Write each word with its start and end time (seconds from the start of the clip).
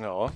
Ja. 0.00 0.32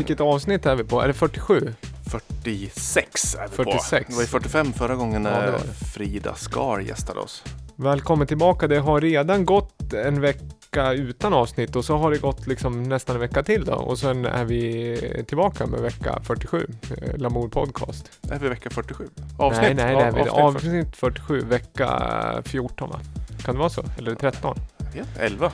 Vilket 0.00 0.20
avsnitt 0.20 0.66
är 0.66 0.74
vi 0.76 0.84
på? 0.84 1.00
Är 1.02 1.06
det 1.08 1.12
47? 1.14 1.74
46 2.10 3.34
är 3.34 3.48
vi 3.48 3.54
46. 3.56 4.06
på. 4.06 4.10
Det 4.10 4.14
var 4.14 4.22
ju 4.22 4.26
45 4.26 4.72
förra 4.72 4.94
gången 4.94 5.24
Ja, 5.24 5.30
när 5.30 5.46
det. 5.52 5.58
Frida 5.94 6.34
Skar 6.34 6.78
gästade 6.80 7.20
oss. 7.20 7.42
Välkommen 7.76 8.26
tillbaka. 8.26 8.68
Det 8.68 8.78
har 8.78 9.00
redan 9.00 9.44
gått 9.44 9.92
en 9.92 10.20
vecka 10.20 10.92
utan 10.92 11.32
avsnitt 11.32 11.76
och 11.76 11.84
så 11.84 11.96
har 11.96 12.10
det 12.10 12.18
gått 12.18 12.46
liksom 12.46 12.82
nästan 12.82 13.16
en 13.16 13.20
vecka 13.20 13.42
till 13.42 13.64
då. 13.64 13.72
Och 13.74 13.98
sen 13.98 14.24
är 14.24 14.44
vi 14.44 15.24
tillbaka 15.28 15.66
med 15.66 15.80
vecka 15.80 16.20
47, 16.24 16.66
eh, 17.02 17.16
Lamour 17.18 17.48
Podcast. 17.48 18.10
Är 18.30 18.38
vi 18.38 18.48
vecka 18.48 18.70
47? 18.70 19.08
Avsnitt? 19.38 19.62
nej, 19.62 19.74
nej, 19.74 19.96
det 19.96 20.02
är 20.02 20.12
vi. 20.12 20.20
Av- 20.20 20.28
avsnitt 20.28 20.64
Avsnitt 20.66 20.96
47, 20.96 21.40
vecka 21.40 22.42
14 22.44 22.90
va? 22.90 23.00
Kan 23.44 23.54
det 23.54 23.58
vara 23.58 23.70
så? 23.70 23.84
Eller 23.98 24.14
13? 24.14 24.56
40. 24.78 24.98
Ja, 24.98 25.04
11. 25.24 25.52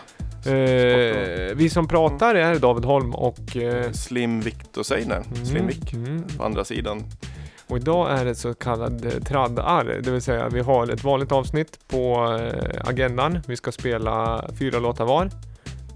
Eh, 0.49 1.55
vi 1.57 1.71
som 1.71 1.89
pratar 1.89 2.35
är 2.35 2.59
David 2.59 2.85
Holm 2.85 3.15
och... 3.15 3.57
Eh, 3.57 3.93
Slim 3.93 4.41
Victor 4.41 4.83
Seiner. 4.83 5.23
Slim 5.45 5.67
Vic. 5.67 5.93
mm. 5.93 6.25
På 6.39 6.45
andra 6.45 6.65
sidan. 6.65 7.05
Och 7.69 7.77
idag 7.77 8.21
är 8.21 8.25
det 8.25 8.35
så 8.35 8.55
kallad 8.55 9.05
eh, 9.05 9.11
traddar, 9.11 9.85
det 9.85 10.11
vill 10.11 10.23
säga 10.23 10.49
vi 10.49 10.61
har 10.61 10.93
ett 10.93 11.05
vanligt 11.05 11.33
avsnitt 11.33 11.79
på 11.89 12.37
eh, 12.41 12.89
agendan. 12.89 13.39
Vi 13.47 13.57
ska 13.57 13.73
spela 13.73 14.45
fyra 14.59 14.79
låtar 14.79 15.05
var, 15.05 15.31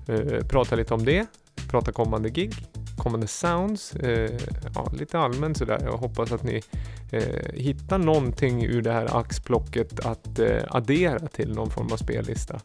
eh, 0.08 0.46
prata 0.46 0.76
lite 0.76 0.94
om 0.94 1.04
det, 1.04 1.26
prata 1.70 1.92
kommande 1.92 2.30
gig, 2.30 2.52
kommande 2.98 3.26
sounds, 3.26 3.94
eh, 3.94 4.30
ja, 4.74 4.92
lite 4.98 5.18
allmänt 5.18 5.58
sådär. 5.58 5.78
Jag 5.84 5.96
hoppas 5.96 6.32
att 6.32 6.42
ni 6.42 6.62
hittar 7.54 7.98
någonting 7.98 8.64
ur 8.64 8.82
det 8.82 8.92
här 8.92 9.16
axplocket 9.18 10.06
att 10.06 10.40
addera 10.68 11.18
till 11.18 11.54
någon 11.54 11.70
form 11.70 11.92
av 11.92 11.96
spellista. 11.96 12.60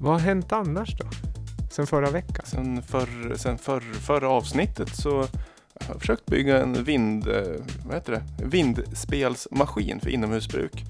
Vad 0.00 0.12
har 0.12 0.18
hänt 0.20 0.52
annars 0.52 0.96
då? 0.98 1.06
Sen 1.70 1.86
förra 1.86 2.10
veckan? 2.10 2.44
Sen, 2.46 2.82
för, 2.82 3.36
sen 3.36 3.58
för, 3.58 3.80
förra 3.80 4.28
avsnittet 4.28 4.96
så 4.96 5.16
har 5.18 5.28
jag 5.88 6.00
försökt 6.00 6.26
bygga 6.26 6.62
en 6.62 6.84
vind, 6.84 7.28
eh, 7.28 7.42
vad 7.86 7.94
heter 7.94 8.12
det? 8.12 8.44
vindspelsmaskin 8.44 10.00
för 10.00 10.10
inomhusbruk. 10.10 10.84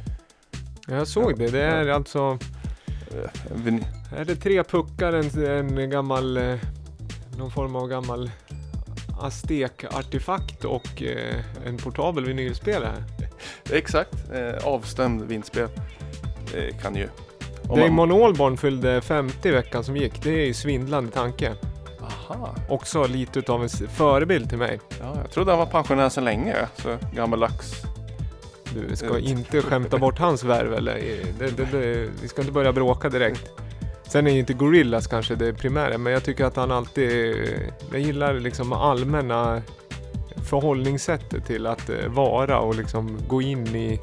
Jag 0.88 1.08
såg 1.08 1.38
det, 1.38 1.48
det 1.50 1.62
är 1.62 1.88
alltså 1.88 2.38
Eh, 3.10 3.30
vin- 3.54 3.84
Är 4.16 4.24
det 4.24 4.36
tre 4.36 4.64
puckar, 4.64 5.12
en, 5.12 5.78
en 5.78 5.90
gammal, 5.90 6.36
eh, 6.36 6.56
någon 7.38 7.50
form 7.50 7.76
av 7.76 7.88
gammal 7.88 8.30
Aztek-artefakt 9.20 10.64
och 10.64 11.02
eh, 11.02 11.44
en 11.66 11.76
portabel 11.76 12.24
vinylspelare? 12.24 13.04
Exakt, 13.72 14.30
eh, 14.34 14.66
avstämd 14.66 15.22
vindspel. 15.22 15.68
Eh, 16.54 16.76
kan 16.78 16.94
ju... 16.94 17.08
om 17.68 17.78
man- 17.78 18.08
Damon 18.08 18.22
Albarn 18.24 18.56
fyllde 18.56 19.00
50 19.00 19.48
i 19.48 19.52
veckan 19.52 19.84
som 19.84 19.96
gick. 19.96 20.22
Det 20.22 20.30
är 20.42 20.46
ju 20.46 20.54
svindlande 20.54 21.10
tanke. 21.12 21.52
Aha. 22.28 22.54
Också 22.68 23.06
lite 23.06 23.38
utav 23.38 23.62
en 23.62 23.68
förebild 23.68 24.48
till 24.48 24.58
mig. 24.58 24.80
Ja, 25.00 25.16
jag 25.22 25.30
trodde 25.30 25.50
han 25.52 25.58
var 25.58 25.66
pensionär 25.66 26.08
sedan 26.08 26.24
länge. 26.24 26.54
Så 26.76 26.96
gammaldags. 27.14 27.82
Du 28.88 28.96
ska 28.96 29.18
Eh. 29.18 29.30
inte 29.30 29.62
skämta 29.62 29.98
bort 29.98 30.18
hans 30.18 30.44
värv 30.44 30.74
eller? 30.74 30.94
Det, 31.38 31.56
det, 31.56 31.64
det, 31.72 32.08
vi 32.22 32.28
ska 32.28 32.40
inte 32.42 32.52
börja 32.52 32.72
bråka 32.72 33.08
direkt. 33.08 33.50
Sen 34.02 34.26
är 34.26 34.30
ju 34.30 34.38
inte 34.38 34.52
Gorillas 34.52 35.06
kanske 35.06 35.34
det 35.34 35.52
primära, 35.52 35.98
men 35.98 36.12
jag 36.12 36.24
tycker 36.24 36.44
att 36.44 36.56
han 36.56 36.70
alltid... 36.70 37.36
Jag 37.92 38.00
gillar 38.00 38.34
liksom 38.34 38.72
allmänna 38.72 39.62
förhållningssättet 40.50 41.46
till 41.46 41.66
att 41.66 41.90
eh, 41.90 42.08
vara 42.08 42.58
och 42.60 42.74
liksom 42.74 43.18
gå 43.28 43.42
in 43.42 43.66
i, 43.76 44.00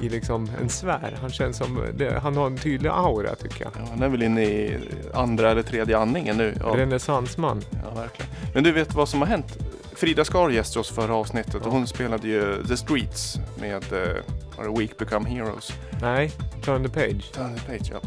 i 0.00 0.08
liksom 0.08 0.50
en 0.60 0.68
sfär. 0.68 1.18
Han 1.20 1.30
känns 1.30 1.56
som... 1.56 1.84
Det, 1.94 2.18
han 2.22 2.36
har 2.36 2.46
en 2.46 2.58
tydlig 2.58 2.90
aura 2.90 3.34
tycker 3.34 3.64
jag. 3.64 3.72
Ja, 3.78 3.86
han 3.90 4.02
är 4.02 4.08
väl 4.08 4.22
inne 4.22 4.42
i 4.44 4.78
andra 5.14 5.50
eller 5.50 5.62
tredje 5.62 5.98
andningen 5.98 6.36
nu. 6.36 6.54
Ja, 6.60 6.66
Renässansman. 6.66 7.62
ja, 7.84 8.00
verkligen. 8.00 8.30
Men 8.54 8.64
du 8.64 8.72
vet 8.72 8.94
vad 8.94 9.08
som 9.08 9.20
har 9.20 9.28
hänt? 9.28 9.58
Frida 9.96 10.24
Skar 10.24 10.50
gästade 10.50 10.80
oss 10.80 10.90
förra 10.90 11.14
avsnittet 11.14 11.54
Ja. 11.60 11.66
och 11.66 11.72
hon 11.72 11.86
spelade 11.86 12.28
ju 12.28 12.64
The 12.68 12.76
Streets 12.76 13.36
med 13.60 13.84
uh, 13.92 13.98
var 14.56 14.64
det 14.64 14.78
Week 14.80 14.98
Become 14.98 15.28
Heroes. 15.28 15.72
Nej, 16.02 16.30
turn 16.64 16.82
the 16.84 16.88
page. 16.88 17.32
Turn 17.32 17.54
the 17.54 17.60
page, 17.66 17.90
ja. 17.92 18.00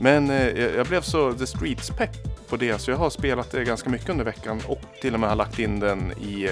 Men 0.00 0.30
eh, 0.30 0.48
jag 0.48 0.74
jag 0.76 0.86
blev 0.86 1.00
så 1.00 1.32
The 1.32 1.44
Streets-pepp 1.46 2.10
på 2.48 2.56
det 2.56 2.78
så 2.78 2.90
jag 2.90 2.98
har 2.98 3.10
spelat 3.10 3.50
det 3.50 3.64
ganska 3.64 3.90
mycket 3.90 4.08
under 4.08 4.24
veckan 4.24 4.60
och 4.66 4.80
till 5.00 5.14
och 5.14 5.20
med 5.20 5.28
har 5.28 5.36
lagt 5.36 5.58
in 5.58 5.80
den 5.80 6.12
i 6.12 6.48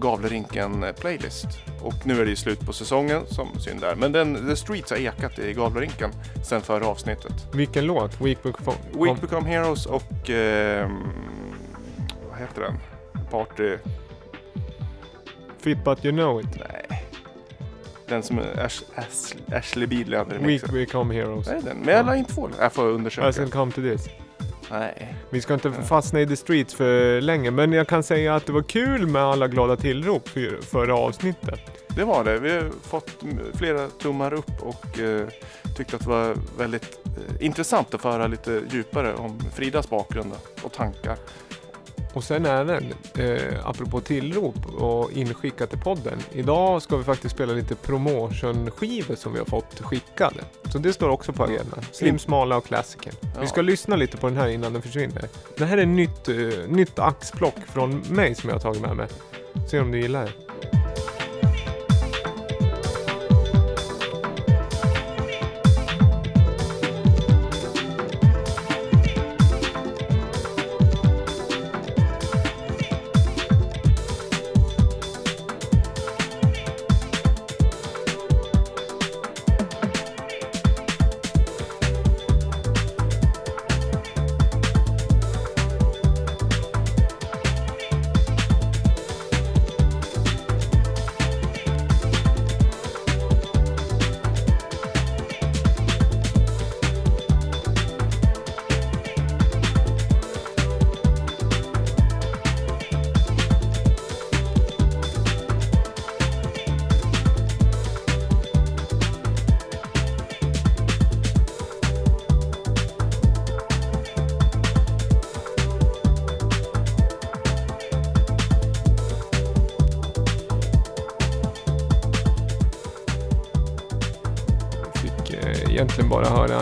Gavlerinken 0.00 0.82
eh, 0.82 0.92
playlist. 0.92 1.46
Och 1.82 2.06
nu 2.06 2.20
är 2.20 2.24
det 2.24 2.30
ju 2.30 2.36
slut 2.36 2.60
på 2.60 2.72
säsongen 2.72 3.26
som 3.26 3.58
synd 3.58 3.80
där. 3.80 3.94
Men 3.94 4.12
den, 4.12 4.46
The 4.48 4.56
Streets 4.56 4.90
har 4.90 4.98
ekat 4.98 5.38
i 5.38 5.52
Gavlerinken 5.52 6.10
sen 6.44 6.60
förra 6.60 6.86
avsnittet. 6.86 7.32
Vilken 7.52 7.86
låt? 7.86 8.20
Weekbook 8.20 8.56
Week 8.92 9.20
Become 9.20 9.48
Heroes 9.48 9.86
och... 9.86 10.30
ehm, 10.30 11.12
vad 12.30 12.38
heter 12.38 12.62
den? 12.62 12.74
Party... 13.30 13.76
Fit 15.58 15.84
But 15.84 16.04
You 16.04 16.16
Know 16.16 16.40
It. 16.40 16.58
Nej. 16.58 17.04
Den 18.08 18.22
som 18.22 18.38
är 18.38 18.64
Ash, 18.64 18.82
Ash, 18.94 19.56
Ashley 19.58 19.86
Beedley 19.86 20.18
hade 20.18 20.30
Week 20.30 20.42
remixat. 20.42 20.72
Become 20.72 21.14
Heroes. 21.14 21.46
Nej, 21.46 21.60
den. 21.64 21.78
Men 21.78 21.94
jag 21.94 22.06
la 22.06 22.16
in 22.16 22.24
två. 22.24 22.48
Jag 22.58 22.72
får 22.72 22.86
undersöka. 22.86 23.42
I 23.42 23.50
come 23.50 23.72
to 23.72 23.80
this. 23.80 24.08
Nej. 24.70 25.14
Vi 25.30 25.40
ska 25.40 25.54
inte 25.54 25.72
fastna 25.72 26.20
i 26.20 26.26
the 26.26 26.36
streets 26.36 26.74
för 26.74 27.20
länge, 27.20 27.50
men 27.50 27.72
jag 27.72 27.88
kan 27.88 28.02
säga 28.02 28.34
att 28.34 28.46
det 28.46 28.52
var 28.52 28.62
kul 28.62 29.06
med 29.06 29.22
alla 29.22 29.48
glada 29.48 29.76
tillrop 29.76 30.28
för 30.28 30.60
förra 30.62 30.94
avsnittet. 30.94 31.60
Det 31.96 32.04
var 32.04 32.24
det. 32.24 32.38
Vi 32.38 32.52
har 32.52 32.70
fått 32.82 33.24
flera 33.54 33.88
tummar 33.88 34.32
upp 34.32 34.62
och 34.62 34.98
eh, 34.98 35.28
tyckte 35.76 35.96
att 35.96 36.02
det 36.02 36.08
var 36.08 36.34
väldigt 36.58 36.98
eh, 37.04 37.46
intressant 37.46 37.94
att 37.94 38.00
föra 38.00 38.26
lite 38.26 38.62
djupare 38.70 39.14
om 39.14 39.40
Fridas 39.54 39.90
bakgrund 39.90 40.32
och 40.62 40.72
tankar. 40.72 41.16
Och 42.12 42.24
sen 42.24 42.46
även, 42.46 42.94
eh, 43.18 43.68
apropå 43.68 44.00
tillrop 44.00 44.66
och 44.78 45.12
inskickat 45.12 45.70
till 45.70 45.78
podden. 45.78 46.18
Idag 46.32 46.82
ska 46.82 46.96
vi 46.96 47.04
faktiskt 47.04 47.34
spela 47.34 47.52
lite 47.52 47.74
promotion-skivor 47.74 49.14
som 49.14 49.32
vi 49.32 49.38
har 49.38 49.46
fått 49.46 49.80
skickade. 49.80 50.40
Så 50.72 50.78
det 50.78 50.92
står 50.92 51.08
också 51.08 51.32
på 51.32 51.44
agendan. 51.44 51.80
Slim 51.92 52.18
Smala 52.18 52.56
och 52.56 52.66
Klassiker. 52.66 53.12
Ja. 53.20 53.40
Vi 53.40 53.46
ska 53.46 53.62
lyssna 53.62 53.96
lite 53.96 54.16
på 54.16 54.28
den 54.28 54.36
här 54.36 54.48
innan 54.48 54.72
den 54.72 54.82
försvinner. 54.82 55.28
Det 55.56 55.64
här 55.64 55.78
är 55.78 55.86
nytt, 55.86 56.28
eh, 56.28 56.36
nytt 56.68 56.98
axplock 56.98 57.58
från 57.66 57.98
mig 58.10 58.34
som 58.34 58.48
jag 58.48 58.54
har 58.54 58.60
tagit 58.60 58.82
med 58.82 58.96
mig. 58.96 59.06
Se 59.70 59.80
om 59.80 59.90
du 59.90 60.00
gillar 60.00 60.24
det. 60.24 60.49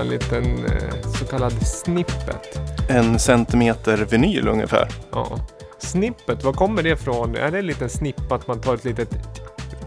En 0.08 0.14
liten 0.14 0.66
eh, 0.66 1.10
så 1.18 1.24
kallad 1.24 1.66
snippet 1.66 2.60
en 2.88 3.18
centimeter 3.18 3.96
vinyl 3.96 4.48
ungefär. 4.48 4.88
Ja. 5.12 5.38
Snippet, 5.78 6.44
var 6.44 6.52
kommer 6.52 6.82
det 6.82 6.88
ifrån? 6.88 7.36
Är 7.36 7.50
det 7.50 7.58
en 7.58 7.66
liten 7.66 7.88
snipp 7.88 8.32
att 8.32 8.46
man 8.46 8.60
tar 8.60 8.74
ett 8.74 8.84
litet 8.84 9.08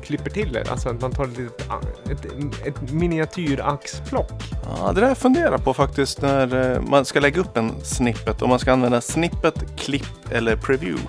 klipper 0.03 0.29
till 0.29 0.53
det? 0.53 0.71
Alltså 0.71 0.89
att 0.89 1.01
man 1.01 1.11
tar 1.11 1.23
ett, 1.23 1.37
litet, 1.37 1.61
ett, 2.09 2.67
ett 2.67 2.91
miniatyraxplock? 2.91 4.31
Ja, 4.63 4.91
det 4.91 5.01
där 5.01 5.07
jag 5.07 5.17
funderar 5.17 5.57
på 5.57 5.73
faktiskt 5.73 6.21
när 6.21 6.75
eh, 6.75 6.81
man 6.81 7.05
ska 7.05 7.19
lägga 7.19 7.41
upp 7.41 7.57
en 7.57 7.71
snippet. 7.83 8.41
Om 8.41 8.49
man 8.49 8.59
ska 8.59 8.73
använda 8.73 9.01
snippet, 9.01 9.77
klipp 9.77 10.31
eller 10.31 10.55
preview. 10.55 11.07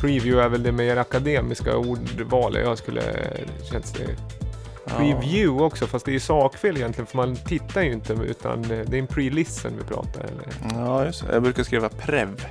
Preview 0.00 0.44
är 0.44 0.48
väl 0.48 0.62
det 0.62 0.72
mer 0.72 0.96
akademiska 0.96 1.76
ordvalet 1.76 2.62
jag 2.64 2.78
skulle... 2.78 3.02
Känns 3.72 3.92
det. 3.92 4.39
Preview 4.96 5.64
också, 5.64 5.86
fast 5.86 6.04
det 6.04 6.10
är 6.10 6.12
ju 6.12 6.20
sakfel 6.20 6.76
egentligen 6.76 7.06
för 7.06 7.16
man 7.16 7.36
tittar 7.36 7.82
ju 7.82 7.92
inte 7.92 8.12
utan 8.12 8.62
det 8.62 8.74
är 8.74 8.94
en 8.94 9.06
pre-listen 9.06 9.72
vi 9.78 9.84
pratar 9.84 10.20
eller 10.20 10.76
Ja, 10.80 11.04
just 11.04 11.26
det. 11.26 11.32
Jag 11.32 11.42
brukar 11.42 11.62
skriva 11.62 11.88
prev. 11.88 12.46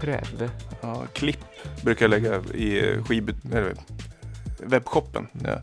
prev. 0.00 0.50
Ja, 0.80 1.02
klipp 1.12 1.44
brukar 1.84 2.04
jag 2.04 2.10
lägga 2.10 2.40
i 2.54 2.90
eh, 2.90 3.04
skib... 3.04 3.30
eller 3.52 3.74
webbshoppen. 4.58 5.26
Ja. 5.44 5.60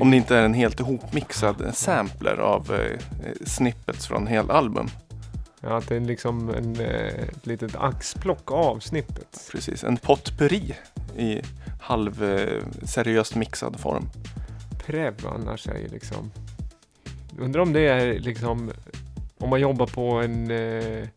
Om 0.00 0.10
det 0.10 0.16
inte 0.16 0.36
är 0.36 0.42
en 0.44 0.54
helt 0.54 0.80
ihopmixad 0.80 1.70
sampler 1.74 2.36
av 2.36 2.74
eh, 2.74 2.98
snippets 3.46 4.06
från 4.06 4.26
hel 4.26 4.50
album. 4.50 4.88
Ja, 5.60 5.76
att 5.76 5.88
det 5.88 5.96
är 5.96 6.00
liksom 6.00 6.48
en, 6.48 6.80
eh, 6.80 7.14
ett 7.14 7.46
litet 7.46 7.76
axplock 7.76 8.50
av 8.52 8.78
snippet. 8.78 9.48
Precis, 9.52 9.84
en 9.84 9.96
potpurri 9.96 10.74
i 11.16 11.40
halv 11.80 12.24
eh, 12.24 12.62
seriöst 12.82 13.34
mixad 13.34 13.80
form. 13.80 14.08
Prev 14.86 15.14
annars 15.26 15.68
är 15.68 15.78
ju 15.78 15.88
liksom... 15.88 16.30
Undrar 17.38 17.62
om 17.62 17.72
det 17.72 17.88
är 17.88 18.18
liksom... 18.18 18.72
Om 19.38 19.50
man 19.50 19.60
jobbar 19.60 19.86
på 19.86 20.10
en 20.10 20.50
eh, 20.50 21.08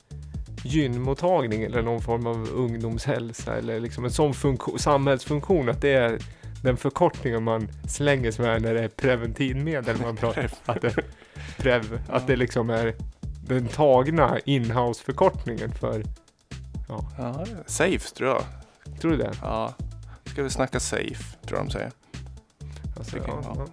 gynmottagning 0.63 1.63
eller 1.63 1.81
någon 1.81 2.01
form 2.01 2.27
av 2.27 2.49
ungdomshälsa 2.53 3.55
eller 3.55 3.79
liksom 3.79 4.05
en 4.05 4.11
sån 4.11 4.33
funktion, 4.33 4.79
samhällsfunktion 4.79 5.69
att 5.69 5.81
det 5.81 5.93
är 5.93 6.19
den 6.63 6.77
förkortningen 6.77 7.43
man 7.43 7.67
slänger 7.87 8.31
sig 8.31 8.45
med 8.45 8.61
när 8.61 8.73
det 8.73 8.83
är 8.83 8.87
preventivmedel 8.87 9.97
man 10.01 10.15
pratar 10.15 10.51
att 10.65 10.81
det, 10.81 10.95
prev, 11.57 12.01
att 12.09 12.27
det 12.27 12.35
liksom 12.35 12.69
är 12.69 12.95
den 13.47 13.67
tagna 13.67 14.39
inhouse-förkortningen 14.45 15.71
för... 15.71 16.03
Ja, 16.89 17.05
Ja, 17.17 17.45
safe 17.65 18.15
tror 18.15 18.29
jag. 18.29 18.43
tror 19.01 19.11
du 19.11 19.17
det? 19.17 19.31
Ja, 19.41 19.73
ska 20.25 20.43
vi 20.43 20.49
snacka 20.49 20.79
safe 20.79 21.37
tror 21.45 21.59
jag 21.59 21.67
de 21.67 21.71
säger. 21.71 21.91
Alltså, 22.97 23.15
Tycker 23.15 23.27
ja. 23.27 23.67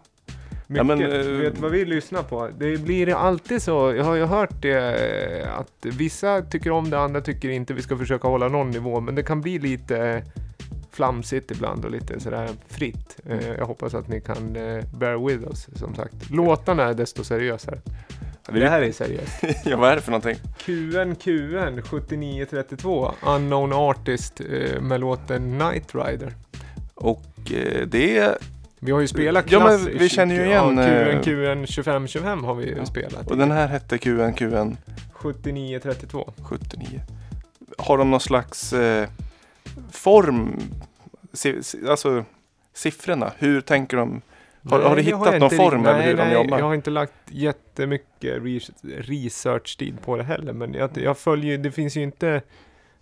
Mycket, 0.67 0.76
Ja, 0.76 0.82
men, 0.84 1.02
eh, 1.02 1.26
vet 1.26 1.58
vad 1.58 1.70
vi 1.70 1.84
lyssnar 1.84 2.22
på. 2.22 2.49
Det 2.58 2.76
blir 2.76 3.14
alltid 3.14 3.62
så, 3.62 3.94
jag 3.96 4.05
har 4.05 4.14
ju 4.14 4.25
hört 4.25 4.62
det, 4.62 5.49
att 5.58 5.87
vissa 5.87 6.43
tycker 6.43 6.70
om 6.70 6.90
det, 6.90 6.99
andra 7.00 7.20
tycker 7.20 7.49
inte. 7.49 7.75
Vi 7.75 7.82
ska 7.82 7.96
försöka 7.96 8.28
hålla 8.28 8.49
någon 8.49 8.70
nivå, 8.70 9.00
men 9.00 9.14
det 9.14 9.22
kan 9.22 9.40
bli 9.40 9.58
lite 9.58 10.22
flamsigt 10.93 11.50
ibland 11.50 11.84
och 11.84 11.90
lite 11.90 12.20
sådär 12.20 12.49
fritt. 12.69 13.17
Eh, 13.26 13.49
Jag 13.58 13.67
hoppas 13.67 13.94
att 13.94 14.08
ni 14.08 14.20
kan 14.20 14.56
eh, 14.56 14.84
bear 14.99 15.26
with 15.28 15.44
us, 15.44 15.69
som 15.75 15.94
sagt. 15.94 16.31
Låtarna 16.31 16.82
är 16.84 16.94
desto 16.94 17.25
seriösare. 17.25 17.78
Det 18.52 18.69
här 18.69 18.82
är 18.82 18.93
seriöst. 18.93 19.43
ja, 19.64 19.76
vad 19.76 19.90
är 19.90 19.96
det 19.96 20.02
för 20.02 20.11
någonting? 20.11 20.37
QN 20.58 21.14
QN 21.14 21.82
7932, 21.82 23.12
Unknown 23.26 23.72
Artist 23.72 24.40
eh, 24.40 24.81
med 24.81 25.00
låten 25.00 25.58
Night 25.58 25.94
Rider. 25.94 26.34
Och 26.94 27.52
eh, 27.52 27.87
det 27.87 28.19
är... 28.19 28.37
Vi 28.82 28.93
har 28.93 29.00
ju 29.00 29.09
spelat 29.09 29.50
Ja, 29.50 29.65
men 29.65 29.99
vi 29.99 30.09
känner 30.09 30.35
ju 30.35 30.44
igen, 30.44 30.77
Ja, 30.79 31.23
QN, 31.23 31.23
QN 31.23 31.67
2525 31.67 32.44
har 32.44 32.55
vi 32.55 32.67
ju 32.67 32.77
Ja. 32.77 32.87
spelat. 32.87 33.31
Och 33.31 33.37
den 33.37 33.50
här 33.50 33.69
hette 33.69 33.99
QNQN 33.99 34.77
7932. 35.12 36.32
79. 36.43 37.00
Har 37.79 37.99
de 37.99 38.11
någon 38.11 38.21
slags 38.21 38.73
eh, 38.73 39.09
form? 39.93 40.61
Si, 41.32 41.62
si, 41.62 41.88
alltså 41.88 42.25
siffrorna, 42.75 43.32
hur 43.38 43.61
tänker 43.61 43.97
de? 43.97 44.23
Har, 44.71 44.81
har 44.81 44.97
du 44.97 45.03
Nej, 45.03 45.12
har 45.12 45.19
hittat 45.27 45.32
jag 45.32 45.41
någon 45.41 45.50
form 45.50 45.85
ri- 45.85 45.88
över 45.88 45.99
nej, 45.99 46.06
hur 46.09 46.17
de 46.17 46.23
nej, 46.25 46.32
jobbar? 46.35 46.59
Jag 46.59 46.65
har 46.67 46.75
inte 46.75 46.91
lagt 46.91 47.12
jättemycket 47.29 48.43
re- 48.43 48.71
research-tid 48.99 50.00
på 50.05 50.17
det 50.17 50.23
heller. 50.23 50.53
Men 50.53 50.75
jag, 50.75 50.91
jag 50.94 51.19
följer 51.19 51.59
det 51.59 51.71
finns 51.71 51.97
ju 51.97 52.03
inte... 52.03 52.43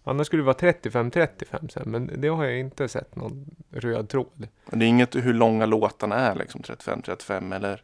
Annars 0.08 0.26
skulle 0.26 0.42
det 0.42 0.46
vara 0.46 0.56
35-35 0.56 1.68
sen. 1.68 1.90
Men 1.90 2.10
det 2.20 2.28
har 2.28 2.44
jag 2.44 2.58
inte 2.58 2.88
sett 2.88 3.16
någon 3.16 3.56
röd 3.70 4.08
tråd. 4.08 4.48
Det 4.70 4.84
är 4.84 4.88
inget 4.88 5.16
hur 5.16 5.34
långa 5.34 5.66
låtarna 5.66 6.16
är 6.16 6.34
liksom 6.34 6.60
35-35 6.60 7.54
eller? 7.54 7.82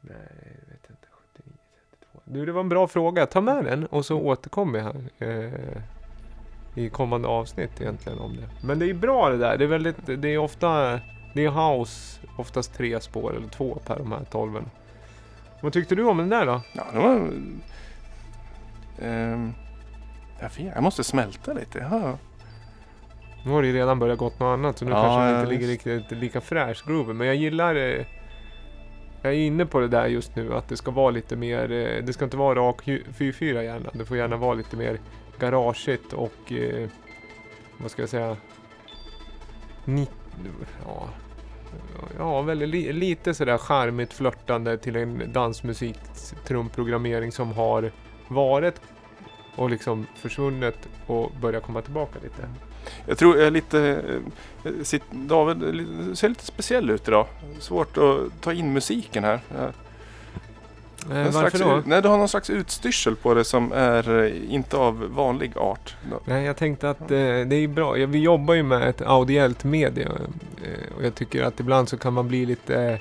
Nej, 0.00 0.16
jag 0.42 0.72
vet 0.72 0.90
inte. 0.90 1.06
79, 1.34 1.52
32. 1.90 2.20
Du, 2.24 2.46
det 2.46 2.52
var 2.52 2.60
en 2.60 2.68
bra 2.68 2.86
fråga. 2.86 3.26
Ta 3.26 3.40
med 3.40 3.64
den 3.64 3.86
och 3.86 4.06
så 4.06 4.20
återkommer 4.20 4.78
jag. 4.78 4.96
Eh, 5.28 5.52
I 6.74 6.88
kommande 6.88 7.28
avsnitt 7.28 7.80
egentligen 7.80 8.18
om 8.18 8.36
det. 8.36 8.66
Men 8.66 8.78
det 8.78 8.90
är 8.90 8.94
bra 8.94 9.28
det 9.28 9.38
där. 9.38 9.58
Det 9.58 9.64
är 9.64 9.68
väldigt, 9.68 10.06
det 10.06 10.28
är 10.28 10.38
ofta, 10.38 11.00
det 11.34 11.44
är 11.44 11.76
house, 11.78 12.20
oftast 12.38 12.74
tre 12.74 13.00
spår 13.00 13.36
eller 13.36 13.48
två 13.48 13.78
per 13.86 13.96
de 13.96 14.12
här 14.12 14.24
tolven. 14.24 14.70
Vad 15.60 15.72
tyckte 15.72 15.94
du 15.94 16.04
om 16.04 16.16
den 16.16 16.28
där 16.28 16.46
då? 16.46 16.60
Ja, 16.72 16.84
det 16.92 16.98
var... 16.98 17.30
Ehm, 19.02 19.54
jag, 20.40 20.48
vet, 20.48 20.74
jag 20.74 20.82
måste 20.82 21.04
smälta 21.04 21.52
lite. 21.52 21.86
Ja. 21.90 22.18
Nu 23.44 23.52
har 23.52 23.62
det 23.62 23.68
ju 23.68 23.74
redan 23.74 23.98
börjat 23.98 24.18
gått 24.18 24.40
något 24.40 24.58
annat 24.58 24.78
så 24.78 24.84
nu 24.84 24.90
Ja, 24.90 25.02
kanske 25.02 25.32
det 25.32 25.40
inte 25.40 25.52
ligger 25.52 25.66
riktigt 25.66 26.18
lika 26.18 26.40
fräsch 26.40 26.86
groove. 26.86 27.14
Men 27.14 27.26
jag 27.26 27.36
gillar 27.36 27.74
eh, 27.74 28.06
Jag 29.22 29.32
är 29.32 29.36
inne 29.36 29.66
på 29.66 29.80
det 29.80 29.88
där 29.88 30.06
just 30.06 30.36
nu 30.36 30.54
att 30.54 30.68
det 30.68 30.76
ska 30.76 30.90
vara 30.90 31.10
lite 31.10 31.36
mer 31.36 31.72
eh, 31.72 32.04
Det 32.04 32.12
ska 32.12 32.24
inte 32.24 32.36
vara 32.36 32.58
rak 32.58 32.82
4-4 32.86 33.62
gärna. 33.62 33.90
Det 33.92 34.04
får 34.04 34.16
gärna 34.16 34.36
vara 34.36 34.54
lite 34.54 34.76
mer 34.76 35.00
garageigt 35.38 36.12
och 36.12 36.52
eh, 36.52 36.88
Vad 37.78 37.90
ska 37.90 38.02
jag 38.02 38.08
säga 38.08 38.36
ni, 39.84 40.08
ja, 40.84 41.08
ja, 42.18 42.42
väldigt 42.42 42.68
li, 42.68 42.92
lite 42.92 43.34
sådär 43.34 43.58
charmigt 43.58 44.12
flörtande 44.12 44.78
till 44.78 44.96
en 44.96 45.32
dansmusik 45.32 45.98
trumprogrammering 46.46 47.32
som 47.32 47.52
har 47.52 47.90
varit 48.28 48.80
och 49.56 49.70
liksom 49.70 50.06
försvunnit 50.14 50.88
och 51.06 51.32
börjar 51.40 51.60
komma 51.60 51.82
tillbaka 51.82 52.18
lite. 52.22 52.48
Jag 53.06 53.18
tror 53.18 53.36
jag 53.36 53.46
är 53.46 53.50
lite... 53.50 54.02
eh, 54.64 54.72
sitt, 54.82 55.02
David 55.10 55.58
ser 56.18 56.28
lite 56.28 56.44
speciell 56.46 56.90
ut 56.90 57.08
idag. 57.08 57.26
Svårt 57.58 57.98
att 57.98 58.40
ta 58.40 58.52
in 58.52 58.72
musiken 58.72 59.24
här. 59.24 59.40
Eh, 61.10 61.24
varför 61.24 61.30
slags, 61.30 61.58
då? 61.58 61.82
Nej, 61.84 62.02
du 62.02 62.08
har 62.08 62.18
någon 62.18 62.28
slags 62.28 62.50
utstyrsel 62.50 63.16
på 63.16 63.34
det 63.34 63.44
som 63.44 63.72
är 63.72 64.24
eh, 64.24 64.54
inte 64.54 64.76
av 64.76 65.08
vanlig 65.14 65.58
art. 65.58 65.96
Nej, 66.24 66.44
jag 66.44 66.56
tänkte 66.56 66.90
att 66.90 67.00
eh, 67.00 67.06
det 67.46 67.56
är 67.56 67.68
bra. 67.68 67.92
Vi 67.92 68.18
jobbar 68.18 68.54
ju 68.54 68.62
med 68.62 68.88
ett 68.88 69.02
audiellt 69.02 69.64
media 69.64 70.08
eh, 70.64 70.96
och 70.96 71.04
jag 71.04 71.14
tycker 71.14 71.42
att 71.42 71.60
ibland 71.60 71.88
så 71.88 71.96
kan 71.96 72.12
man 72.12 72.28
bli 72.28 72.46
lite 72.46 73.00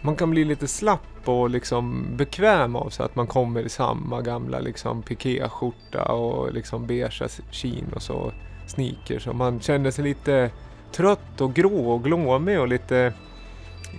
man 0.00 0.16
kan 0.16 0.30
bli 0.30 0.44
lite 0.44 0.68
slapp 0.68 1.11
och 1.28 1.50
liksom 1.50 2.06
bekväm 2.16 2.76
av 2.76 2.90
sig 2.90 3.04
att 3.04 3.16
man 3.16 3.26
kommer 3.26 3.60
i 3.60 3.68
samma 3.68 4.20
gamla 4.20 4.58
liksom 4.58 5.02
pikéskjorta 5.02 6.04
och 6.04 6.52
liksom 6.52 6.86
beigea 6.86 7.28
jean 7.50 7.92
och 7.94 8.02
så 8.02 8.32
sneakers 8.66 9.26
och 9.26 9.36
man 9.36 9.60
känner 9.60 9.90
sig 9.90 10.04
lite 10.04 10.50
trött 10.92 11.40
och 11.40 11.54
grå 11.54 11.90
och 11.90 12.04
glåmig 12.04 12.60
och 12.60 12.68
lite 12.68 13.12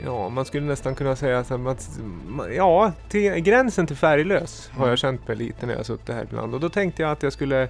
Ja, 0.06 0.30
man 0.30 0.46
skulle 0.46 0.66
nästan 0.66 0.96
kunna 0.96 1.16
säga 1.16 1.44
så 1.44 1.68
att 1.68 2.00
ja, 2.56 2.92
till 3.10 3.34
gränsen 3.34 3.88
till 3.88 3.96
färglös 3.96 4.72
har 4.74 4.90
jag 4.90 4.98
känt 4.98 5.28
mig 5.28 5.38
lite 5.38 5.66
när 5.66 5.74
jag 5.76 5.86
suttit 5.86 6.16
här 6.16 6.24
ibland 6.24 6.54
och 6.54 6.60
då 6.60 6.70
tänkte 6.70 7.02
jag 7.02 7.12
att 7.12 7.24
jag 7.24 7.34
skulle 7.34 7.68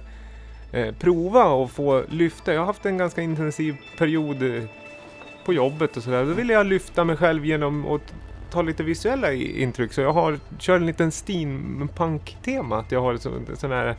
eh, 0.72 0.94
prova 0.94 1.44
och 1.44 1.70
få 1.70 2.02
lyfta. 2.08 2.52
Jag 2.52 2.60
har 2.60 2.66
haft 2.66 2.86
en 2.86 2.98
ganska 2.98 3.22
intensiv 3.22 3.76
period 3.98 4.42
eh, 4.42 4.62
på 5.44 5.52
jobbet 5.52 5.96
och 5.96 6.02
sådär. 6.02 6.24
Då 6.24 6.32
ville 6.32 6.52
jag 6.52 6.66
lyfta 6.66 7.04
mig 7.04 7.16
själv 7.16 7.46
genom 7.46 7.86
att 7.86 8.14
ta 8.50 8.62
lite 8.62 8.82
visuella 8.82 9.32
intryck. 9.32 9.92
Så 9.92 10.00
jag 10.00 10.12
har 10.12 10.38
kört 10.58 10.80
en 10.80 10.86
liten 10.86 11.12
steampunk-tema. 11.12 12.78
Att 12.78 12.92
jag 12.92 13.00
har 13.00 13.16
så, 13.16 13.30
sån 13.54 13.70
här 13.70 13.96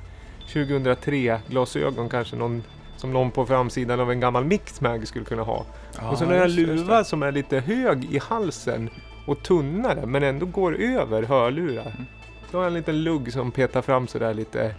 2003-glasögon 0.47 2.09
kanske 2.09 2.35
någon 2.35 2.63
som 2.97 3.13
någon 3.13 3.31
på 3.31 3.45
framsidan 3.45 3.99
av 3.99 4.11
en 4.11 4.19
gammal 4.19 4.45
Mixmag 4.45 5.07
skulle 5.07 5.25
kunna 5.25 5.43
ha. 5.43 5.65
och 6.11 6.17
så 6.17 6.25
har 6.25 6.33
just 6.33 6.57
luva 6.57 7.03
som 7.03 7.23
är 7.23 7.31
lite 7.31 7.59
hög 7.59 8.13
i 8.13 8.17
halsen 8.17 8.89
och 9.27 9.43
tunnare 9.43 10.05
men 10.05 10.23
ändå 10.23 10.45
går 10.45 10.75
över 10.75 11.23
hörlurar. 11.23 11.91
Mm. 11.95 12.05
Så 12.51 12.57
har 12.57 12.63
jag 12.63 12.67
en 12.67 12.73
liten 12.73 13.03
lugg 13.03 13.33
som 13.33 13.51
petar 13.51 13.81
fram 13.81 14.07
sådär 14.07 14.33
lite 14.33 14.75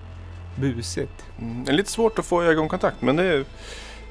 busigt. 0.57 1.25
Mm, 1.39 1.65
det 1.65 1.71
är 1.71 1.77
lite 1.77 1.91
svårt 1.91 2.19
att 2.19 2.27
få 2.27 2.43
ögonkontakt 2.43 3.03
men 3.03 3.17
det 3.17 3.25
är... 3.25 3.45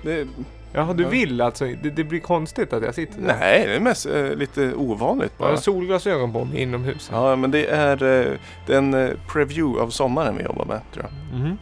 Det 0.04 0.14
är 0.14 0.28
Jaha, 0.76 0.94
du 0.94 1.06
vill 1.06 1.42
alltså? 1.42 1.66
Det, 1.66 1.90
det 1.90 2.04
blir 2.04 2.20
konstigt 2.20 2.74
att 2.74 2.84
jag 2.84 2.96
sitter 2.96 3.22
där? 3.22 3.36
nej, 3.40 3.68
det 3.68 3.76
är 3.76 3.80
mest 3.80 4.06
eh, 4.06 4.30
lite 4.36 4.74
ovanligt 4.74 5.34
Jag 5.38 5.46
har 5.46 5.52
bara. 5.52 5.62
solglasögon 5.62 6.34
på 6.34 6.46
mig 6.46 6.62
inomhus. 6.62 7.10
Ja, 7.12 7.36
men 7.36 7.52
det 7.52 7.66
är 7.68 8.04
eh, 8.04 8.34
den 8.68 8.94
eh, 8.94 9.10
preview 9.34 9.82
av 9.84 9.90
sommaren 9.90 10.38
vi 10.38 10.44
jobbar 10.44 10.66
med 10.66 10.82
tror 10.94 11.06
jag. 11.06 11.40
Mhm. 11.40 11.58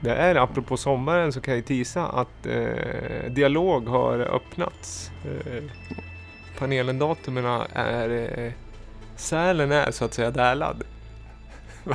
Det 0.00 0.14
är 0.14 0.34
apropå 0.34 0.76
sommaren 0.76 1.32
så 1.32 1.40
kan 1.40 1.54
jag 1.54 1.64
tisa 1.66 2.06
att 2.06 2.46
eh, 2.46 3.30
dialog 3.30 3.86
har 3.88 4.18
öppnats. 4.18 5.10
Eh, 5.24 5.62
panelen 6.58 6.98
datumerna 6.98 7.66
är 7.74 8.10
eh, 8.44 8.52
Sälen 9.16 9.72
är 9.72 9.90
så 9.90 10.04
att 10.04 10.14
säga 10.14 10.30
dälad. 10.30 10.82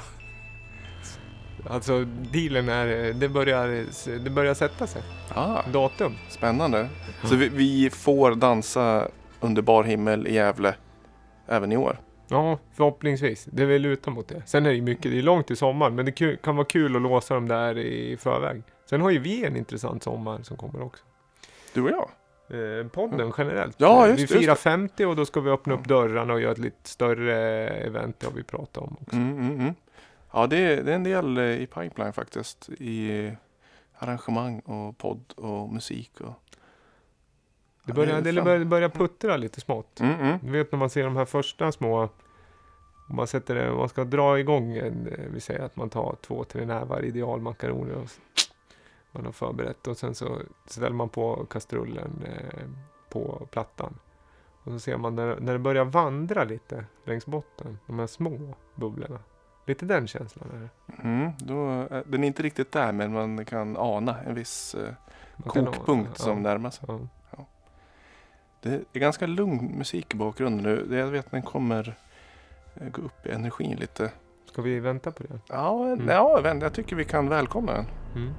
Alltså 1.69 2.05
dealen 2.31 2.69
är, 2.69 3.13
det 3.13 3.29
börjar, 3.29 3.85
det 4.19 4.29
börjar 4.29 4.53
sätta 4.53 4.87
sig. 4.87 5.01
Ah, 5.29 5.61
Datum. 5.71 6.15
spännande. 6.29 6.89
Så 7.23 7.35
vi, 7.35 7.49
vi 7.49 7.89
får 7.89 8.35
dansa 8.35 9.07
under 9.39 9.61
bar 9.61 9.83
himmel 9.83 10.27
i 10.27 10.33
Gävle 10.33 10.75
även 11.47 11.71
i 11.71 11.77
år. 11.77 11.97
Ja, 12.27 12.59
förhoppningsvis. 12.73 13.47
Det 13.51 13.65
vill 13.65 13.81
luta 13.81 14.11
mot 14.11 14.27
det. 14.27 14.41
Sen 14.45 14.65
är 14.65 14.73
det 14.73 14.81
mycket, 14.81 15.11
det 15.11 15.17
är 15.17 15.21
långt 15.21 15.47
till 15.47 15.57
sommaren, 15.57 15.95
men 15.95 16.05
det 16.05 16.37
kan 16.41 16.55
vara 16.55 16.65
kul 16.65 16.95
att 16.95 17.01
låsa 17.01 17.33
dem 17.33 17.47
där 17.47 17.77
i 17.77 18.17
förväg. 18.17 18.63
Sen 18.89 19.01
har 19.01 19.09
ju 19.09 19.19
vi 19.19 19.45
en 19.45 19.57
intressant 19.57 20.03
sommar 20.03 20.39
som 20.43 20.57
kommer 20.57 20.81
också. 20.81 21.03
Du 21.73 21.81
och 21.81 21.89
jag. 21.89 22.09
Eh, 22.49 22.87
podden 22.87 23.33
generellt. 23.37 23.75
Ja, 23.77 24.07
just 24.07 24.17
vi 24.17 24.21
just 24.21 24.33
firar 24.33 24.53
det. 24.53 24.59
50 24.59 25.05
och 25.05 25.15
då 25.15 25.25
ska 25.25 25.39
vi 25.39 25.49
öppna 25.51 25.73
upp 25.73 25.87
dörrarna 25.87 26.33
och 26.33 26.41
göra 26.41 26.51
ett 26.51 26.57
lite 26.57 26.89
större 26.89 27.67
event, 27.69 28.19
det 28.19 28.27
har 28.27 28.33
vi 28.33 28.43
pratat 28.43 28.77
om 28.77 28.97
också. 29.01 29.15
Mm, 29.15 29.37
mm, 29.37 29.59
mm. 29.59 29.73
Ja, 30.33 30.47
det 30.47 30.57
är, 30.57 30.83
det 30.83 30.91
är 30.91 30.95
en 30.95 31.03
del 31.03 31.37
eh, 31.37 31.43
i 31.43 31.67
pipeline 31.67 32.13
faktiskt. 32.13 32.69
I 32.69 33.31
arrangemang 33.93 34.59
och 34.59 34.97
podd 34.97 35.33
och 35.35 35.73
musik. 35.73 36.21
Och... 36.21 36.33
Det 37.85 37.91
Ja, 37.91 37.93
börjar, 37.93 38.21
det 38.21 38.33
fan- 38.33 38.43
börjar, 38.43 38.65
börjar 38.65 38.89
puttra 38.89 39.37
lite 39.37 39.61
smått. 39.61 39.99
Mm, 39.99 40.19
mm. 40.19 40.39
Du 40.41 40.51
vet 40.51 40.71
när 40.71 40.79
man 40.79 40.89
ser 40.89 41.03
de 41.03 41.15
här 41.15 41.25
första 41.25 41.71
små 41.71 42.09
om 43.09 43.15
man 43.15 43.27
sätter 43.27 43.55
det, 43.55 43.71
man 43.71 43.89
ska 43.89 44.03
dra 44.03 44.39
igång 44.39 44.77
en, 44.77 45.07
eh, 45.07 45.25
vi 45.33 45.39
säger 45.39 45.61
att 45.61 45.75
man 45.75 45.89
tar 45.89 46.15
två, 46.21 46.43
tre 46.43 46.65
nävar 46.65 47.05
idealmakaroner 47.05 47.95
och 47.95 48.09
man 49.11 49.25
har 49.25 49.31
förberett 49.31 49.87
och 49.87 49.97
sen 49.97 50.15
så 50.15 50.41
ställer 50.65 50.95
man 50.95 51.09
på 51.09 51.45
kastrullen 51.45 52.23
eh, 52.25 52.69
på 53.09 53.47
plattan. 53.51 53.99
Och 54.63 54.71
så 54.71 54.79
ser 54.79 54.97
man 54.97 55.15
när, 55.15 55.39
när 55.39 55.53
det 55.53 55.59
börjar 55.59 55.85
vandra 55.85 56.43
lite 56.43 56.85
längs 57.05 57.25
botten, 57.25 57.79
de 57.87 57.99
här 57.99 58.07
små 58.07 58.53
bubblorna. 58.75 59.19
Lite 59.65 59.85
den 59.85 60.07
känslan 60.07 60.49
är 60.53 60.59
det. 60.59 61.01
Mm, 61.07 61.31
då, 61.37 61.81
eh, 61.95 62.01
den 62.05 62.23
är 62.23 62.27
inte 62.27 62.43
riktigt 62.43 62.71
där 62.71 62.91
men 62.91 63.13
man 63.13 63.45
kan 63.45 63.77
ana 63.77 64.21
en 64.21 64.35
viss 64.35 64.75
eh, 64.75 64.93
kokpunkt 65.45 66.17
som 66.17 66.37
ja, 66.37 66.43
närmar 66.43 66.69
sig. 66.69 66.85
ja. 66.87 67.45
Det 68.61 68.69
är 68.93 68.99
ganska 68.99 69.27
lugn 69.27 69.77
musik 69.77 70.13
i 70.13 70.17
bakgrunden 70.17 70.63
nu. 70.63 70.97
Jag 70.97 71.07
vet 71.07 71.25
att 71.25 71.31
den 71.31 71.41
kommer 71.41 71.95
eh, 72.75 72.89
gå 72.89 73.01
upp 73.01 73.25
i 73.25 73.31
energin 73.31 73.77
lite. 73.77 74.11
Ska 74.45 74.61
vi 74.61 74.79
vänta 74.79 75.11
på 75.11 75.23
det? 75.23 75.39
Ja, 75.49 75.85
Mm. 75.85 76.07
ja 76.07 76.41
jag 76.61 76.73
tycker 76.73 76.95
vi 76.95 77.05
kan 77.05 77.29
välkomna 77.29 77.73
den. 77.73 77.85
Mm. 78.15 78.33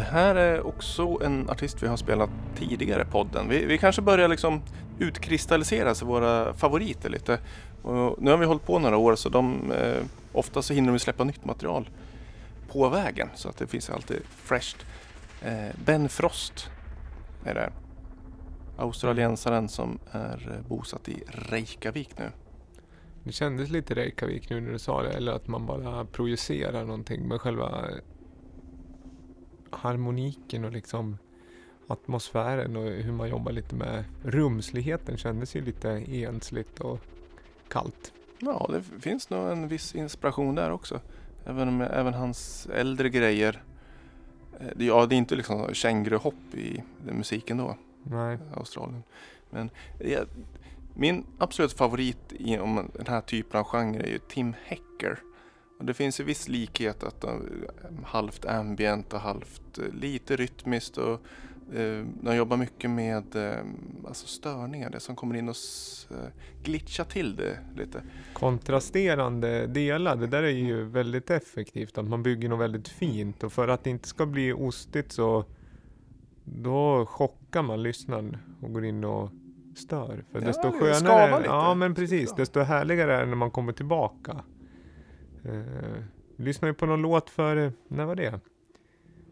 Det 0.00 0.04
här 0.04 0.34
är 0.34 0.66
också 0.66 1.18
en 1.24 1.50
artist 1.50 1.82
vi 1.82 1.86
har 1.86 1.96
spelat 1.96 2.30
tidigare 2.56 3.02
i 3.02 3.04
podden. 3.04 3.48
Vi, 3.48 3.64
vi 3.64 3.78
kanske 3.78 4.02
börjar 4.02 4.28
liksom 4.28 4.62
utkristallisera 4.98 5.94
sig 5.94 6.06
våra 6.08 6.54
favoriter 6.54 7.08
lite. 7.08 7.38
Och 7.82 8.22
nu 8.22 8.30
har 8.30 8.38
vi 8.38 8.46
hållit 8.46 8.66
på 8.66 8.78
några 8.78 8.96
år 8.96 9.16
så 9.16 9.28
de, 9.28 9.72
eh, 9.72 10.04
ofta 10.32 10.62
så 10.62 10.74
hinner 10.74 10.92
de 10.92 10.98
släppa 10.98 11.24
nytt 11.24 11.44
material 11.44 11.90
på 12.68 12.88
vägen 12.88 13.28
så 13.34 13.48
att 13.48 13.56
det 13.56 13.66
finns 13.66 13.90
alltid 13.90 14.22
fresht. 14.26 14.76
Eh, 15.42 15.76
ben 15.84 16.08
Frost 16.08 16.70
är 17.44 17.54
det. 17.54 17.72
Australiensaren 18.76 19.68
som 19.68 19.98
är 20.10 20.52
eh, 20.56 20.68
bosatt 20.68 21.08
i 21.08 21.22
Reykjavik 21.28 22.18
nu. 22.18 22.30
Det 23.24 23.32
kändes 23.32 23.70
lite 23.70 23.94
Reykjavik 23.94 24.50
nu 24.50 24.60
när 24.60 24.72
du 24.72 24.78
sa 24.78 25.02
det, 25.02 25.10
eller 25.10 25.32
att 25.32 25.48
man 25.48 25.66
bara 25.66 26.04
projicerar 26.04 26.84
någonting. 26.84 27.28
Men 27.28 27.38
själva 27.38 27.84
harmoniken 29.76 30.64
och 30.64 30.72
liksom 30.72 31.18
atmosfären 31.86 32.76
och 32.76 32.84
hur 32.84 33.12
man 33.12 33.28
jobbar 33.28 33.52
lite 33.52 33.74
med 33.74 34.04
rumsligheten 34.22 35.16
kändes 35.16 35.56
ju 35.56 35.60
lite 35.64 35.90
ensligt 36.08 36.80
och 36.80 37.00
kallt. 37.68 38.12
Ja, 38.38 38.70
det 38.72 38.82
finns 39.00 39.30
nog 39.30 39.48
en 39.50 39.68
viss 39.68 39.94
inspiration 39.94 40.54
där 40.54 40.70
också. 40.70 41.00
Även, 41.44 41.68
om, 41.68 41.80
även 41.80 42.14
hans 42.14 42.68
äldre 42.74 43.08
grejer. 43.08 43.62
eh, 44.60 44.86
Ja, 44.86 45.06
det 45.06 45.14
är 45.14 45.18
inte 45.18 45.34
liksom 45.36 45.74
känguruhopp 45.74 46.54
i 46.54 46.82
musiken 47.06 47.56
då, 47.56 47.76
Nej. 48.02 48.38
Australien. 48.54 49.02
Men 49.50 49.70
det, 49.98 50.28
min 50.94 51.24
absolut 51.38 51.72
favorit 51.72 52.32
inom 52.32 52.90
den 52.94 53.06
här 53.06 53.20
typen 53.20 53.60
av 53.60 53.64
genre 53.66 54.02
är 54.02 54.06
ju 54.10 54.18
Tim 54.18 54.54
Hecker. 54.64 55.18
Och 55.80 55.86
det 55.86 55.94
finns 55.94 56.20
ju 56.20 56.24
viss 56.24 56.48
likhet 56.48 57.04
att 57.04 57.20
de, 57.20 57.42
halvt 58.04 58.46
ambient 58.46 59.12
och 59.12 59.20
halvt 59.20 59.78
eh, 59.78 59.84
lite 59.94 60.36
rytmiskt 60.36 60.98
och 60.98 61.12
eh, 61.74 62.04
de 62.22 62.36
jobbar 62.36 62.56
mycket 62.56 62.90
med 62.90 63.36
eh, 63.36 63.64
alltså 64.06 64.26
störningar, 64.26 64.90
det 64.90 65.00
som 65.00 65.16
kommer 65.16 65.36
in 65.36 65.48
och 65.48 65.56
eh, 66.10 66.16
glitchar 66.62 67.04
till 67.04 67.36
det 67.36 67.58
lite. 67.76 68.02
Kontrasterande 68.32 69.66
delar, 69.66 70.16
det 70.16 70.26
där 70.26 70.42
är 70.42 70.48
ju 70.48 70.84
väldigt 70.84 71.30
effektivt. 71.30 71.98
Att 71.98 72.08
man 72.08 72.22
bygger 72.22 72.48
något 72.48 72.60
väldigt 72.60 72.88
fint 72.88 73.42
och 73.42 73.52
för 73.52 73.68
att 73.68 73.84
det 73.84 73.90
inte 73.90 74.08
ska 74.08 74.26
bli 74.26 74.52
ostigt 74.52 75.12
så 75.12 75.44
då 76.44 77.06
chockar 77.06 77.62
man 77.62 77.82
lyssnaren 77.82 78.36
och 78.62 78.72
går 78.72 78.84
in 78.84 79.04
och 79.04 79.30
stör. 79.76 80.24
För 80.32 80.40
Ja, 80.40 80.46
desto 80.46 80.70
skönare, 80.72 81.42
ja 81.44 81.74
men 81.74 81.94
precis, 81.94 82.32
desto 82.32 82.60
härligare 82.60 83.14
är 83.14 83.20
det 83.20 83.26
när 83.26 83.36
man 83.36 83.50
kommer 83.50 83.72
tillbaka. 83.72 84.44
Eh, 85.44 86.02
lyssnade 86.36 86.74
på 86.74 86.86
någon 86.86 87.02
låt 87.02 87.30
för, 87.30 87.56
eh, 87.56 87.70
när 87.88 88.04
var 88.04 88.14
det? 88.14 88.40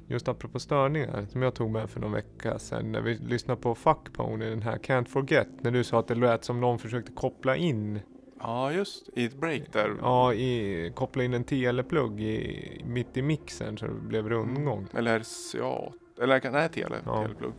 Just 0.06 0.28
apropå 0.28 0.58
störningar, 0.58 1.26
som 1.30 1.42
jag 1.42 1.54
tog 1.54 1.70
med 1.70 1.90
för 1.90 2.00
någon 2.00 2.12
vecka 2.12 2.58
sedan. 2.58 2.92
När 2.92 3.00
vi 3.00 3.18
lyssnade 3.18 3.60
på 3.60 3.74
Fuck 3.74 4.12
Pony, 4.12 4.50
den 4.50 4.62
här 4.62 4.78
Can't 4.78 5.04
Forget. 5.04 5.48
När 5.60 5.70
du 5.70 5.84
sa 5.84 5.98
att 5.98 6.08
det 6.08 6.14
lät 6.14 6.44
som 6.44 6.60
någon 6.60 6.78
försökte 6.78 7.12
koppla 7.12 7.56
in 7.56 8.00
Ja, 8.40 8.72
just 8.72 9.08
i 9.14 9.24
ett 9.24 9.34
break 9.34 9.72
där. 9.72 9.96
Ja, 10.00 10.34
i, 10.34 10.92
koppla 10.94 11.24
in 11.24 11.34
en 11.34 11.44
teleplugg 11.44 12.20
i, 12.20 12.82
mitt 12.86 13.16
i 13.16 13.22
mixen 13.22 13.78
så 13.78 13.86
det 13.86 13.92
blev 13.92 14.28
rundgång. 14.28 14.86
Eller 14.94 15.18
RCA. 15.18 15.92
Eller 16.22 16.50
nej, 16.50 16.68
tele. 16.68 16.96
Ja. 17.04 17.22
teleplugg. 17.22 17.52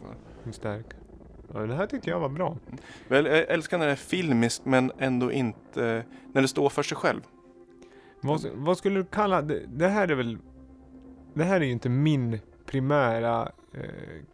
det. 0.43 0.53
Stärk. 0.53 0.85
Ja, 1.53 1.59
det 1.59 1.73
här 1.73 1.85
tyckte 1.87 2.09
jag 2.09 2.19
var 2.19 2.29
bra. 2.29 2.57
Väl, 3.07 3.25
jag 3.25 3.49
älskar 3.49 3.77
när 3.77 3.85
det 3.85 3.91
är 3.91 3.95
filmiskt 3.95 4.65
men 4.65 4.91
ändå 4.97 5.31
inte 5.31 6.05
när 6.33 6.41
det 6.41 6.47
står 6.47 6.69
för 6.69 6.83
sig 6.83 6.97
själv. 6.97 7.21
Vad, 8.21 8.45
vad 8.53 8.77
skulle 8.77 8.99
du 8.99 9.05
kalla 9.05 9.41
det? 9.41 9.61
Det 9.67 9.87
här 9.87 10.07
är 10.07 10.15
väl... 10.15 10.37
Det 11.33 11.43
här 11.43 11.61
är 11.61 11.65
ju 11.65 11.71
inte 11.71 11.89
min 11.89 12.39
primära 12.65 13.51
eh, 13.73 13.83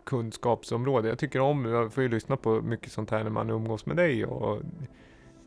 kunskapsområde. 0.03 1.09
Jag 1.09 1.19
tycker 1.19 1.39
om, 1.39 1.65
jag 1.65 1.93
får 1.93 2.03
ju 2.03 2.09
lyssna 2.09 2.37
på 2.37 2.61
mycket 2.61 2.91
sånt 2.91 3.11
här 3.11 3.23
när 3.23 3.31
man 3.31 3.49
umgås 3.49 3.85
med 3.85 3.97
dig 3.97 4.25
och 4.25 4.61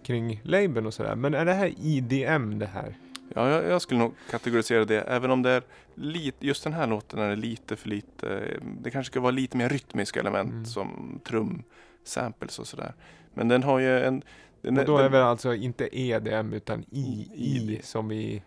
kring 0.07 0.40
labeln 0.45 0.87
och 0.87 0.95
sådär. 0.95 1.14
Men 1.16 1.35
är 1.35 1.45
det 1.45 1.52
här 1.52 1.73
IDM 1.78 2.59
det 2.59 2.66
här? 2.66 2.95
Ja, 3.35 3.49
jag, 3.50 3.64
jag 3.64 3.83
skulle 3.83 4.00
nog 4.00 4.14
kategorisera 4.30 4.85
det, 4.85 5.00
även 5.00 5.30
om 5.30 5.42
det 5.42 5.50
är 5.50 5.62
lite, 5.95 6.47
just 6.47 6.64
den 6.64 6.73
här 6.73 6.87
låten 6.87 7.18
är 7.21 7.37
lite 7.37 7.76
för 7.76 7.88
lite, 7.88 8.42
det 8.80 8.90
kanske 8.90 9.12
ska 9.12 9.21
vara 9.21 9.30
lite 9.30 9.57
mer 9.57 9.68
rytmiska 9.68 10.21
element 10.21 10.50
Mm. 10.52 10.64
som 10.64 11.21
trum, 11.25 11.62
samples 12.04 12.59
och 12.59 12.66
sådär. 12.66 12.95
Men 13.35 13.49
den 13.49 13.62
har 13.62 13.78
ju 13.78 14.00
en... 14.00 14.23
Den, 14.62 14.78
Och 14.78 14.84
då 14.84 14.98
är 14.98 15.02
den, 15.02 15.12
väl 15.12 15.22
alltså 15.22 15.54
inte 15.54 15.88
EDM 16.00 16.52
utan 16.52 16.84
I, 16.90 17.28
I 17.34 17.80
som 17.82 18.12
i... 18.12 18.42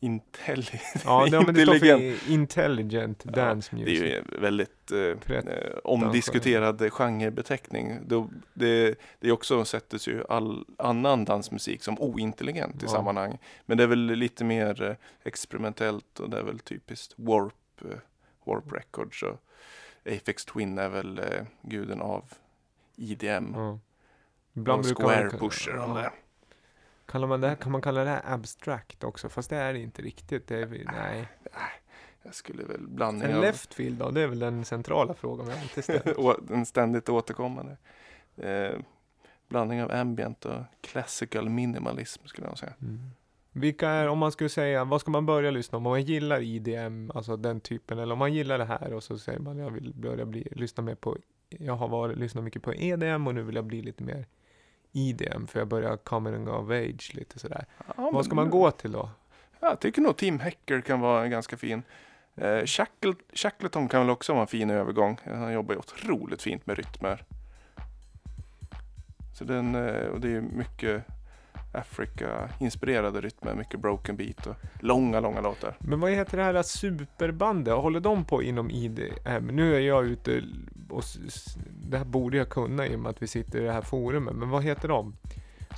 Intelli... 0.00 0.80
Ja, 1.04 1.26
det, 1.30 1.40
men 1.46 1.54
det 1.54 1.62
står 1.62 1.74
Intelligent. 1.74 2.18
för 2.20 2.32
Intelligent 2.32 3.22
Ja, 3.26 3.32
Dance 3.32 3.76
Det 3.76 3.82
är 3.82 3.84
Music. 3.84 4.00
ju 4.00 4.16
en 4.16 4.40
väldigt 4.42 4.90
eh, 4.92 5.36
eh, 5.36 5.76
omdiskuterad 5.84 6.92
genrebeteckning. 6.92 7.98
Det, 8.54 8.94
det 9.20 9.28
är 9.28 9.32
också 9.32 9.64
sättes 9.64 10.08
ju 10.08 10.24
all 10.28 10.64
annan 10.78 11.24
dansmusik 11.24 11.82
som 11.82 12.00
ointelligent 12.00 12.74
i 12.82 12.86
Ja. 12.86 12.88
sammanhang. 12.92 13.38
Men 13.66 13.76
det 13.78 13.82
är 13.84 13.88
väl 13.88 14.06
lite 14.06 14.44
mer 14.44 14.82
eh, 14.82 14.94
experimentellt 15.24 16.20
och 16.20 16.30
det 16.30 16.38
är 16.38 16.42
väl 16.42 16.58
typiskt 16.58 17.14
Warp, 17.16 17.54
eh, 17.84 17.98
Warp 18.44 18.72
Records 18.72 19.22
och 19.22 19.40
Aphex 20.06 20.44
Twin 20.44 20.78
är 20.78 20.88
väl 20.88 21.18
eh, 21.18 21.24
guden 21.62 22.00
av 22.00 22.24
IDM. 22.96 23.52
Ja. 23.54 23.78
Och 24.54 24.60
brukar 24.62 24.72
man 24.76 24.84
Square 24.84 25.30
kalla- 25.30 25.38
Pusher 25.40 25.74
ja. 25.76 25.86
där. 25.86 26.10
Kallar 27.06 27.26
man 27.28 27.40
det 27.40 27.48
här, 27.48 27.54
kan 27.54 27.72
man 27.72 27.82
kalla 27.82 28.04
det 28.04 28.10
här 28.10 28.22
abstract 28.24 29.04
också? 29.04 29.28
Fast 29.28 29.50
det 29.50 29.56
är 29.56 29.72
det 29.72 29.78
inte 29.78 30.02
riktigt. 30.02 30.46
Det 30.48 30.56
är, 30.56 30.66
nej. 30.92 31.28
Jag 32.22 32.34
skulle 32.34 32.64
väl 32.64 32.88
blandning 32.88 33.30
En 33.30 33.36
av 33.36 33.42
left 33.42 33.74
field 33.74 33.98
då? 33.98 34.10
Det 34.10 34.20
är 34.20 34.26
väl 34.26 34.38
den 34.38 34.64
centrala 34.64 35.14
frågan 35.14 35.46
vi 35.46 35.52
alltid 35.52 35.84
ställer. 35.84 36.20
Å- 36.20 36.40
en 36.50 36.66
ständigt 36.66 37.08
återkommande. 37.08 37.76
Eh, 38.36 38.72
blandning 39.48 39.82
av 39.82 39.90
ambient 39.92 40.44
och 40.44 40.62
classical 40.80 41.48
minimalism 41.48 42.26
skulle 42.26 42.46
jag 42.46 42.58
säga. 42.58 42.72
Mm. 42.82 43.10
Vilka 43.52 43.88
är, 43.88 44.08
om 44.08 44.18
man 44.18 44.32
skulle 44.32 44.48
säga, 44.50 44.84
vad 44.84 45.00
ska 45.00 45.10
man 45.10 45.26
börja 45.26 45.50
lyssna 45.50 45.78
om? 45.78 45.86
Om 45.86 45.90
man 45.90 46.02
gillar 46.02 46.40
IDM, 46.40 47.10
alltså 47.14 47.36
den 47.36 47.60
typen, 47.60 47.98
eller 47.98 48.12
om 48.12 48.18
man 48.18 48.32
gillar 48.34 48.58
det 48.58 48.64
här 48.64 48.92
och 48.92 49.02
så 49.02 49.18
säger 49.18 49.38
man 49.38 49.58
jag 49.58 49.70
vill 49.70 49.92
börja 49.94 50.24
bli, 50.26 50.48
lyssna 50.50 50.82
mer 50.82 50.94
på, 50.94 51.16
jag 51.48 51.76
har 51.76 51.88
varit, 51.88 52.18
lyssnat 52.18 52.44
mycket 52.44 52.62
på 52.62 52.74
EDM 52.74 53.26
och 53.26 53.34
nu 53.34 53.42
vill 53.42 53.54
jag 53.56 53.64
bli 53.64 53.82
lite 53.82 54.02
mer 54.04 54.26
IDM 54.94 55.46
för 55.46 55.58
jag 55.58 55.68
börjar 55.68 55.96
coming 55.96 56.48
of 56.48 56.70
age 56.70 57.10
lite 57.14 57.38
sådär. 57.38 57.66
Ja, 57.96 58.10
Vad 58.12 58.24
ska 58.24 58.34
man 58.34 58.50
gå 58.50 58.70
till 58.70 58.92
då? 58.92 59.10
Jag 59.60 59.80
tycker 59.80 60.02
nog 60.02 60.16
Team 60.16 60.40
Hacker 60.40 60.80
kan 60.80 61.00
vara 61.00 61.28
ganska 61.28 61.56
fin. 61.56 61.82
Eh, 62.36 62.64
Shackle, 62.64 63.14
Shackleton 63.32 63.88
kan 63.88 64.00
väl 64.00 64.10
också 64.10 64.32
vara 64.32 64.42
en 64.42 64.48
fin 64.48 64.70
övergång. 64.70 65.18
Han 65.24 65.52
jobbar 65.52 65.74
ju 65.74 65.78
otroligt 65.78 66.42
fint 66.42 66.66
med 66.66 66.76
rytmer. 66.76 67.24
Så 69.38 69.44
den, 69.44 69.74
eh, 69.74 70.06
och 70.06 70.20
det 70.20 70.36
är 70.36 70.40
mycket 70.40 71.04
Africa-inspirerade 71.74 73.20
rytmer, 73.20 73.54
mycket 73.54 73.80
broken 73.80 74.16
beat 74.16 74.46
och 74.46 74.56
långa, 74.80 75.20
långa 75.20 75.40
låtar. 75.40 75.76
Men 75.78 76.00
vad 76.00 76.10
heter 76.10 76.36
det 76.36 76.42
här 76.44 76.62
superbandet? 76.62 77.74
Håller 77.74 78.00
de 78.00 78.24
på 78.24 78.42
inom 78.42 78.70
IDM? 78.70 79.46
Nu 79.46 79.74
är 79.74 79.80
jag 79.80 80.04
ute 80.04 80.42
och 80.94 81.04
det 81.68 81.98
här 81.98 82.04
borde 82.04 82.36
jag 82.36 82.48
kunna 82.48 82.86
i 82.86 82.96
och 82.96 83.00
med 83.00 83.10
att 83.10 83.22
vi 83.22 83.26
sitter 83.26 83.60
i 83.60 83.64
det 83.64 83.72
här 83.72 83.82
forumet. 83.82 84.34
Men 84.34 84.50
vad 84.50 84.62
heter 84.62 84.88
de? 84.88 85.16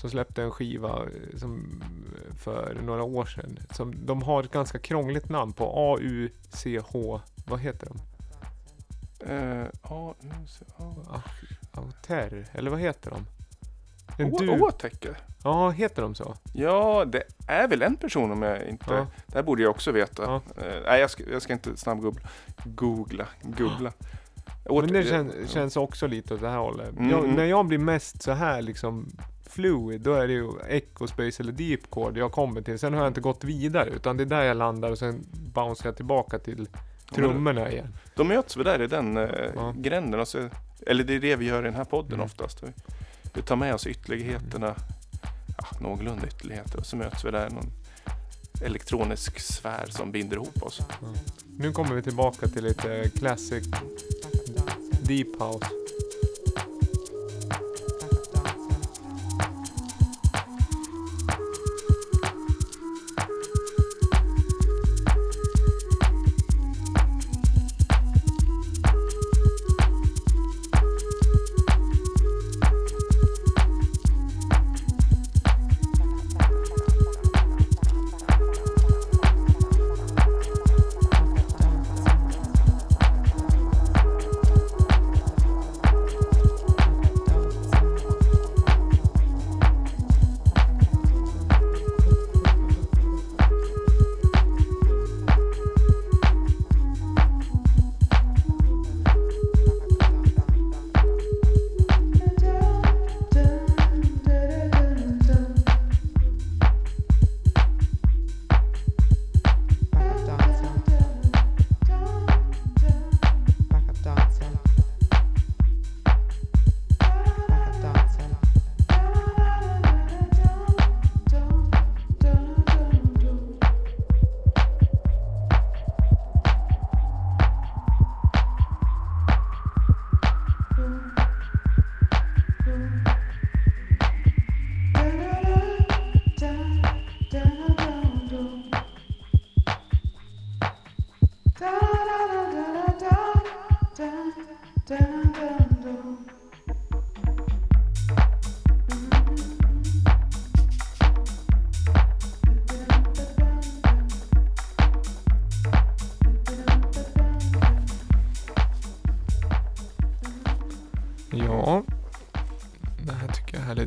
Som 0.01 0.11
släppte 0.11 0.43
en 0.43 0.51
skiva 0.51 1.03
eh, 1.03 1.39
som, 1.39 1.83
för 2.39 2.79
några 2.83 3.03
år 3.03 3.25
sedan. 3.25 3.59
Som, 3.71 4.07
de 4.07 4.23
har 4.23 4.43
ett 4.43 4.51
ganska 4.51 4.79
krångligt 4.79 5.29
namn 5.29 5.53
på 5.53 5.73
A-U-C-H. 5.77 7.21
Vad 7.47 7.61
heter 7.61 7.87
de? 7.87 7.99
Eh, 9.21 9.67
ser 10.47 10.67
jag. 10.79 10.95
Ah, 11.11 11.23
Auter? 11.73 12.47
Eller 12.53 12.71
vad 12.71 12.81
heter 12.81 13.11
de? 13.11 13.27
Åtäcke? 14.63 15.15
Ja, 15.45 15.71
heter 15.71 16.03
de 16.03 16.15
så? 16.15 16.35
Ja, 16.53 17.05
det 17.05 17.23
är 17.47 17.69
väl 17.69 17.83
en 17.83 17.97
person 17.97 18.33
om 18.33 18.43
jag 18.43 18.69
inte... 18.69 18.95
Ja. 18.95 19.07
Det 19.27 19.35
här 19.35 19.43
borde 19.43 19.63
jag 19.63 19.71
också 19.71 19.93
veta. 19.93 20.23
Ja. 20.23 20.63
Eh, 20.63 20.83
nej, 20.85 21.01
jag 21.01 21.11
ska, 21.11 21.31
jag 21.31 21.43
ska 21.43 21.53
inte 21.53 21.77
snabbgoogla. 21.77 22.29
Googla. 22.65 23.27
Googla. 23.43 23.93
Åt- 24.69 24.85
Men 24.85 24.93
det 24.95 25.05
kän, 25.05 25.33
känns 25.49 25.77
också 25.77 26.07
lite 26.07 26.35
åt 26.35 26.41
det 26.41 26.49
här 26.49 26.59
hållet. 26.59 26.91
Mm, 26.97 27.11
jag, 27.11 27.25
mm. 27.25 27.35
när 27.37 27.45
jag 27.45 27.67
blir 27.67 27.79
mest 27.79 28.23
så 28.23 28.33
här 28.33 28.63
liksom 28.63 29.09
fluid, 29.51 30.01
då 30.01 30.13
är 30.15 30.27
det 30.27 30.33
ju 30.33 30.49
Echo 30.69 31.07
Space 31.07 31.43
eller 31.43 31.53
Deep 31.53 31.81
Chord 31.91 32.17
jag 32.19 32.33
kommer 32.33 32.63
till. 32.63 32.79
Sen 32.79 32.95
har 32.95 33.01
jag 33.01 33.11
inte 33.11 33.21
gått 33.21 33.45
vidare, 33.45 33.91
utan 33.91 34.17
det 34.17 34.23
är 34.23 34.27
där 34.27 34.43
jag 34.43 34.57
landar 34.57 34.91
och 34.91 34.99
sen 34.99 35.27
bouncear 35.55 35.87
jag 35.89 35.97
tillbaka 35.97 36.39
till 36.39 36.69
trummorna 37.15 37.71
igen. 37.71 37.95
Då 38.15 38.25
möts 38.25 38.57
vi 38.57 38.65
där 38.65 38.83
i 38.83 38.87
den 38.87 39.17
eh, 39.17 39.29
Ja. 39.55 39.75
gränden. 39.77 40.21
Och 40.21 40.29
så, 40.29 40.49
eller 40.87 41.05
det 41.05 41.15
är 41.15 41.21
det 41.21 41.37
vi 41.37 41.47
gör 41.47 41.63
i 41.63 41.65
den 41.65 41.75
här 41.75 41.85
podden 41.85 42.13
Mm. 42.13 42.25
oftast. 42.25 42.63
Vi, 42.63 42.69
vi 43.35 43.43
tar 43.43 43.57
med 43.57 43.75
oss 43.75 43.87
ytterligheterna, 43.87 44.75
ja, 45.59 45.65
någorlunda 45.81 46.27
ytterligheter. 46.27 46.79
Och 46.79 46.87
så 46.87 46.97
möts 46.97 47.25
vi 47.25 47.31
där 47.31 47.47
i 47.51 47.55
någon 47.55 47.71
elektronisk 48.65 49.41
sfär 49.41 49.87
som 49.89 50.13
binder 50.13 50.37
ihop 50.37 50.63
oss. 50.63 50.81
Nu 51.59 51.73
kommer 51.73 51.95
vi 51.95 52.03
tillbaka 52.03 52.47
till 52.49 52.65
lite 52.65 53.11
classic 53.19 53.65
Deep 55.07 55.39
House. 55.39 55.96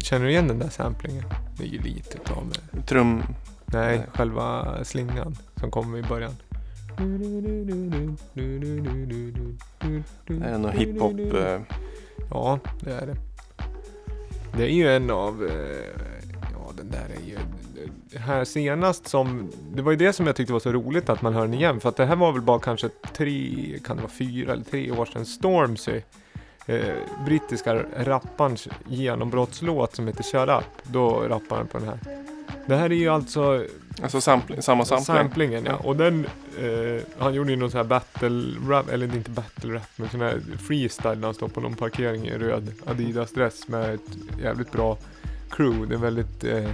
Känner 0.10 0.26
du 0.26 0.32
igen 0.32 0.48
den 0.48 0.60
där 0.60 0.70
samplingen? 0.70 1.24
Det 1.58 1.64
är 1.64 1.68
ju 1.68 1.82
lite 1.82 2.18
utav. 2.18 2.54
Trum... 2.86 3.24
Nej, 3.66 3.98
Nej. 3.98 4.08
själva 4.14 4.78
slingan 4.84 5.36
som 5.56 5.72
kommer 5.72 5.98
i 5.98 6.04
början. 6.04 6.32
Det 10.28 10.46
är 10.46 10.58
någon 10.58 10.72
hiphop... 10.72 11.20
Eh, 11.20 11.62
Ja, 12.32 12.60
det 12.84 12.92
är 12.92 13.06
det. 13.08 13.16
Det 14.58 14.64
är 14.64 14.74
ju 14.74 14.96
en 14.96 15.12
av... 15.12 15.46
eh, 15.46 16.04
Ja, 16.54 16.72
den 16.78 16.92
där 16.92 17.06
är 17.16 17.28
ju... 17.28 17.38
här 18.20 18.46
senast 18.46 19.08
som, 19.08 19.52
det 19.76 19.82
var 19.82 19.92
ju 19.92 19.98
det 19.98 20.14
som 20.14 20.28
jag 20.28 20.36
tyckte 20.36 20.54
var 20.54 20.60
så 20.60 20.72
roligt 20.72 21.10
att 21.10 21.22
man 21.22 21.34
hör 21.34 21.42
den 21.42 21.54
igen. 21.54 21.80
För 21.80 21.90
att 21.90 21.96
det 21.98 22.06
här 22.06 22.16
var 22.16 22.32
väl 22.32 22.42
bara 22.42 22.60
kanske 22.60 22.90
tre, 23.16 23.80
kan 23.86 23.96
det 23.96 24.02
vara 24.04 24.12
fyra 24.12 24.54
eller 24.54 24.64
tre 24.64 24.92
år 24.92 25.06
sedan, 25.06 25.26
Stormzy. 25.26 26.02
Eh, 26.70 27.24
brittiska 27.26 27.84
rapparens 27.98 28.68
genombrottslåt 28.88 29.96
som 29.96 30.08
heter 30.08 30.24
Shut 30.24 30.50
Up. 30.50 30.84
Då 30.84 31.10
rappar 31.28 31.58
han 31.58 31.68
på 31.68 31.78
den 31.78 31.88
här. 31.88 32.00
Det 32.66 32.76
här 32.76 32.90
är 32.90 32.96
ju 32.96 33.10
alltså 33.10 33.66
Alltså 34.04 34.22
sampling, 34.22 34.62
samma 34.62 34.86
sampling. 34.86 35.06
samplingen 35.06 35.66
ja. 35.66 35.76
Och 35.76 35.96
den, 35.96 36.26
eh, 36.60 37.04
han 37.18 37.34
gjorde 37.34 37.52
ju 37.52 37.56
någon 37.58 37.72
sån 37.72 37.78
här 37.78 37.86
battle 37.86 38.44
rap, 38.70 38.90
eller 38.90 39.16
inte 39.16 39.30
battle 39.32 39.74
rap, 39.74 39.84
men 39.96 40.10
sån 40.10 40.22
här 40.22 40.42
freestyle 40.68 41.16
när 41.20 41.28
han 41.28 41.34
står 41.34 41.48
på 41.48 41.62
någon 41.62 41.76
parkering 41.76 42.28
i 42.28 42.38
röd 42.38 42.74
Adidas-dress 42.86 43.68
med 43.68 43.94
ett 43.94 44.18
jävligt 44.44 44.72
bra 44.72 44.98
crew. 45.50 45.86
Det 45.90 45.96
är 45.96 46.00
väldigt, 46.00 46.44
eh, 46.44 46.70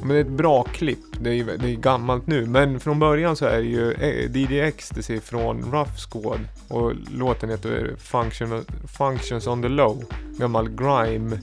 men 0.00 0.08
det 0.08 0.16
är 0.16 0.20
ett 0.20 0.30
bra 0.30 0.62
klipp. 0.62 1.04
Det 1.20 1.30
är, 1.30 1.44
det 1.44 1.70
är 1.70 1.76
gammalt 1.76 2.26
nu, 2.26 2.46
men 2.46 2.80
från 2.80 2.98
början 2.98 3.36
så 3.36 3.46
är 3.46 3.56
det 3.56 3.68
ju 3.68 3.92
eh, 3.92 4.36
DJ 4.36 4.60
Ecstasy 4.60 5.20
från 5.20 5.72
Rough 5.72 5.96
Squad 6.10 6.40
och 6.68 6.92
låten 7.10 7.50
heter 7.50 7.94
Function, 7.98 8.64
Functions 8.86 9.46
on 9.46 9.62
the 9.62 9.68
Low. 9.68 10.04
Gammal 10.38 10.68
grime 10.68 11.38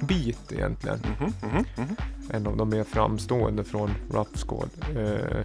beat 0.00 0.52
egentligen 0.52 0.98
Mhm, 1.18 1.32
mhm, 1.42 1.64
mhm. 1.76 1.96
en 2.30 2.46
av 2.46 2.56
de 2.56 2.68
mer 2.68 2.84
framstående 2.84 3.64
från 3.64 3.90
Rough 4.12 4.36
Squad. 4.46 4.70
Eh, 4.96 5.44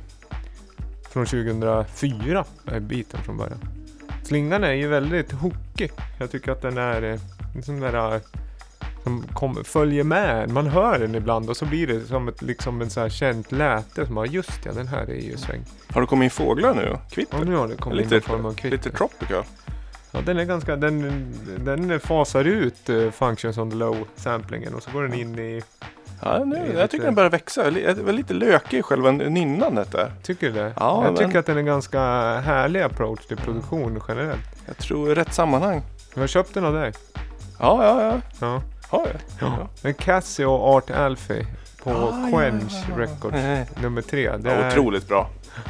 från 1.09 1.25
2004 1.25 2.45
är 2.65 2.79
biten 2.79 3.19
från 3.23 3.37
början. 3.37 3.59
Slingan 4.23 4.63
är 4.63 4.73
ju 4.73 4.87
väldigt 4.87 5.31
hookig. 5.31 5.91
Jag 6.19 6.31
tycker 6.31 6.51
att 6.51 6.61
den 6.61 6.77
är 6.77 7.01
eh, 7.01 7.19
en 7.55 7.63
sån 7.63 7.79
där 7.79 8.15
eh, 8.15 8.21
som 9.05 9.23
kom, 9.33 9.63
följer 9.63 10.03
med. 10.03 10.49
Man 10.49 10.67
hör 10.67 10.99
den 10.99 11.15
ibland 11.15 11.49
och 11.49 11.57
så 11.57 11.65
blir 11.65 11.87
det 11.87 12.01
som 12.01 12.27
ett 12.27 12.41
liksom 12.41 12.81
en 12.81 12.89
så 12.89 12.99
här 13.01 13.09
känt 13.09 13.51
läte. 13.51 14.05
Som 14.05 14.15
bara, 14.15 14.25
just 14.25 14.65
ja, 14.65 14.71
den 14.71 14.87
här 14.87 15.01
är 15.09 15.21
ju 15.21 15.37
sväng. 15.37 15.61
Har 15.93 16.01
det 16.01 16.07
kommit 16.07 16.23
in 16.23 16.29
fåglar 16.31 16.73
nu? 16.73 16.97
Kvitter? 17.11 17.39
Och 17.39 17.47
nu 17.47 17.55
har 17.55 17.67
det 17.67 17.75
kommit 17.75 17.97
in 17.97 18.03
Lite, 18.03 18.15
någon 18.15 18.21
form 18.21 18.45
av 18.45 18.53
kvitter. 18.53 18.77
lite 18.77 18.89
tropical. 18.97 19.43
Ja, 20.11 20.19
den 20.25 20.39
är 20.39 20.43
ganska, 20.45 20.75
den, 20.75 21.25
den 21.65 21.99
fasar 21.99 22.43
ut 22.45 22.89
uh, 22.89 23.11
Functions 23.11 23.57
on 23.57 23.69
the 23.71 23.75
Low 23.77 23.97
samplingen 24.15 24.73
och 24.73 24.83
så 24.83 24.91
går 24.91 25.03
den 25.03 25.13
in 25.13 25.39
i, 25.39 25.61
Ja, 26.21 26.43
nu, 26.45 26.55
Det 26.55 26.61
är 26.61 26.65
jag 26.65 26.73
lite- 26.75 26.87
tycker 26.87 27.05
den 27.05 27.15
börjar 27.15 27.29
växa. 27.29 27.69
Jag 27.79 27.95
var 27.95 28.13
lite 28.13 28.33
lökig 28.33 28.77
i 28.77 28.81
själva 28.81 29.11
nynnandet 29.11 29.91
där. 29.91 30.11
tycker 30.23 30.47
du 30.47 30.53
det? 30.53 30.73
Ja, 30.75 31.03
jag 31.03 31.13
men- 31.13 31.15
tycker 31.27 31.39
att 31.39 31.45
den 31.45 31.55
är 31.55 31.59
en 31.59 31.65
ganska 31.65 31.99
härlig 32.39 32.81
approach 32.81 33.25
till 33.25 33.37
produktion 33.37 34.01
generellt. 34.07 34.41
Jag 34.65 34.77
tror 34.77 35.11
i 35.11 35.15
rätt 35.15 35.33
sammanhang. 35.33 35.81
Jag 36.13 36.21
har 36.21 36.27
köpt 36.27 36.53
den 36.53 36.65
av 36.65 36.73
dig. 36.73 36.93
Ja, 37.59 37.83
ja, 37.85 38.03
ja. 38.03 38.21
Ja. 38.39 38.61
Har 38.89 39.07
jag? 39.07 39.49
Ja. 39.49 39.69
En 39.83 39.93
Casio 39.93 40.49
Art 40.49 40.89
Alfie 40.91 41.45
på 41.83 41.89
Ah, 41.91 42.29
Quench 42.31 42.71
ja, 42.73 42.79
ja, 42.89 42.93
ja. 42.97 43.01
Records 43.03 43.81
nummer 43.81 44.01
tre. 44.01 44.37
Det 44.37 44.49
Ja, 44.49 44.55
är, 44.55 44.67
otroligt 44.71 45.07
bra. 45.07 45.29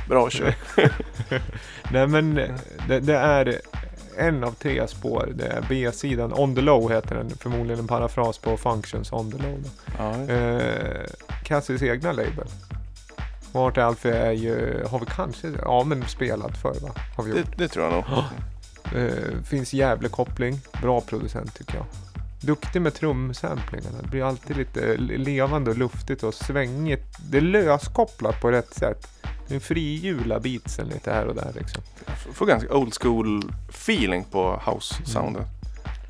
Bra 0.09 0.29
kör. 0.29 0.55
Nej 1.91 2.07
men 2.07 2.35
det, 2.87 2.99
det 2.99 3.15
är 3.17 3.61
en 4.17 4.43
av 4.43 4.51
tre 4.51 4.87
spår. 4.87 5.29
Det 5.35 5.45
är 5.47 5.65
B-sidan. 5.69 6.33
On 6.33 6.55
the 6.55 6.61
Low 6.61 6.91
heter 6.91 7.15
den. 7.15 7.29
Förmodligen 7.29 7.79
en 7.79 7.87
parafras 7.87 8.37
på 8.37 8.57
Functions 8.57 9.11
On 9.11 9.31
the 9.31 9.37
Low. 9.37 9.63
Eh, 10.29 11.05
Cassios 11.43 11.81
egna 11.81 12.11
label. 12.11 12.47
Och 13.51 13.61
Art 13.61 13.77
Alfie 13.77 14.15
är 14.15 14.31
ju, 14.31 14.83
har 14.91 14.99
vi 14.99 15.05
kanske, 15.05 15.51
ja 15.61 15.83
men 15.83 16.07
spelat 16.07 16.57
förr 16.57 16.75
va? 16.81 16.89
Har 17.17 17.23
vi 17.23 17.29
gjort. 17.31 17.39
det, 17.57 17.63
det 17.63 17.67
tror 17.67 17.85
jag 17.85 17.93
nog. 17.93 18.03
Eh, 18.95 19.41
finns 19.43 19.73
jävla 19.73 20.09
koppling. 20.09 20.59
Bra 20.81 21.01
producent 21.01 21.55
tycker 21.57 21.75
jag. 21.75 21.85
Duktig 22.45 22.81
med 22.81 22.93
trumsamplingarna. 22.93 23.97
Det 24.01 24.07
blir 24.07 24.23
alltid 24.27 24.57
lite 24.57 24.97
le- 24.97 25.17
levande 25.17 25.71
och 25.71 25.77
luftigt 25.77 26.23
och 26.23 26.33
svängigt. 26.33 27.17
Det 27.29 27.37
är 27.37 27.41
löskopplat 27.41 28.41
på 28.41 28.51
rätt 28.51 28.73
sätt. 28.73 29.07
Det 29.47 29.55
är 29.55 29.59
frihjula 29.59 30.39
beatsen 30.39 30.87
lite 30.87 31.11
här 31.13 31.25
och 31.25 31.35
där 31.35 31.51
liksom. 31.55 31.83
Jag 32.25 32.35
får 32.35 32.45
ganska 32.45 32.73
old 32.75 32.93
school 33.01 33.51
feeling 33.69 34.23
på 34.31 34.61
house-soundet. 34.65 35.45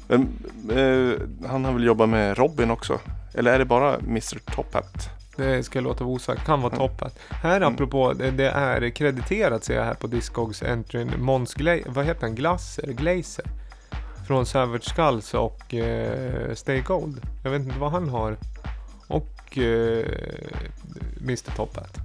Men, 0.07 0.21
eh, 0.71 1.47
han 1.49 1.65
har 1.65 1.73
väl 1.73 1.83
jobbat 1.83 2.09
med 2.09 2.37
Robin 2.37 2.71
också? 2.71 2.99
Eller 3.33 3.53
är 3.53 3.59
det 3.59 3.65
bara 3.65 3.95
Mr 3.95 4.39
Top 4.55 4.73
Hat? 4.73 5.09
Det 5.37 5.63
ska 5.63 5.77
jag 5.77 5.83
låta 5.83 6.03
vara 6.03 6.13
osagt. 6.13 6.45
Kan 6.45 6.61
vara 6.61 6.73
Mm. 6.75 6.87
toppat. 6.87 7.19
Här 7.29 7.57
Mm. 7.57 7.73
apropå, 7.73 8.13
det, 8.13 8.31
det 8.31 8.49
är 8.49 8.89
krediterat 8.89 9.63
ser 9.63 9.75
jag 9.75 9.83
här 9.83 9.93
på 9.93 10.07
Discogs 10.07 10.63
entryn. 10.63 11.11
Måns 11.19 11.55
Gla- 11.55 11.83
vad 11.87 12.05
heter 12.05 12.21
han? 12.21 12.35
Glaser? 12.35 12.87
Glazer? 12.87 13.45
Från 14.27 14.45
Savage 14.45 14.83
Skulls 14.83 15.33
och 15.33 15.73
eh, 15.73 16.53
Stay 16.53 16.81
Gold. 16.81 17.21
Jag 17.43 17.51
vet 17.51 17.61
inte 17.61 17.79
vad 17.79 17.91
han 17.91 18.09
har. 18.09 18.37
Och 19.07 19.57
eh, 19.57 20.05
Mr 21.21 21.55
Top 21.55 21.75
Hat. 21.75 21.97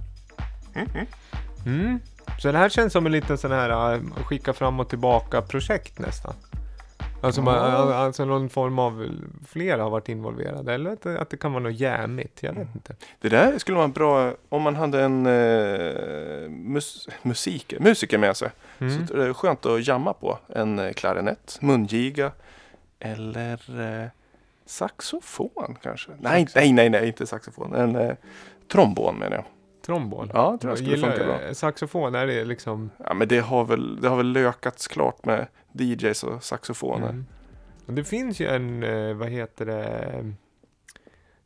Mm. 1.65 1.99
Så 2.39 2.51
det 2.51 2.57
här 2.57 2.69
känns 2.69 2.93
som 2.93 3.05
en 3.05 3.11
liten 3.11 3.37
sån 3.37 3.51
här 3.51 3.93
eh, 3.93 4.01
skicka 4.15 4.53
fram 4.53 4.79
och 4.79 4.89
tillbaka 4.89 5.41
projekt 5.41 5.99
nästan. 5.99 6.33
Alltså, 7.21 7.41
man, 7.41 7.55
alltså 7.93 8.25
någon 8.25 8.49
form 8.49 8.79
av, 8.79 9.09
flera 9.47 9.83
har 9.83 9.89
varit 9.89 10.09
involverade. 10.09 10.73
Eller 10.73 10.91
att, 10.93 11.01
det- 11.01 11.19
att 11.19 11.29
det 11.29 11.37
kan 11.37 11.53
vara 11.53 11.63
något 11.63 11.73
jämigt, 11.79 12.43
jag 12.43 12.53
vet 12.53 12.75
inte. 12.75 12.95
Det 13.21 13.29
där 13.29 13.57
skulle 13.57 13.77
vara 13.77 13.87
bra 13.87 14.33
om 14.49 14.61
man 14.61 14.75
hade 14.75 15.01
en 15.03 15.25
eh, 15.25 16.49
mus- 16.49 17.09
musik, 17.21 17.73
musiker 17.79 18.17
med 18.17 18.37
sig. 18.37 18.49
Mm. 18.79 19.07
Så 19.07 19.13
det 19.13 19.25
är 19.25 19.33
skönt 19.33 19.65
att 19.65 19.87
jamma 19.87 20.13
på. 20.13 20.37
En 20.47 20.79
eh, 20.79 20.91
klarinett, 20.93 21.57
mungiga 21.61 22.31
eller 22.99 23.53
eh, 24.01 24.07
saxofon 24.65 25.77
kanske. 25.83 26.11
Nej, 26.19 26.47
nej, 26.55 26.71
nej, 26.73 26.89
nej, 26.89 27.07
inte 27.07 27.27
saxofon. 27.27 27.75
En 27.75 27.95
eh, 27.95 28.15
trombon 28.71 29.15
menar 29.15 29.35
jag. 29.35 29.45
Trombon. 29.85 30.31
Ja, 30.33 30.57
tror 30.61 30.71
jag 30.71 30.77
skulle 30.77 30.97
funka 30.97 31.23
bra. 31.25 31.53
Saxofon, 31.53 32.15
är 32.15 32.27
det 32.27 32.45
liksom... 32.45 32.89
Ja, 33.07 33.13
men 33.13 33.27
det 33.27 33.39
har 33.39 33.65
väl, 33.65 34.01
det 34.01 34.09
har 34.09 34.17
väl 34.17 34.31
lökats 34.31 34.87
klart 34.87 35.25
med 35.25 35.47
DJs 35.73 36.23
och 36.23 36.43
saxofoner. 36.43 37.09
Mm. 37.09 37.25
Och 37.85 37.93
Det 37.93 38.03
finns 38.03 38.39
ju 38.39 38.47
en, 38.47 38.83
eh, 38.83 39.13
vad 39.13 39.29
heter 39.29 39.65
det, 39.65 40.33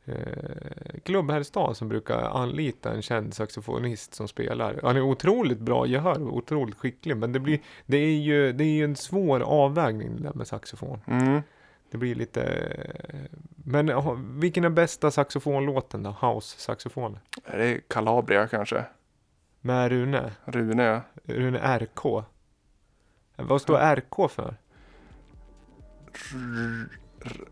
eh, 0.06 1.00
klubb 1.04 1.32
här 1.32 1.40
i 1.40 1.44
stan 1.44 1.76
som 1.76 1.90
brukar 1.90 2.22
anlita 2.22 2.94
en 2.94 3.02
känd 3.02 3.34
saxofonist 3.34 4.14
som 4.14 4.28
spelar. 4.28 4.80
Han 4.84 4.96
är 4.98 5.02
otroligt 5.02 5.60
bra 5.60 5.86
gehör 5.88 6.22
otroligt 6.22 6.76
skicklig. 6.76 7.18
Men 7.18 7.32
det, 7.32 7.40
blir, 7.40 7.60
det, 7.86 7.98
är 7.98 8.18
ju, 8.18 8.52
det 8.54 8.64
är 8.64 8.76
ju 8.76 8.84
en 8.84 8.96
svår 8.96 9.40
avvägning 9.40 10.16
det 10.18 10.24
där 10.24 10.34
med 10.34 10.48
saxofon. 10.48 11.00
Mm. 11.08 11.42
Det 11.92 11.98
blir 11.98 12.16
lite... 12.16 12.44
eh, 13.10 13.20
Men 13.56 13.92
vilken 14.40 14.64
är 14.64 14.70
bästa 14.70 15.12
saxofonlåten 15.12 16.04
då? 16.04 16.10
House-saxofon? 16.22 17.20
Är 17.46 17.58
det 17.58 17.82
Calabria 17.88 18.48
kanske? 18.48 18.86
Med 19.62 19.90
Rune? 19.92 20.32
Rune 20.46 20.84
ja. 20.84 21.02
Rune 21.34 21.60
RK? 21.80 22.24
Vad 23.36 23.62
står 23.62 23.78
RK 23.96 24.32
för? 24.32 24.56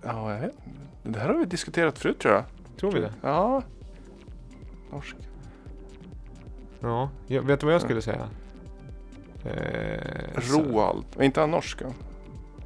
Ja, 0.01 0.33
jag 0.33 0.41
vet. 0.41 0.55
Det 1.03 1.19
här 1.19 1.27
har 1.27 1.39
vi 1.39 1.45
diskuterat 1.45 1.99
förut 1.99 2.19
tror 2.19 2.33
jag. 2.33 2.43
Tror 2.79 2.91
vi 2.91 2.99
det? 2.99 3.13
Ja. 3.21 3.63
Norsk. 4.91 5.15
Ja, 6.79 7.09
jag, 7.27 7.41
vet 7.41 7.59
du 7.59 7.65
vad 7.65 7.75
jag 7.75 7.81
skulle 7.81 8.01
säga? 8.01 8.29
Eh, 9.45 10.41
Roald. 10.53 11.05
Var 11.15 11.23
inte 11.23 11.39
han 11.39 11.51
norsk? 11.51 11.81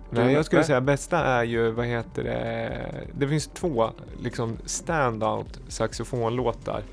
Nej, 0.10 0.34
jag 0.34 0.46
skulle 0.46 0.64
säga 0.64 0.82
bästa 0.82 1.18
är 1.24 1.44
ju, 1.44 1.72
vad 1.72 1.86
heter 1.86 2.24
det? 2.24 2.88
Det 3.18 3.28
finns 3.28 3.48
två 3.48 3.90
liksom 4.20 4.58
standout 4.66 5.60
saxofonlåtar. 5.68 6.84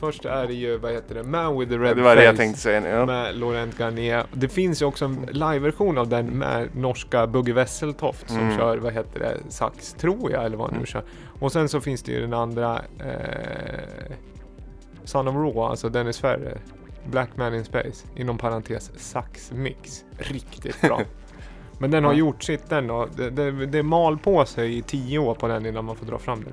Först 0.00 0.24
är 0.24 0.46
det 0.46 0.54
ju, 0.54 0.76
vad 0.78 0.92
heter 0.92 1.14
det? 1.14 1.22
Man 1.22 1.58
with 1.58 1.70
the 1.72 1.78
red 1.78 1.96
Det 1.96 2.02
var 2.02 2.16
det 2.16 2.24
jag 2.24 2.32
face 2.34 2.42
tänkte 2.42 2.60
säga 2.60 2.80
nu. 2.80 2.88
Ja. 2.88 3.06
Med 3.06 3.36
Laurent 3.38 3.78
Garnier. 3.78 4.24
Det 4.32 4.48
finns 4.48 4.82
ju 4.82 4.86
också 4.86 5.04
en 5.04 5.28
liveversion 5.32 5.98
av 5.98 6.08
den 6.08 6.26
med 6.26 6.68
norska 6.76 7.26
Bugge 7.26 7.52
Wesseltoft 7.52 8.28
som 8.30 8.38
Mm. 8.38 8.56
kör, 8.58 8.76
vad 8.78 8.92
heter 8.92 9.20
det, 9.20 9.36
sax, 9.48 9.92
tror 9.92 10.32
jag, 10.32 10.44
eller 10.44 10.56
vad 10.56 10.66
han 10.66 10.72
nu 10.74 10.76
Mm. 10.76 10.86
kör. 10.86 11.02
Och 11.40 11.52
sen 11.52 11.68
så 11.68 11.80
finns 11.80 12.02
det 12.02 12.12
ju 12.12 12.20
den 12.20 12.34
andra, 12.34 12.82
eh, 12.98 14.12
Son 15.04 15.28
of 15.28 15.34
Raw, 15.34 15.60
alltså 15.60 15.88
Dennis 15.88 16.18
Ferrer. 16.18 16.58
Black 17.10 17.28
Man 17.36 17.54
in 17.54 17.64
Space, 17.64 18.06
inom 18.16 18.38
parentes 18.38 18.90
saxmix. 18.96 20.04
Riktigt 20.18 20.80
bra. 20.80 21.00
Men 21.78 21.90
den 21.90 22.04
har 22.04 22.12
Ja. 22.12 22.18
gjort 22.18 22.42
sitt 22.42 22.68
den 22.68 22.90
och 22.90 23.08
det, 23.16 23.30
det, 23.30 23.66
det 23.66 23.82
mal 23.82 24.18
på 24.18 24.44
sig 24.44 24.78
i 24.78 24.82
tio 24.82 25.18
år 25.18 25.34
på 25.34 25.48
den 25.48 25.66
innan 25.66 25.84
man 25.84 25.96
får 25.96 26.06
dra 26.06 26.18
fram 26.18 26.44
den. 26.44 26.52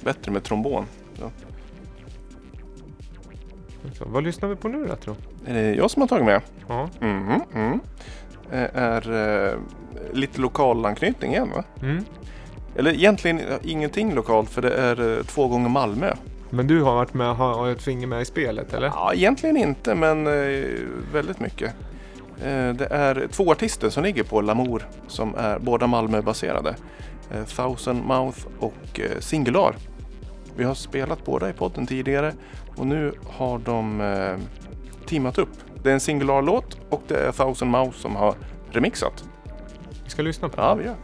Bättre 0.00 0.32
med 0.32 0.42
trombon. 0.44 0.84
Så, 1.18 1.30
vad 4.00 4.24
lyssnar 4.24 4.48
vi 4.48 4.56
på 4.56 4.68
nu 4.68 4.86
då 4.86 4.96
tro? 4.96 5.14
Är 5.46 5.54
det 5.54 5.74
jag 5.74 5.90
som 5.90 6.02
har 6.02 6.08
tagit 6.08 6.24
med? 6.24 6.40
Ja. 6.68 6.88
Mm. 7.00 7.80
Eh, 8.52 8.68
Är 8.74 9.12
eh, 9.48 9.58
lite 10.12 10.40
lokal 10.40 10.86
anknytning 10.86 11.32
igen 11.32 11.50
va? 11.54 11.64
Mm. 11.82 12.04
Eller 12.76 12.92
egentligen 12.92 13.40
ingenting 13.62 14.14
lokalt 14.14 14.50
för 14.50 14.62
det 14.62 14.74
är 14.74 15.18
eh, 15.18 15.24
två 15.24 15.48
gånger 15.48 15.68
Malmö. 15.68 16.14
Men 16.50 16.66
du 16.66 16.82
har 16.82 16.94
varit 16.94 17.14
med, 17.14 17.36
har 17.36 17.54
har 17.54 17.68
ett 17.68 17.82
finger 17.82 18.06
med 18.06 18.22
i 18.22 18.24
spelet 18.24 18.74
eller? 18.74 18.86
Ja, 18.86 19.14
egentligen 19.14 19.56
inte 19.56 19.94
men 19.94 20.26
eh, 20.26 20.64
väldigt 21.12 21.40
mycket. 21.40 21.74
Eh, 22.44 22.70
det 22.74 22.88
är 22.90 23.26
två 23.30 23.52
artister 23.52 23.90
som 23.90 24.02
ligger 24.04 24.22
på 24.22 24.40
Lamour 24.40 24.86
som 25.06 25.34
är 25.38 25.58
båda 25.58 25.86
Malmö-baserade. 25.86 26.74
Eh, 27.34 27.44
Thousand 27.44 28.04
Mouth 28.04 28.38
och 28.58 29.00
eh, 29.00 29.18
Singular. 29.20 29.74
Vi 30.56 30.64
har 30.64 30.74
spelat 30.74 31.24
båda 31.24 31.50
i 31.50 31.52
podden 31.52 31.86
tidigare 31.86 32.32
och 32.80 32.86
nu 32.86 33.12
har 33.26 33.58
de 33.58 34.00
eh, 34.00 34.38
teamat 35.06 35.38
upp. 35.38 35.48
Det 35.82 35.90
är 35.90 35.94
en 35.94 36.00
Singular-låt 36.00 36.78
och 36.90 37.02
det 37.08 37.16
är 37.16 37.32
Thousand 37.32 37.70
Mouse 37.70 37.98
som 37.98 38.16
har 38.16 38.34
remixat. 38.70 39.24
Vi 40.04 40.10
ska 40.10 40.22
lyssna 40.22 40.48
på 40.48 40.60
Ja, 40.60 40.74
vi 40.74 40.84
gör. 40.84 40.96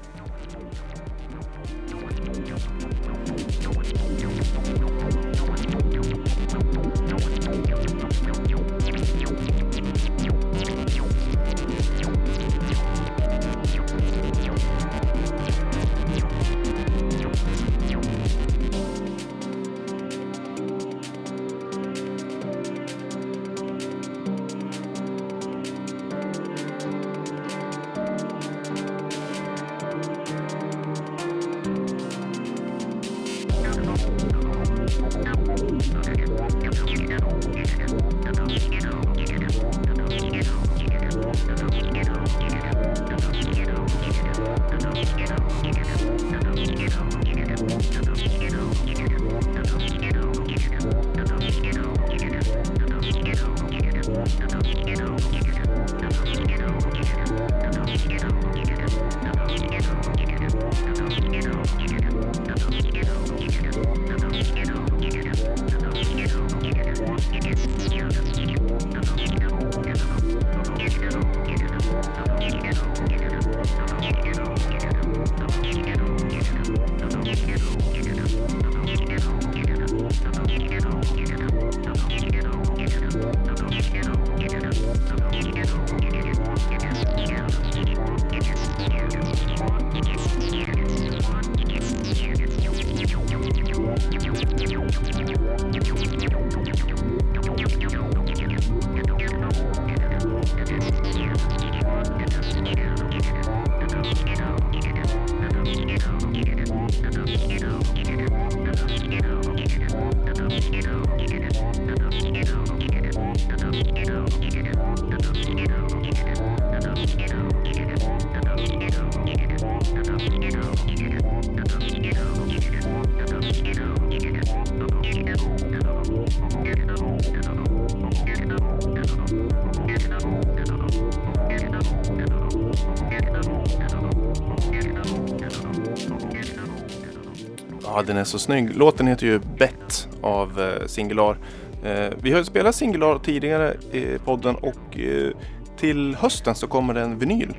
Ja, 137.97 138.03
den 138.03 138.17
är 138.17 138.25
så 138.25 138.39
snygg. 138.39 138.77
Låten 138.77 139.07
heter 139.07 139.27
ju 139.27 139.41
Bet 139.59 140.09
av 140.21 140.61
eh, 140.61 140.87
Singular. 140.87 141.39
Eh, 141.85 142.13
vi 142.23 142.31
har 142.31 142.39
ju 142.39 142.45
spelat 142.45 142.75
Singular 142.75 143.19
tidigare 143.19 143.75
i 143.93 144.19
podden 144.25 144.55
och 144.55 144.99
eh, 144.99 145.31
till 145.79 146.15
hösten 146.15 146.55
så 146.55 146.67
kommer 146.67 146.95
det 146.95 147.01
en 147.01 147.19
vinyl. 147.19 147.55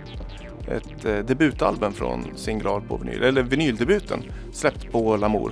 Ett 0.68 1.28
debutalbum 1.28 1.94
från 1.94 2.26
Singular 2.36 2.80
på 2.80 2.98
vinyl, 2.98 3.24
eller 3.24 3.44
vinyldebuten 3.44 4.24
släppt 4.54 4.92
på 4.92 5.18
Lamour. 5.18 5.52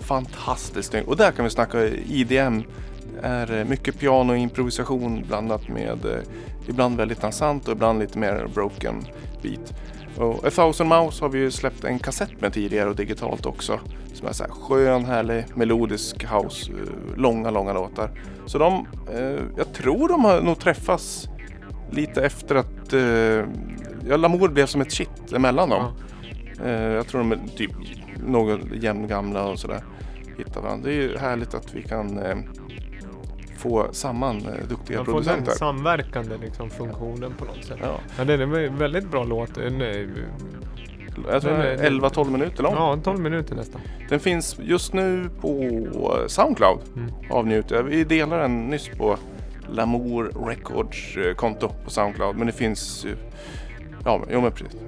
Fantastiskt 0.00 0.90
snygg. 0.90 1.08
Och 1.08 1.16
där 1.16 1.32
kan 1.32 1.44
vi 1.44 1.50
snacka 1.50 1.86
IDM. 1.86 2.62
Det 3.20 3.28
är 3.28 3.64
mycket 3.64 3.98
piano 3.98 4.32
och 4.32 4.38
improvisation 4.38 5.24
blandat 5.28 5.68
med 5.68 5.98
ibland 6.68 6.96
väldigt 6.96 7.20
dansant 7.20 7.68
och 7.68 7.72
ibland 7.72 7.98
lite 7.98 8.18
mer 8.18 8.46
broken 8.54 9.06
beat. 9.42 9.74
Och 10.16 10.46
A 10.46 10.50
thousand 10.50 10.88
Mouse 10.88 11.24
har 11.24 11.28
vi 11.28 11.38
ju 11.38 11.50
släppt 11.50 11.84
en 11.84 11.98
kassett 11.98 12.40
med 12.40 12.52
tidigare 12.52 12.88
och 12.90 12.96
digitalt 12.96 13.46
också. 13.46 13.80
Som 14.14 14.28
är 14.28 14.32
så 14.32 14.44
här 14.44 14.50
skön, 14.50 15.04
härlig, 15.04 15.44
melodisk 15.54 16.24
house. 16.24 16.72
eh, 16.72 17.16
Långa, 17.16 17.50
långa 17.50 17.72
låtar. 17.72 18.10
Så 18.46 18.58
de, 18.58 18.86
eh, 19.14 19.40
jag 19.56 19.72
tror 19.74 20.08
de 20.08 20.24
har 20.24 20.40
nog 20.40 20.58
träffats 20.58 21.28
lite 21.90 22.22
efter 22.26 22.54
att 22.54 22.92
eh, 22.92 23.00
ja, 24.08 24.16
Lamour 24.16 24.48
blev 24.48 24.66
som 24.66 24.80
ett 24.80 24.92
shit 24.92 25.32
emellan 25.32 25.68
dem. 25.68 25.84
Eh, 26.64 26.70
jag 26.72 27.06
tror 27.06 27.18
de 27.20 27.32
är 27.32 27.38
typ 27.56 27.70
något 28.26 28.60
jämngamla 28.82 29.44
och 29.46 29.58
sådär. 29.58 29.80
Hittar 30.38 30.60
varandra. 30.60 30.88
Det 30.88 30.94
är 30.94 31.02
ju 31.02 31.18
härligt 31.18 31.54
att 31.54 31.74
vi 31.74 31.82
kan 31.82 32.18
eh, 32.18 32.36
få 33.64 33.86
samman 33.92 34.36
eh, 34.36 34.68
duktiga 34.68 34.96
Man 34.96 35.06
får 35.06 35.12
den 35.12 35.22
producenter. 35.24 35.52
samverkande 35.52 36.36
liksom, 36.36 36.70
funktionen 36.70 37.32
på 37.38 37.44
något 37.44 37.64
sätt. 37.64 37.78
Ja, 37.82 37.98
Ja, 38.18 38.24
det 38.24 38.32
är 38.34 38.38
en 38.38 38.78
väldigt 38.78 39.10
bra 39.10 39.24
låt. 39.24 39.58
Eh, 39.58 39.64
jag 39.64 41.42
tror 41.42 41.52
Den 41.52 41.60
den 41.60 41.60
är- 41.60 41.84
är 41.84 41.90
11-12 41.90 42.30
minuter 42.30 42.62
lång. 42.62 42.74
ja, 42.74 42.98
12 43.04 43.20
minuter 43.20 43.54
nästan. 43.56 43.80
Den 44.08 44.20
finns 44.20 44.58
just 44.62 44.92
nu 44.92 45.30
på 45.40 45.70
Soundcloud. 46.26 46.78
Mm. 46.96 47.10
Avnjuter. 47.30 47.82
Vi 47.82 48.04
delar 48.04 48.38
den 48.38 48.66
nyss 48.66 48.88
på 48.88 49.16
Lamour 49.68 50.46
Records 50.48 51.16
eh, 51.16 51.34
konto 51.34 51.68
på 51.84 51.90
Soundcloud. 51.90 52.36
Men 52.36 52.46
det 52.46 52.52
finns 52.52 53.04
ju... 53.06 53.16
Ja, 54.04 54.22
jo 54.32 54.40
men 54.40 54.52
precis. 54.52 54.80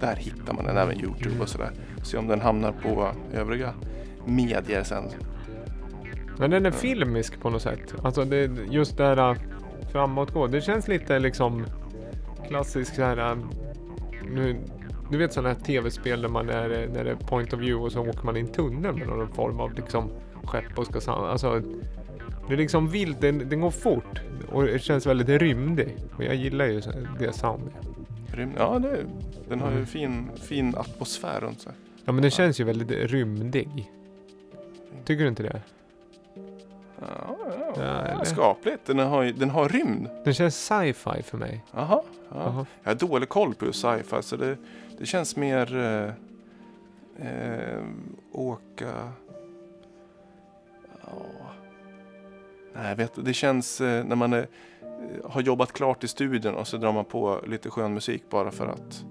Där 0.00 0.16
hittar 0.16 0.52
man 0.54 0.64
den, 0.64 0.76
även 0.76 1.00
Youtube 1.00 1.40
och 1.42 1.48
sådär. 1.48 1.70
Se 2.04 2.16
om 2.18 2.26
den 2.28 2.40
hamnar 2.40 2.72
på 2.72 3.08
övriga 3.34 3.74
medier 4.26 4.82
sen. 4.82 5.04
Men 6.42 6.50
den 6.50 6.66
är 6.66 6.70
filmisk 6.70 7.40
på 7.40 7.50
något 7.50 7.62
sätt. 7.62 7.94
Alltså 8.02 8.24
det, 8.24 8.50
just 8.70 8.96
det 8.96 9.04
här 9.04 9.30
äh, 9.30 9.36
framåtgå. 9.92 10.46
Det 10.46 10.60
känns 10.60 10.88
lite 10.88 11.18
liksom 11.18 11.66
klassisk 12.48 12.94
så 12.94 13.02
här. 13.02 13.30
äh, 13.32 13.36
Nu, 14.34 14.56
du 15.10 15.18
vet 15.18 15.32
sådana 15.32 15.48
här 15.48 15.56
tv-spel 15.60 16.22
där 16.22 16.28
man 16.28 16.48
är, 16.48 16.88
när 16.94 17.04
det 17.04 17.10
är 17.10 17.14
point 17.14 17.52
of 17.52 17.60
view 17.60 17.84
och 17.84 17.92
så 17.92 18.00
åker 18.08 18.24
man 18.24 18.36
i 18.36 18.40
en 18.40 18.48
tunnel 18.52 18.94
med 18.96 19.08
någon 19.08 19.28
form 19.28 19.60
av 19.60 19.72
liksom 19.74 20.10
skepp 20.44 20.78
och 20.78 20.86
ska 20.86 21.00
sam- 21.00 21.24
Alltså 21.24 21.62
det 22.48 22.52
är 22.52 22.56
liksom 22.56 22.88
vilt, 22.88 23.20
den, 23.20 23.48
den 23.48 23.60
går 23.60 23.70
fort 23.70 24.20
och 24.52 24.64
det 24.64 24.78
känns 24.82 25.06
väldigt 25.06 25.28
rymdig. 25.28 25.96
Och 26.16 26.24
jag 26.24 26.34
gillar 26.34 26.66
ju 26.66 26.80
det 27.18 27.32
soundet. 27.32 27.74
Ja, 28.58 28.78
det, 28.78 28.96
den 29.48 29.60
har 29.60 29.68
ju 29.70 29.74
Mm. 29.76 29.86
fin, 29.86 30.30
fin 30.42 30.74
atmosfär 30.76 31.40
runt 31.40 31.60
sig. 31.60 31.72
Ja 32.04 32.12
men 32.12 32.22
den 32.22 32.30
känns 32.30 32.60
ju 32.60 32.64
väldigt 32.64 32.90
rymdig. 32.90 33.90
Tycker 35.04 35.22
du 35.22 35.28
inte 35.28 35.42
det? 35.42 35.62
Ja, 37.08 37.36
ja, 37.76 38.08
Ja, 38.08 38.24
skapligt. 38.24 38.86
Den 38.86 38.98
har, 38.98 39.24
den 39.24 39.50
har 39.50 39.68
rymd. 39.68 40.08
Den 40.24 40.34
känns 40.34 40.66
sci-fi 40.66 41.22
för 41.22 41.38
mig. 41.38 41.64
Jaha. 41.72 42.02
Ja. 42.28 42.66
Jag 42.82 42.90
har 42.90 42.94
dålig 42.94 43.28
koll 43.28 43.54
på 43.54 43.72
sci-fi 43.72 44.22
så 44.22 44.36
det, 44.36 44.56
det 44.98 45.06
känns 45.06 45.36
mer 45.36 45.76
eh, 45.76 46.10
eh, 47.28 47.82
åka... 48.32 49.12
Ja. 51.02 51.22
Nej, 52.74 52.94
vet 52.94 53.24
Det 53.24 53.32
känns 53.34 53.80
eh, 53.80 54.04
när 54.04 54.16
man 54.16 54.32
är, 54.32 54.46
har 55.24 55.40
jobbat 55.40 55.72
klart 55.72 56.04
i 56.04 56.08
studion 56.08 56.54
och 56.54 56.66
så 56.66 56.76
drar 56.76 56.92
man 56.92 57.04
på 57.04 57.40
lite 57.46 57.70
skön 57.70 57.94
musik 57.94 58.22
bara 58.30 58.50
för 58.50 58.66
att 58.66 59.04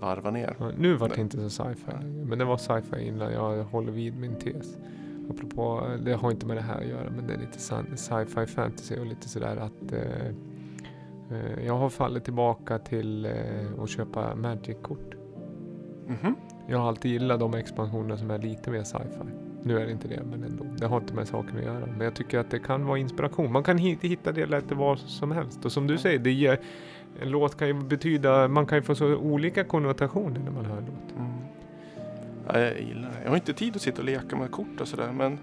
varva 0.00 0.30
ner. 0.30 0.56
Nu 0.78 0.94
var 0.94 1.08
det 1.08 1.20
inte 1.20 1.50
så 1.50 1.50
sci-fi 1.50 2.04
men 2.04 2.38
det 2.38 2.44
var 2.44 2.56
sci-fi 2.56 3.06
innan 3.06 3.32
jag 3.32 3.64
håller 3.64 3.92
vid 3.92 4.16
min 4.16 4.36
tes. 4.36 4.76
Apropå, 5.30 5.86
det 6.04 6.12
har 6.14 6.30
inte 6.30 6.46
med 6.46 6.56
det 6.56 6.62
här 6.62 6.80
att 6.80 6.86
göra, 6.86 7.10
men 7.16 7.26
det 7.26 7.34
är 7.34 7.38
lite 7.38 7.58
sci-fi 7.96 8.46
fantasy 8.46 8.96
och 8.98 9.06
lite 9.06 9.28
sådär 9.28 9.56
att 9.56 9.92
eh, 9.92 10.26
eh, 11.30 11.66
jag 11.66 11.78
har 11.78 11.88
fallit 11.88 12.24
tillbaka 12.24 12.78
till 12.78 13.26
eh, 13.26 13.32
att 13.82 13.88
köpa 13.90 14.34
Magic-kort. 14.34 15.14
Mhm. 16.06 16.34
Jag 16.68 16.78
har 16.78 16.88
alltid 16.88 17.10
gillat 17.12 17.40
de 17.40 17.54
expansioner 17.54 18.16
som 18.16 18.30
är 18.30 18.38
lite 18.38 18.70
mer 18.70 18.82
sci-fi. 18.82 19.28
Nu 19.62 19.78
är 19.80 19.86
det 19.86 19.92
inte 19.92 20.08
det, 20.08 20.22
men 20.30 20.44
ändå. 20.44 20.64
Det 20.78 20.86
har 20.86 20.96
inte 21.00 21.14
med 21.14 21.28
saken 21.28 21.58
att 21.58 21.64
göra. 21.64 21.86
Men 21.86 22.00
jag 22.00 22.14
tycker 22.14 22.38
att 22.38 22.50
det 22.50 22.58
kan 22.58 22.86
vara 22.86 22.98
inspiration. 22.98 23.52
Man 23.52 23.62
kan 23.62 23.78
hi- 23.78 23.98
hitta 24.08 24.32
det 24.32 24.46
lite 24.46 24.74
var 24.74 24.96
som 24.96 25.30
helst. 25.32 25.64
Och 25.64 25.72
som 25.72 25.86
du 25.86 25.98
säger, 25.98 26.18
det 26.18 26.32
ger, 26.32 26.60
en 27.22 27.30
låt 27.30 27.56
kan 27.58 27.68
ju 27.68 27.74
betyda, 27.74 28.48
man 28.48 28.66
kan 28.66 28.78
ju 28.78 28.82
få 28.82 28.94
så 28.94 29.16
olika 29.16 29.64
konnotationer 29.64 30.40
när 30.44 30.50
man 30.50 30.64
hör 30.64 30.76
en 30.78 30.84
låt. 30.84 31.18
Mm. 31.18 31.32
Ja, 32.48 32.58
jag 32.60 32.80
gillar 32.80 33.08
det. 33.08 33.16
Jag 33.22 33.28
har 33.28 33.36
inte 33.36 33.52
tid 33.52 33.76
att 33.76 33.82
sitta 33.82 33.98
och 33.98 34.04
leka 34.04 34.36
med 34.36 34.50
kort 34.50 34.80
och 34.80 34.88
sådär 34.88 35.12
men 35.12 35.38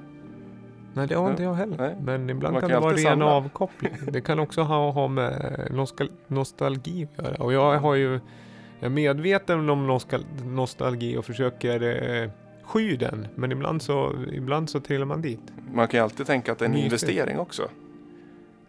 Nej, 0.94 1.08
det 1.08 1.16
har 1.16 1.30
inte 1.30 1.44
jag 1.44 1.54
heller. 1.54 1.78
Nej. 1.78 1.96
Men 2.02 2.30
ibland 2.30 2.54
Man 2.54 2.62
kan 2.62 2.70
kan 2.70 2.82
det 2.82 2.84
vara 2.86 2.94
ren 2.96 3.00
samla. 3.04 3.26
avkoppling. 3.26 3.94
Det 4.12 4.22
kan 4.22 4.40
också 4.40 4.62
ha, 4.62 4.92
ha 4.92 5.08
med 5.08 5.68
nostal 5.72 6.10
nostalgi 6.28 7.08
att 7.18 7.24
göra. 7.26 7.36
Och 7.44 7.54
jag 7.54 7.80
har 7.80 7.96
ju, 7.96 8.12
jag 8.80 8.86
är 8.86 8.90
medveten 8.90 9.70
om 9.70 9.88
nostal 9.88 10.26
nostalgi 10.46 11.18
och 11.18 11.26
försöker 11.26 11.82
eh, 12.24 12.30
sky 12.64 12.96
den. 12.96 13.28
Men 13.36 13.52
ibland 13.52 13.82
så, 13.82 14.14
ibland 14.34 14.70
så 14.70 14.80
trillar 14.80 15.06
man 15.06 15.22
dit. 15.22 15.42
man 15.74 15.88
kan 15.88 15.98
ju 15.98 16.04
alltid 16.04 16.26
tänka 16.26 16.52
att 16.52 16.60
det 16.60 16.66
är 16.66 16.70
en 16.70 16.72
Mysigt. 16.76 16.86
investering 17.04 17.40
också. 17.40 17.68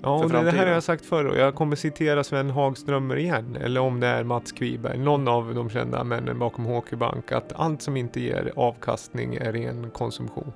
Ja, 0.02 0.24
och 0.24 0.30
det, 0.30 0.50
här 0.50 0.66
har 0.66 0.72
jag 0.72 0.82
sagt 0.82 1.04
förr 1.06 1.24
och 1.24 1.36
jag 1.36 1.54
kommer 1.54 1.76
citera 1.76 2.24
Sven 2.24 2.50
Hagströmer 2.50 3.16
igen. 3.16 3.56
Eller 3.60 3.80
om 3.80 4.00
det 4.00 4.06
är 4.06 4.24
Mats 4.24 4.52
Kviberg, 4.52 4.98
någon 4.98 5.28
av 5.28 5.54
de 5.54 5.70
kända 5.70 6.04
männen 6.04 6.38
bakom 6.38 6.64
HQ 6.64 6.90
Bank. 6.94 7.32
Att 7.32 7.52
allt 7.56 7.82
som 7.82 7.96
inte 7.96 8.20
ger 8.20 8.52
avkastning 8.56 9.34
är 9.34 9.52
ren 9.52 9.90
konsumtion. 9.90 10.52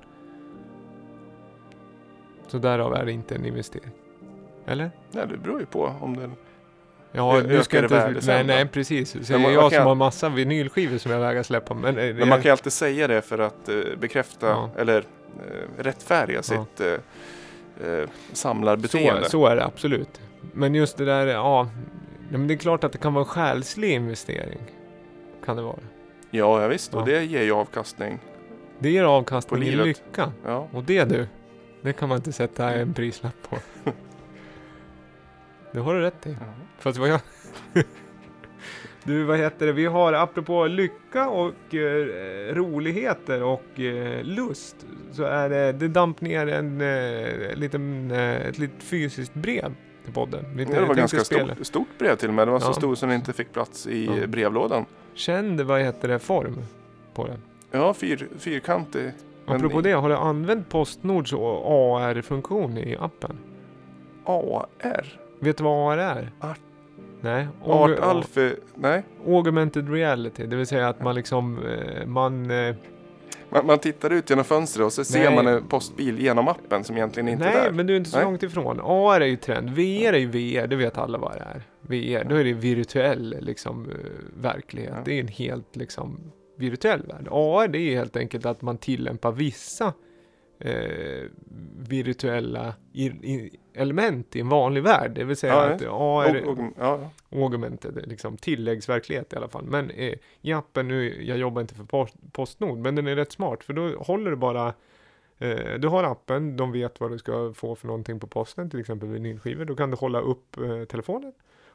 Så 2.47 2.57
därav 2.57 2.93
är 2.93 3.05
det 3.05 3.11
inte 3.11 3.35
en 3.35 3.45
investering. 3.45 3.91
Eller? 4.65 4.91
Nej, 5.11 5.25
det 5.29 5.37
beror 5.37 5.59
ju 5.59 5.65
på 5.65 5.93
om 6.01 6.17
den... 6.17 6.31
Ja, 7.11 7.41
nu 7.47 7.63
ska 7.63 7.77
jag 7.77 7.85
inte... 7.85 7.95
värde 7.95 8.19
Nej, 8.27 8.43
nej, 8.43 8.67
precis. 8.67 9.11
Så 9.11 9.17
Men 9.33 9.41
man- 9.41 9.41
man 9.41 9.53
jag 9.53 9.71
kan- 9.71 9.79
som 9.79 9.87
har 9.87 9.95
massa 9.95 10.29
vinylskivor 10.29 10.97
som 10.97 11.11
jag 11.11 11.19
vägrar 11.19 11.43
släppa. 11.43 11.73
Men, 11.73 11.97
eh, 11.97 12.15
Men 12.15 12.29
man 12.29 12.37
kan 12.37 12.43
ju 12.43 12.49
alltid 12.49 12.73
säga 12.73 13.07
det 13.07 13.21
för 13.21 13.39
att 13.39 13.69
eh, 13.69 13.75
bekräfta 13.99 14.47
Ja. 14.47 14.69
eller 14.77 14.97
eh, 14.97 15.83
rättfärdiga 15.83 16.43
sitt 16.43 16.81
eh, 16.81 16.93
eh, 17.83 18.09
samlarbeteende. 18.33 19.23
så, 19.23 19.29
så 19.29 19.45
är 19.45 19.55
det 19.55 19.65
absolut. 19.65 20.21
Men 20.53 20.75
just 20.75 20.97
det 20.97 21.05
där, 21.05 21.27
ja. 21.27 21.69
Men 22.29 22.47
det 22.47 22.53
är 22.53 22.57
klart 22.57 22.83
att 22.83 22.91
det 22.91 22.97
kan 22.97 23.13
vara 23.13 23.23
en 23.23 23.29
själslig 23.29 23.91
investering. 23.91 24.59
Kan 25.45 25.55
det 25.55 25.61
vara. 25.61 25.79
Ja, 26.31 26.61
ja, 26.61 26.67
visst. 26.67 26.93
Ja. 26.93 26.99
Och 26.99 27.05
det 27.05 27.23
ger 27.23 27.43
ju 27.43 27.51
avkastning. 27.51 28.19
Det 28.79 28.89
ger 28.89 29.03
avkastning 29.03 29.63
i 29.63 29.75
lycka. 29.75 30.31
Ja. 30.45 30.67
Och 30.71 30.83
det 30.83 31.03
du, 31.03 31.27
det 31.81 31.93
kan 31.93 32.09
man 32.09 32.15
inte 32.15 32.31
sätta 32.31 32.73
en 32.73 32.93
prislapp 32.93 33.49
på. 33.49 33.57
Det 35.71 35.79
har 35.79 35.93
du 35.93 36.01
rätt 36.01 36.27
i. 36.27 36.37
Fast 36.79 36.97
vad 36.97 37.09
jag... 37.09 37.19
Du, 39.07 39.23
vad 39.23 39.37
heter 39.37 39.65
det? 39.65 39.71
Vi 39.71 39.85
har 39.85 40.13
apropå 40.13 40.67
lycka 40.67 41.29
och 41.29 41.75
eh, 41.75 42.53
roligheter 42.55 43.43
och 43.43 43.79
eh, 43.79 44.23
lust. 44.23 44.75
Så 45.11 45.23
är 45.23 45.49
det, 45.49 45.71
det 45.71 45.87
damp 45.87 46.21
ner 46.21 46.47
en 46.47 46.81
eh, 46.81 47.55
liten, 47.55 48.11
eh, 48.11 48.35
ett 48.47 48.57
litet 48.59 48.83
fysiskt 48.83 49.33
brev 49.33 49.73
till 50.03 50.13
podden. 50.13 50.45
Vi 50.55 50.65
Det 50.65 50.81
var 50.81 50.95
ganska 50.95 51.19
stort, 51.23 51.51
stort 51.61 51.87
brev 51.99 52.15
till 52.15 52.27
och 52.27 52.33
med. 52.33 52.47
Det 52.47 52.51
var 52.51 52.59
så 52.59 52.69
Ja. 52.69 52.73
stort 52.73 52.97
som 52.97 53.09
det 53.09 53.15
inte 53.15 53.33
fick 53.33 53.53
plats 53.53 53.87
i 53.87 54.05
Ja. 54.21 54.27
brevlådan. 54.27 54.85
Känd, 55.13 55.61
vad 55.61 55.81
heter 55.81 56.07
det, 56.07 56.19
form 56.19 56.57
på 57.13 57.27
den. 57.27 57.37
Ja, 57.71 57.93
fyr, 57.93 58.27
fyrkantig. 58.39 59.11
Apropå 59.45 59.81
det, 59.81 59.91
har 59.91 60.09
du 60.09 60.15
använt 60.15 60.69
Postnords 60.69 61.33
AR-funktion 61.33 62.77
i 62.77 62.97
appen? 62.99 63.37
AR. 64.25 65.19
Vet 65.39 65.57
du 65.57 65.63
vad 65.63 65.93
AR 65.93 65.97
är? 65.97 66.31
Art- 66.39 66.59
Nej. 67.21 67.47
Art 67.63 67.99
Alpha. 67.99 68.49
Nej, 68.75 69.03
Augmented 69.27 69.89
reality, 69.93 70.45
det 70.45 70.55
vill 70.55 70.67
säga 70.67 70.89
att 70.89 71.01
man 71.01 71.15
liksom, 71.15 71.65
eh, 71.65 72.05
man... 72.05 72.51
eh, 72.51 72.75
man, 73.49 73.65
man 73.65 73.79
tittar 73.79 74.09
ut 74.13 74.29
genom 74.29 74.45
fönstret 74.45 74.85
och 74.85 74.93
så 74.93 75.03
ser 75.03 75.23
Nej. 75.25 75.35
man 75.35 75.47
en 75.47 75.67
postbil 75.67 76.19
genom 76.19 76.47
appen 76.47 76.83
som 76.83 76.95
egentligen 76.97 77.29
inte 77.29 77.45
Nej, 77.45 77.55
är 77.55 77.63
där. 77.63 77.71
men 77.71 77.87
du 77.87 77.93
är 77.93 77.97
inte 77.97 78.09
så 78.09 78.17
Nej. 78.17 78.25
långt 78.25 78.43
ifrån. 78.43 78.79
AR 78.83 79.21
är 79.21 79.25
ju 79.25 79.35
trend. 79.35 79.69
VR 79.69 80.13
är 80.13 80.17
ju 80.17 80.27
VR, 80.27 80.67
det 80.67 80.75
vet 80.75 80.97
alla 80.97 81.17
vad 81.17 81.31
det 81.31 81.39
är. 81.39 81.61
VR, 81.81 82.23
då 82.29 82.35
är 82.35 82.43
det 82.43 82.53
virtuell 82.53 83.35
liksom, 83.41 83.89
eh, 83.89 83.95
verklighet. 84.41 84.93
Ja. 84.95 85.01
Det 85.05 85.13
är 85.13 85.19
en 85.19 85.27
helt 85.27 85.75
liksom, 85.75 86.19
virtuell 86.57 87.01
värld. 87.07 87.27
AR 87.31 87.67
det 87.67 87.79
är 87.79 87.95
helt 87.95 88.17
enkelt 88.17 88.45
att 88.45 88.61
man 88.61 88.77
tillämpar 88.77 89.31
vissa 89.31 89.93
eh, 90.59 91.25
virtuella 91.77 92.73
element 93.73 94.35
i 94.35 94.39
en 94.39 94.49
vanlig 94.49 94.83
värld. 94.83 95.11
Det 95.15 95.23
vill 95.23 95.37
säga 95.37 95.53
Ja, 95.53 95.69
att 95.69 95.81
AR, 95.81 96.47
Och, 96.47 96.59
och, 96.59 96.73
ja, 96.77 97.09
augmented, 97.31 98.07
liksom 98.07 98.37
tilläggsverklighet 98.37 99.33
i 99.33 99.35
alla 99.35 99.47
fall. 99.47 99.65
Men 99.65 99.89
eh, 99.89 100.13
i 100.41 100.53
appen 100.53 100.87
nu, 100.87 101.23
jag 101.23 101.37
jobbar 101.37 101.61
inte 101.61 101.75
för 101.75 101.83
post, 101.83 102.15
Postnord, 102.31 102.77
men 102.77 102.95
den 102.95 103.07
är 103.07 103.15
rätt 103.15 103.31
smart 103.31 103.63
för 103.63 103.73
då 103.73 103.97
håller 103.97 104.31
du 104.31 104.37
bara 104.37 104.73
eh, 105.37 105.73
du 105.79 105.87
har 105.87 106.03
appen, 106.03 106.57
de 106.57 106.71
vet 106.71 106.99
vad 106.99 107.11
du 107.11 107.17
ska 107.17 107.53
få 107.53 107.75
för 107.75 107.87
någonting 107.87 108.19
på 108.19 108.27
posten, 108.27 108.69
till 108.69 108.79
exempel 108.79 109.09
vinylskivor. 109.09 109.65
Då 109.65 109.75
kan 109.75 109.91
du 109.91 109.97
hålla 109.97 110.19
upp 110.19 110.57
eh, 110.57 110.83
telefonen 110.83 111.33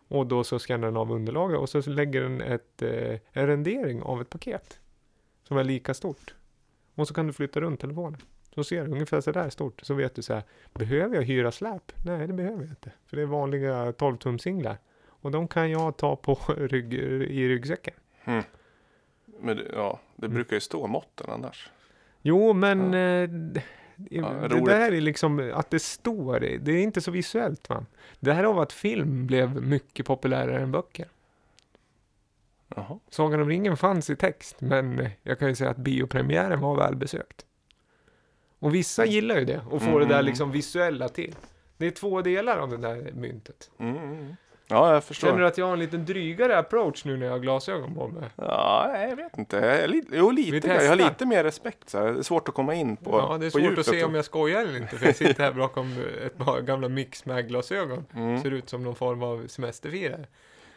och 0.08 0.26
då 0.26 0.44
så 0.44 0.58
skannar 0.58 0.88
den 0.88 0.96
av 0.96 1.12
underlaget 1.12 1.58
och 1.58 1.68
så 1.68 1.90
lägger 1.90 2.22
den 2.22 2.40
ett, 2.40 2.82
eh, 2.82 3.18
en 3.32 3.46
rendering 3.46 4.02
av 4.02 4.20
ett 4.20 4.30
paket 4.30 4.80
som 5.48 5.56
är 5.56 5.64
lika 5.64 5.94
stort. 5.94 6.34
Och 6.94 7.08
så 7.08 7.14
kan 7.14 7.26
du 7.26 7.32
flytta 7.32 7.60
runt 7.60 7.80
telefonen. 7.80 8.20
Så 8.54 8.64
ser 8.64 8.84
du 8.84 8.90
ungefär 8.92 9.20
så 9.20 9.32
där 9.32 9.50
stort. 9.50 9.80
Så 9.82 9.94
vet 9.94 10.14
du 10.14 10.22
så 10.22 10.34
här, 10.34 10.42
behöver 10.74 11.14
jag 11.16 11.22
hyra 11.22 11.52
släp? 11.52 11.92
Nej, 12.04 12.26
det 12.26 12.32
behöver 12.32 12.58
jag 12.62 12.68
inte. 12.70 12.92
För 13.06 13.16
det 13.16 13.22
är 13.22 13.26
vanliga 13.26 13.90
12-tumsinglar. 13.92 14.76
Och 15.08 15.30
de 15.30 15.48
kan 15.48 15.70
jag 15.70 15.96
ta 15.96 16.16
på 16.16 16.34
rygg, 16.56 16.94
i 16.94 17.48
ryggsäcken. 17.48 17.94
men 19.40 19.56
det- 19.56 19.70
ja, 19.74 20.00
det 20.16 20.26
Mm. 20.26 20.34
brukar 20.34 20.56
ju 20.56 20.60
stå 20.60 20.86
måtten 20.86 21.26
annars. 21.30 21.70
Jo, 22.22 22.52
men 22.52 22.92
Ja. 22.92 22.98
eh, 22.98 23.28
det, 23.28 23.62
Ja, 24.10 24.48
det 24.48 24.60
där 24.64 24.92
är 24.92 25.00
liksom 25.00 25.50
att 25.54 25.70
det 25.70 25.78
står, 25.78 26.40
det 26.40 26.72
är 26.72 26.82
inte 26.82 27.00
så 27.00 27.10
visuellt 27.10 27.68
va. 27.68 27.84
Det 28.20 28.32
här 28.32 28.44
av 28.44 28.58
att 28.58 28.72
film 28.72 29.26
blev 29.26 29.62
mycket 29.62 30.06
populärare 30.06 30.60
än 30.60 30.72
böcker. 30.72 31.08
Jaha. 32.76 32.98
Sagan 33.10 33.40
om 33.42 33.48
ringen 33.48 33.76
fanns 33.76 34.10
i 34.10 34.16
text, 34.16 34.60
men 34.60 35.08
jag 35.22 35.38
kan 35.38 35.48
ju 35.48 35.54
säga 35.54 35.70
att 35.70 35.76
biopremiären 35.76 36.60
var 36.60 36.76
välbesökt. 36.76 37.46
Och 38.62 38.74
vissa 38.74 39.04
gillar 39.04 39.38
ju 39.38 39.44
det, 39.44 39.60
och 39.70 39.82
får 39.82 40.00
det 40.00 40.06
där 40.06 40.14
Mm. 40.14 40.24
liksom 40.26 40.50
visuella 40.52 41.08
till. 41.08 41.34
Det 41.76 41.86
är 41.86 41.90
två 41.90 42.22
delar 42.22 42.58
av 42.58 42.70
det 42.70 42.76
där 42.76 43.10
myntet. 43.14 43.70
Mm, 43.78 43.96
mm. 43.96 44.36
Ja, 44.68 44.94
jag 44.94 45.04
förstår. 45.04 45.26
Känner 45.28 45.40
du 45.40 45.46
att 45.46 45.58
jag 45.58 45.66
har 45.66 45.72
en 45.72 45.78
liten 45.78 46.04
drygare 46.04 46.58
approach 46.58 47.04
nu 47.04 47.16
när 47.16 47.26
jag 47.26 47.32
har 47.32 47.38
glasögon 47.38 47.94
på 47.94 48.08
mig? 48.08 48.28
Ja, 48.36 48.96
jag 49.08 49.16
vet 49.16 49.38
inte. 49.38 49.56
Jag 49.56 49.76
är 49.80 49.88
li- 49.88 50.04
jo, 50.12 50.30
lite. 50.30 50.68
Jag 50.68 50.88
har 50.88 50.96
lite 50.96 51.26
mer 51.26 51.44
respekt. 51.44 51.90
Så 51.90 51.98
här. 51.98 52.12
Det 52.12 52.18
är 52.18 52.22
svårt 52.22 52.48
att 52.48 52.54
komma 52.54 52.74
in 52.74 52.96
på 52.96 53.10
ja, 53.10 53.38
det 53.38 53.46
är 53.46 53.50
svårt 53.50 53.78
att 53.78 53.86
se 53.86 54.04
om 54.04 54.14
jag 54.14 54.24
skojar 54.24 54.60
eller 54.60 54.76
inte, 54.76 54.96
för 54.98 55.06
jag 55.06 55.16
sitter 55.16 55.44
här 55.44 55.52
bakom 55.52 55.96
ett 56.26 56.38
par 56.38 56.60
gamla 56.60 56.88
Mixmag-glasögon. 56.88 58.04
Mm. 58.14 58.42
Ser 58.42 58.50
ut 58.50 58.68
som 58.68 58.82
någon 58.84 58.94
form 58.94 59.22
av 59.22 59.46
semesterfirare. 59.46 60.26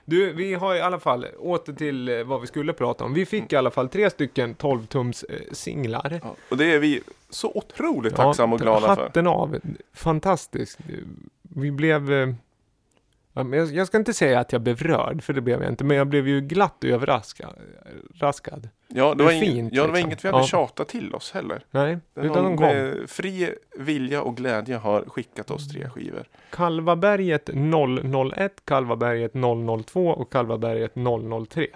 Du, 0.06 0.34
vi 0.34 0.54
har 0.54 0.76
i 0.76 0.82
alla 0.82 1.00
fall, 1.00 1.26
åter 1.40 1.74
till 1.74 2.10
eh, 2.10 2.24
vad 2.24 2.42
vi 2.42 2.48
skulle 2.48 2.74
prata 2.74 3.04
om. 3.04 3.14
Vi 3.14 3.26
fick 3.26 3.54
i 3.54 3.56
alla 3.56 3.72
fall 3.72 3.90
tre 3.90 4.10
stycken 4.10 4.56
12-tums 4.56 5.26
eh, 5.30 5.40
singlar. 5.52 6.20
Ja, 6.24 6.36
och 6.50 6.58
det 6.58 6.74
är 6.74 6.80
vi 6.80 7.02
så 7.30 7.52
otroligt 7.56 8.16
tacksamma 8.16 8.56
och 8.56 8.62
glada 8.62 8.96
för. 8.96 9.04
Hatten 9.04 9.28
av. 9.28 9.58
Fantastiskt. 9.94 10.80
Vi 11.42 11.72
blev... 11.72 12.36
jag, 13.74 13.88
ska 13.88 13.98
inte 13.98 14.14
säga 14.14 14.40
att 14.40 14.52
jag 14.52 14.62
blev 14.62 14.78
rörd, 14.78 15.24
för 15.24 15.34
det 15.34 15.42
blev 15.42 15.62
jag 15.62 15.72
inte. 15.72 15.84
Men 15.84 15.98
jag 15.98 16.08
blev 16.08 16.28
ju 16.28 16.42
glatt 16.42 16.84
överraskad. 16.84 17.54
Raskad. 18.20 18.70
Ja, 18.88 19.10
det 19.10 19.16
Det 19.16 19.24
var, 19.24 19.32
är 19.32 19.36
ing- 19.36 19.40
fint, 19.40 19.74
ja, 19.74 19.82
det 19.82 19.88
var 19.88 19.96
liksom. 19.96 20.08
inget 20.10 20.26
vi 20.26 20.30
hade 20.30 20.40
Ja. 20.44 20.48
tjatat 20.48 20.88
till 20.88 21.16
oss 21.16 21.32
heller. 21.32 21.62
Nej, 21.72 21.98
utan 22.16 22.44
de 22.44 22.58
kom. 22.58 23.08
fri 23.08 23.50
vilja 23.78 24.22
och 24.22 24.38
glädje 24.38 24.76
har 24.78 25.02
skickat 25.08 25.52
oss 25.52 25.70
tre 25.70 25.90
skivor. 25.90 26.24
Kalvaberget 26.50 27.50
001, 27.54 28.52
Kalvaberget 28.66 29.34
002 29.86 30.08
och 30.10 30.32
Kalvaberget 30.32 30.96
003. 31.50 31.68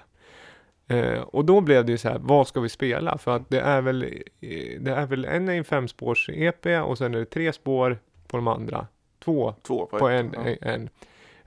Eh, 0.88 1.22
och 1.22 1.46
då 1.46 1.62
blev 1.62 1.86
det 1.86 1.92
ju 1.92 1.98
så 1.98 2.10
här, 2.10 2.18
vad 2.20 2.48
ska 2.48 2.60
vi 2.60 2.70
spela? 2.70 3.18
För 3.18 3.36
att 3.36 3.50
det 3.50 3.60
är 3.62 3.82
väl, 3.82 4.04
eh, 4.04 4.10
det 4.80 4.92
är 4.92 5.06
väl 5.06 5.26
en 5.26 5.50
är 5.50 5.54
en 5.54 5.64
femspårs 5.64 6.30
EP 6.34 6.66
och 6.84 6.98
sen 6.98 7.14
är 7.14 7.20
det 7.20 7.26
tre 7.26 7.54
spår 7.54 7.98
på 8.28 8.38
de 8.38 8.48
andra. 8.48 8.88
Två 9.24 9.54
Två 9.68 9.86
på, 9.86 10.00
på 10.00 10.10
ett. 10.10 10.20
en. 10.36 10.58
Ja. 10.62 10.68
en. 10.70 10.90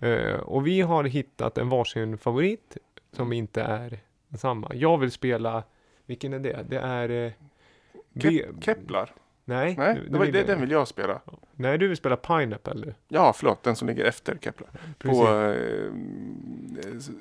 Eh, 0.02 0.34
och 0.34 0.66
vi 0.66 0.80
har 0.80 1.04
hittat 1.04 1.58
en 1.58 1.68
varsin 1.68 2.18
favorit 2.18 2.76
som 3.12 3.32
inte 3.32 3.62
är 3.62 3.98
samma. 4.38 4.70
Jag 4.74 4.98
vill 4.98 5.10
spela, 5.10 5.62
vilken 6.06 6.32
är 6.32 6.38
det? 6.38 6.64
Det 6.68 6.78
är... 6.78 7.08
Eh, 7.26 7.32
B- 8.12 8.20
Ke- 8.28 8.60
Kepler? 8.64 9.12
nej, 9.44 9.74
Nej, 9.78 10.00
det 10.10 10.18
var, 10.18 10.26
det, 10.26 10.42
den 10.42 10.60
vill 10.60 10.70
jag 10.70 10.88
spela. 10.88 11.20
nej, 11.52 11.78
du 11.78 11.88
vill 11.88 11.96
spela 11.96 12.16
Pineapple. 12.16 12.94
Ja, 13.08 13.32
förlåt, 13.36 13.62
den 13.62 13.76
som 13.76 13.88
ligger 13.88 14.04
efter 14.04 14.36
Kepler. 14.40 14.68
Precis. 14.98 15.20
På 15.20 15.28
eh, 15.28 15.92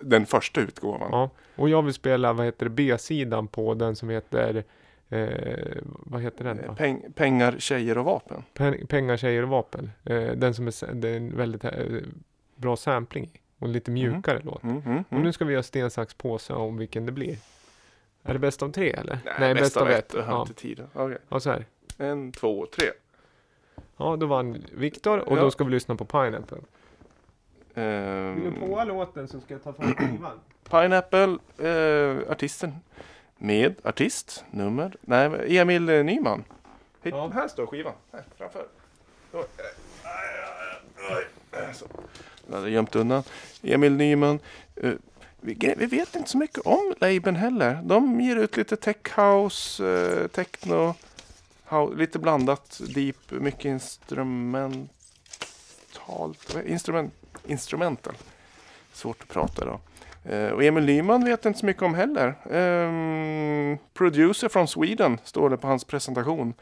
den 0.02 0.26
första 0.26 0.62
utgåvan. 0.62 1.10
Ja, 1.12 1.30
och 1.56 1.70
jag 1.70 1.82
vill 1.82 1.94
spela, 1.94 2.34
vad 2.34 2.46
heter 2.46 2.66
det, 2.66 2.70
B-sidan 2.70 3.48
på 3.48 3.74
den 3.74 3.96
som 3.96 4.10
heter, 4.10 4.64
eh, 5.10 5.78
vad 5.84 6.22
heter 6.22 6.44
den 6.44 6.60
då? 6.68 6.76
Peng, 6.76 7.02
pengar, 7.16 7.56
tjejer 7.60 7.98
och 7.98 8.06
vapen. 8.06 8.44
Pen- 8.54 8.88
Pengar, 8.88 9.18
tjejer 9.18 9.44
och 9.44 9.50
vapen. 9.50 9.92
Eh, 10.06 10.32
den 10.32 10.54
som 10.54 10.66
är, 10.66 10.70
s- 10.70 10.84
det 10.94 11.10
är 11.10 11.18
en 11.18 11.38
väldigt 11.38 11.64
eh, 11.64 11.72
bra 12.62 12.76
sampling 12.76 13.26
i. 13.26 13.40
Och 13.60 13.68
lite 13.68 13.92
mjukare 13.92 14.42
låt. 14.44 14.64
Mm, 14.64 14.82
mm, 14.86 14.98
Och 15.08 15.12
mm. 15.12 15.24
nu 15.24 15.34
ska 15.34 15.46
vi 15.46 15.54
göra 15.54 15.64
sten, 15.64 15.92
sax, 15.92 16.14
påse 16.14 16.54
om 16.54 16.78
vilken 16.78 17.06
det 17.06 17.12
blir. 17.12 17.38
Är 18.24 18.34
det 18.34 18.40
bäst 18.40 18.64
av 18.64 18.72
tre 18.72 18.92
eller? 18.94 19.20
Nej, 19.40 19.54
bäst 19.56 19.78
av 19.78 19.90
ett. 19.90 20.14
Ja. 20.18 20.42
inte 20.42 20.54
tid. 20.54 20.84
Okej. 20.94 21.18
ja, 21.30 21.40
så 21.40 21.50
här. 21.50 21.66
En, 21.98 22.32
två, 22.32 22.66
tre. 22.66 22.86
Ja, 23.98 24.16
då 24.16 24.26
vann 24.26 24.64
Viktor 24.72 25.20
och 25.20 25.38
Ja. 25.38 25.42
då 25.42 25.52
ska 25.52 25.64
vi 25.64 25.72
lyssna 25.72 25.96
på 25.96 26.06
Pineapple. 26.06 26.58
Ehm, 27.76 28.36
Vill 28.44 28.54
du 28.54 28.60
på 28.60 28.84
låten 28.84 29.28
så 29.28 29.40
ska 29.40 29.54
jag 29.54 29.64
ta 29.64 29.74
fram 29.74 29.96
skivan. 29.96 30.40
Pineapple, 30.70 31.38
eh, 31.58 32.32
artisten. 32.32 32.76
Med 33.38 33.76
artist, 33.84 34.46
nummer, 34.52 34.96
nej, 35.02 35.58
Emil 35.58 35.82
Nyman. 35.86 36.44
Hit, 37.02 37.14
Ja. 37.16 37.32
Här 37.34 37.48
står 37.48 37.66
skivan, 37.68 37.94
här 38.12 38.24
framför. 38.38 38.66
Så. 39.32 39.44
Hade 42.52 42.70
gömt 42.70 42.96
undan. 42.96 43.24
Emil 43.64 43.96
Nyman. 43.96 44.40
Eh, 44.76 44.94
vi, 45.42 45.74
vi 45.78 45.86
vet 45.86 46.16
inte 46.16 46.30
så 46.30 46.38
mycket 46.38 46.60
om 46.66 46.94
Leiben 47.00 47.36
heller. 47.36 47.80
De 47.84 48.22
ger 48.22 48.36
ut 48.36 48.58
lite 48.58 48.76
tech 48.76 48.98
house, 49.16 49.86
eh, 49.86 50.28
techno, 50.28 50.96
lite 51.96 52.20
blandat, 52.20 52.82
deep, 52.96 53.32
mycket 53.32 53.66
instrumentalt, 53.66 54.90
instrument, 56.66 57.14
instrumental. 57.48 58.14
Svårt 58.94 59.22
att 59.22 59.28
prata 59.28 59.66
då. 59.66 59.80
Eh, 60.32 60.50
och 60.50 60.64
Emil 60.64 60.86
Nyman 60.86 61.26
vet 61.26 61.46
inte 61.46 61.60
så 61.60 61.66
mycket 61.66 61.84
om 61.84 61.94
heller. 61.94 62.36
Ehm, 62.52 63.78
producer 63.94 64.50
from 64.50 64.68
Sweden 64.68 65.18
står 65.24 65.50
det 65.50 65.58
på 65.58 65.68
hans 65.68 65.84
presentation. 65.84 66.54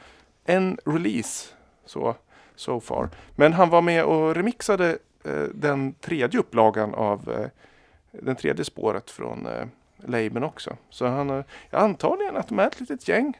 En 0.45 0.77
release 0.85 1.47
så 1.85 2.15
so 2.55 2.79
far. 2.79 3.09
Men 3.35 3.53
han 3.53 3.69
var 3.69 3.81
med 3.81 4.03
och 4.03 4.35
remixade 4.35 4.97
den 5.53 5.93
tredje 5.93 6.39
upplagan 6.39 6.93
av 6.93 7.31
eh, 7.31 7.47
den 8.11 8.35
tredje 8.35 8.65
spåret 8.65 9.11
från 9.11 9.45
eh, 9.45 9.65
labeln 9.97 10.43
också. 10.43 10.77
Så 10.89 11.05
han 11.05 11.29
har 11.29 11.43
antagligen 11.69 12.37
att 12.37 12.47
de 12.47 12.59
är 12.59 12.67
ett 12.67 12.79
litet 12.79 13.07
gäng 13.07 13.39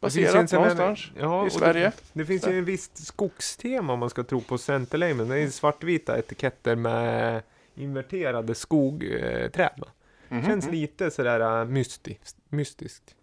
baserat 0.00 0.52
en 0.52 0.60
någonstans 0.60 1.10
ja, 1.18 1.40
och 1.40 1.46
i 1.46 1.50
Sverige. 1.50 1.92
Det, 2.12 2.20
det 2.20 2.26
finns 2.26 2.48
ju 2.48 2.58
ett 2.58 2.64
visst 2.64 3.06
skogstema 3.06 3.92
om 3.92 3.98
man 3.98 4.10
ska 4.10 4.22
tro 4.22 4.40
på 4.40 4.58
Centerlamen. 4.58 5.28
Det 5.28 5.38
är 5.38 5.48
svartvita 5.48 6.18
etiketter 6.18 6.76
med 6.76 7.42
inverterade 7.74 8.54
skogträd. 8.54 9.84
Mhm, 10.28 10.44
Känns 10.44 10.64
mm. 10.64 10.80
lite 10.80 11.10
sådär 11.10 11.64
mystiskt. 11.64 12.36
mystiskt. 12.48 13.14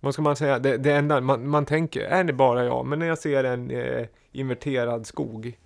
Vad 0.00 0.14
ska 0.14 0.22
man 0.22 0.36
säga? 0.36 0.58
Det, 0.58 0.76
det 0.76 0.92
enda 0.92 1.20
man, 1.20 1.48
man 1.48 1.66
tänker, 1.66 2.00
är 2.00 2.24
det 2.24 2.32
bara 2.32 2.64
jag? 2.64 2.86
Men 2.86 2.98
när 2.98 3.06
jag 3.06 3.18
ser 3.18 3.44
en 3.44 3.70
eh, 3.70 4.06
inverterad 4.32 5.06
skog, 5.06 5.58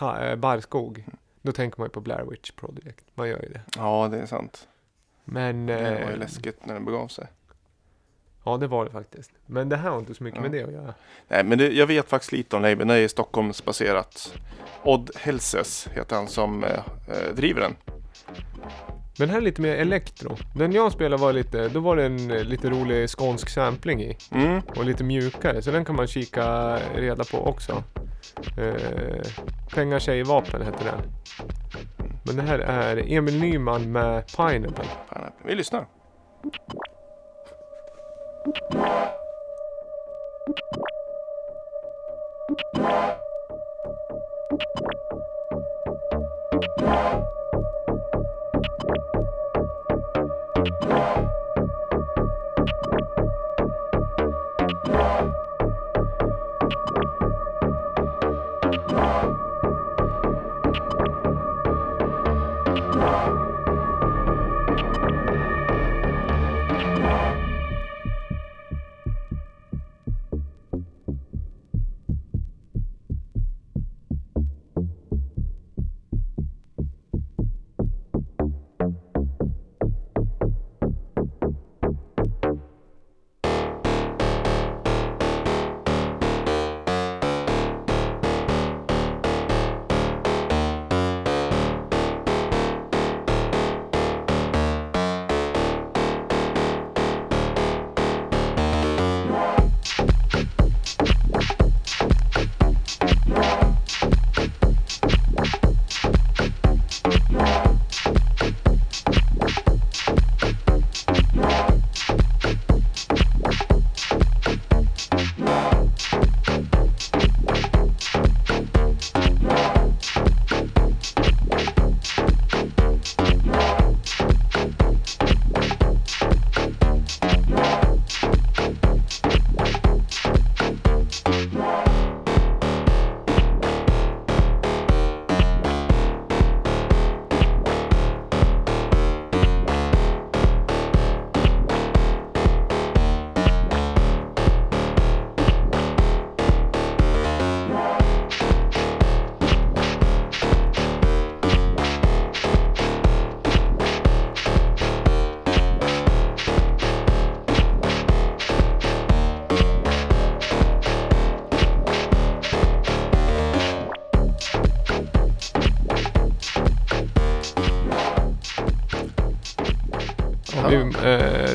eh, 0.00 0.36
barrskog, 0.36 1.04
då 1.42 1.52
tänker 1.52 1.78
man 1.80 1.86
ju 1.86 1.90
på 1.90 2.00
Blair 2.00 2.24
Witch 2.30 2.50
Project. 2.50 3.04
Man 3.14 3.28
gör 3.28 3.42
ju 3.42 3.48
det. 3.48 3.60
Ja, 3.76 4.08
det 4.10 4.18
är 4.20 4.26
sant. 4.26 4.68
Men... 5.24 5.66
Det 5.66 5.74
var 5.74 5.82
Eh, 5.82 6.10
ju 6.10 6.16
läskigt 6.16 6.66
när 6.66 6.74
den 6.74 6.84
begav 6.84 7.08
sig. 7.08 7.26
ja, 8.44 8.56
det 8.56 8.66
var 8.66 8.84
det 8.84 8.90
faktiskt. 8.90 9.30
Men 9.46 9.68
det 9.68 9.76
här 9.76 9.90
har 9.90 9.98
inte 9.98 10.14
så 10.14 10.24
mycket 10.24 10.36
Ja. 10.36 10.42
med 10.42 10.50
det 10.52 10.62
att 10.64 10.72
göra. 10.72 10.94
Nej, 11.28 11.44
men 11.44 11.58
det, 11.58 11.72
jag 11.72 11.86
vet 11.86 12.08
faktiskt 12.08 12.32
lite 12.32 12.56
om 12.56 12.62
labeln. 12.62 12.88
Det 12.88 12.94
är 12.96 13.08
Stockholmsbaserat. 13.08 14.32
Odd 14.82 15.10
Helses 15.16 15.88
heter 15.92 16.16
han 16.16 16.28
som 16.28 16.64
eh, 16.64 16.70
eh, 17.08 17.34
driver 17.34 17.60
den. 17.60 17.76
Men 19.20 19.30
här 19.30 19.36
är 19.36 19.40
lite 19.40 19.62
mer 19.62 19.76
elektro. 19.76 20.36
Den 20.54 20.72
jag 20.72 20.92
spelade 20.92 21.22
var 21.22 21.32
lite, 21.32 21.68
då 21.68 21.80
var 21.80 21.96
det 21.96 22.04
en 22.04 22.30
eh, 22.30 22.44
lite 22.44 22.70
rolig 22.70 23.10
skånsk 23.10 23.48
sampling 23.48 24.02
i. 24.02 24.16
Mm. 24.32 24.62
Och 24.76 24.84
lite 24.84 25.04
mjukare, 25.04 25.62
så 25.62 25.70
den 25.70 25.84
kan 25.84 25.96
man 25.96 26.06
kika 26.06 26.76
reda 26.94 27.24
på 27.24 27.46
också. 27.46 27.82
Eh, 28.58 29.22
Pengar, 29.74 29.98
tjej, 29.98 30.22
vapen 30.22 30.62
heter 30.62 30.84
den. 30.84 31.00
Men 32.22 32.36
det 32.36 32.42
här 32.42 32.58
är 32.58 33.12
Emil 33.12 33.40
Nyman 33.40 33.92
med 33.92 34.26
Pineapple. 34.36 34.84
Fan, 35.08 35.32
Vi 35.46 35.54
lyssnar. 35.54 35.86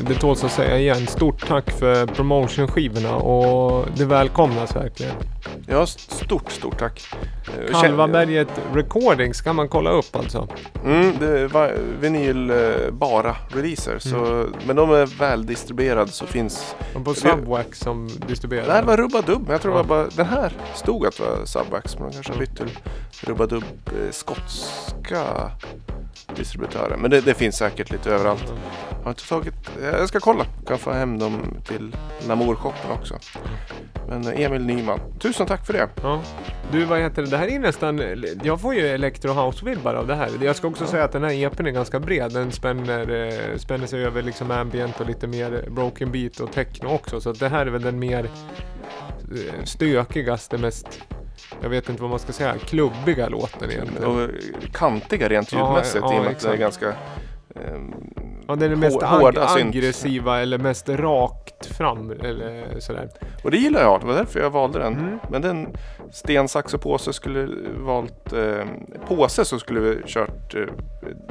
Det 0.08 0.14
tåls 0.14 0.44
att 0.44 0.52
säga 0.52 0.78
igen, 0.78 1.06
stort 1.06 1.46
tack 1.46 1.70
för 1.70 2.06
promotionskivorna 2.06 3.16
och 3.16 3.86
det 3.96 4.04
välkomnas 4.04 4.76
verkligen. 4.76 5.12
Ja, 5.68 5.82
st- 5.82 6.14
stort, 6.24 6.50
stort 6.52 6.78
tack. 6.78 7.02
Eh, 7.68 7.80
Kalvaberget 7.80 8.48
Recordings 8.74 9.40
kan 9.40 9.56
man 9.56 9.68
kolla 9.68 9.90
upp 9.90 10.16
alltså. 10.16 10.48
Mm, 10.84 11.12
det 11.20 11.46
var 11.46 11.72
vinyl 12.00 12.50
eh, 12.50 12.56
bara 12.92 13.36
releaser. 13.48 13.98
Så, 13.98 14.46
Men 14.66 14.76
de 14.76 14.90
är 14.90 15.06
väl 15.06 15.46
distribuerade 15.46 16.10
så 16.12 16.26
finns... 16.26 16.76
Och 16.94 17.04
på 17.04 17.14
Subwax 17.14 17.78
som 17.78 18.08
distribuerar. 18.28 18.66
Det 18.66 18.72
här 18.72 18.82
var 18.82 18.96
Rubba 18.96 19.20
Dub. 19.22 19.42
men 19.42 19.52
Jag 19.52 19.62
tror 19.62 19.74
Ja. 19.76 19.82
det 19.82 19.88
var 19.88 19.96
bara... 20.04 20.08
Den 20.16 20.26
här 20.26 20.52
stod 20.74 21.06
att 21.06 21.16
det 21.16 21.22
var 21.22 21.44
Subwax. 21.44 21.98
Men 21.98 22.08
de 22.08 22.12
kanske 22.14 22.32
har 22.32 22.38
bytt 22.38 22.56
till 22.56 22.78
Rubba 23.20 23.46
Dub 23.46 23.64
eh, 23.86 24.10
skotska 24.10 25.22
distributören. 26.36 27.00
Men 27.00 27.10
det, 27.10 27.20
det 27.20 27.34
finns 27.34 27.56
säkert 27.56 27.90
lite 27.90 28.10
överallt. 28.10 28.44
Jag 28.90 29.04
har 29.04 29.10
inte 29.10 29.28
tagit... 29.28 29.54
Jag 29.82 30.08
ska 30.08 30.20
kolla. 30.20 30.44
Kan 30.66 30.78
få 30.78 30.92
hem 30.92 31.18
dem 31.18 31.56
till 31.66 31.96
Namor-shoppen 32.28 32.90
också. 32.90 33.14
Men 34.08 34.26
Emil 34.28 34.64
Nyman. 34.64 35.00
Tusen 35.20 35.46
tack 35.46 35.66
för 35.66 35.72
det. 35.72 35.88
Ja. 36.02 36.20
Du, 36.72 36.84
vad 36.84 36.98
heter 36.98 37.22
det? 37.22 37.28
Det 37.30 37.36
här 37.36 37.46
är 37.48 37.58
nästan... 37.58 38.02
Jag 38.42 38.60
får 38.60 38.74
ju 38.74 38.86
electro 38.86 39.30
house-vibbar 39.32 39.94
av 39.94 40.06
det 40.06 40.14
här. 40.14 40.30
Jag 40.40 40.56
ska 40.56 40.68
också 40.68 40.84
Ja. 40.84 40.90
säga 40.90 41.04
att 41.04 41.12
den 41.12 41.24
här 41.24 41.32
EPn 41.32 41.66
är 41.66 41.70
ganska 41.70 42.00
bred. 42.00 42.32
Den 42.32 42.52
spänner, 42.52 43.26
eh, 43.26 43.56
spänner 43.56 43.86
sig 43.86 44.04
över 44.04 44.22
liksom 44.22 44.50
ambient 44.50 45.00
och 45.00 45.06
lite 45.06 45.26
mer 45.26 45.64
broken 45.70 46.12
beat 46.12 46.40
och 46.40 46.52
techno 46.52 46.88
också. 46.88 47.20
Så 47.20 47.32
det 47.32 47.48
här 47.48 47.66
är 47.66 47.70
väl 47.70 47.82
den 47.82 47.98
mer 47.98 48.24
eh, 48.24 49.64
stökigaste, 49.64 50.58
mest, 50.58 51.00
jag 51.62 51.68
vet 51.68 51.88
inte 51.88 52.02
vad 52.02 52.10
man 52.10 52.18
ska 52.18 52.32
säga, 52.32 52.54
klubbiga 52.58 53.28
låten 53.28 53.70
egentligen. 53.70 54.04
Och 54.04 54.30
kantiga 54.72 55.28
rent 55.28 55.52
Ja, 55.52 55.58
ljudmässigt 55.58 56.04
ja, 56.08 56.14
i 56.14 56.18
och 56.18 56.22
med 56.24 56.32
att 56.32 56.40
det 56.40 56.48
är 56.48 56.56
ganska... 56.56 56.94
Ja, 58.48 58.56
den 58.56 58.72
är 58.72 58.76
mest 58.76 59.02
hår- 59.02 59.18
hårda 59.20 59.44
ag- 59.46 59.60
aggressiva 59.60 60.40
eller 60.40 60.58
mest 60.58 60.88
rakt 60.88 61.66
fram 61.66 62.10
eller 62.10 62.80
sådär. 62.80 63.08
Och 63.44 63.50
det 63.50 63.56
gillar 63.56 63.80
jag, 63.82 64.00
det 64.00 64.06
var 64.06 64.14
därför 64.14 64.40
jag 64.40 64.50
valde 64.50 64.78
den. 64.78 64.92
Mm. 64.94 65.18
Men 65.30 65.42
den 65.42 65.68
sten, 66.12 66.48
sax 66.48 66.74
och 66.74 66.80
påse 66.80 67.12
skulle 67.12 67.48
valt 67.78 68.32
eh, 68.32 68.64
påse 69.08 69.44
så 69.44 69.58
skulle 69.58 69.80
vi 69.80 70.02
kört 70.06 70.54
eh, 70.54 70.62